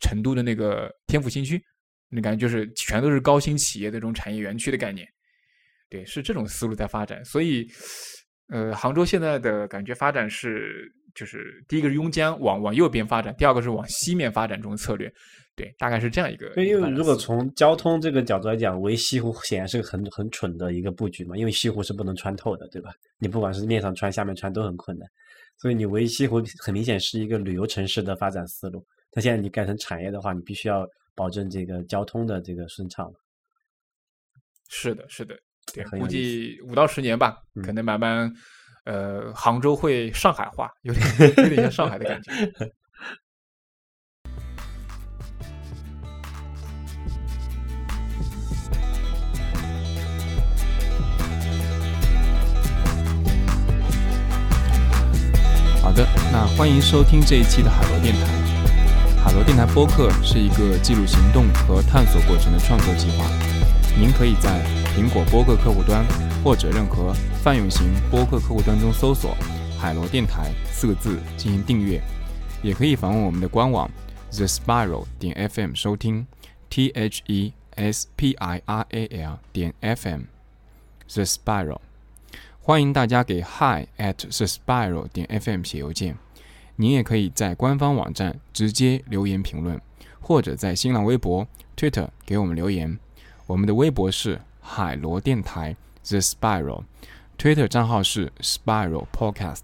[0.00, 1.62] 成都的那个天府新区，
[2.08, 5.06] 你感觉就是全都是高新企业的这种产业园区的概念。
[5.94, 7.64] 对，是这种思路在发展，所以，
[8.48, 15.08] 呃，杭州现在的感觉发展是，就是第一个是拥江往往右边发展，第二个是往西面发展这种策略，
[15.54, 16.48] 对，大概是这样一个。
[16.56, 22.90] 因为如果从交通这个角度来讲，围西湖显然是个很很蠢的一个布局嘛，因为西湖是不能穿透的，对吧？
[23.18, 25.08] 你不管是面上穿、下面穿都很困难，
[25.58, 28.84] 所以你围西湖很明显是一个旅游城市的发展思路。
[29.12, 30.84] 那现在你改成产业的话，你必须要
[31.14, 33.08] 保证这个交通的这个顺畅。
[34.68, 35.38] 是的，是的。
[35.72, 38.32] 对，估计五到十年吧，可能慢慢，
[38.84, 41.06] 呃，杭州会上海化，有点
[41.38, 42.30] 有点像上海的感觉。
[55.82, 58.26] 好的，那欢迎收听这一期的海螺电台。
[59.22, 63.24] 海螺电台播客是一个记录行动和探索过程的创作计划。
[63.98, 64.62] 您可以在
[64.96, 66.06] 苹果播客客户端
[66.44, 67.12] 或者任何
[67.42, 69.36] 泛用型播客客户端中搜索
[69.76, 72.00] “海螺电台”四个字进行订阅，
[72.62, 73.90] 也可以访问我们的官网
[74.30, 76.24] the spiral 点 fm 收听
[76.70, 80.20] t h e s p i r a l 点 f m
[81.12, 81.80] the spiral。
[82.60, 86.16] 欢迎大家给 hi at the spiral 点 fm 写邮件。
[86.76, 89.80] 您也可以在官方网站直接留言评论，
[90.20, 92.96] 或者在新浪微博、Twitter 给我们留言。
[93.48, 99.60] 我们的微博是海螺电台 The Spiral，Twitter 账号是 Spiral Podcast。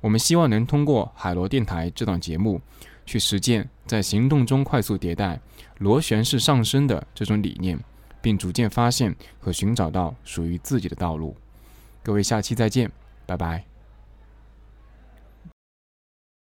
[0.00, 2.62] 我们希望能通过海螺电台这档节目，
[3.04, 5.38] 去实践在行动中快速迭代、
[5.78, 7.78] 螺旋式上升的这种理念，
[8.22, 11.36] 并逐渐发现和寻找到属于自己的道路。
[12.02, 12.90] 各位，下期再见，
[13.26, 13.69] 拜拜。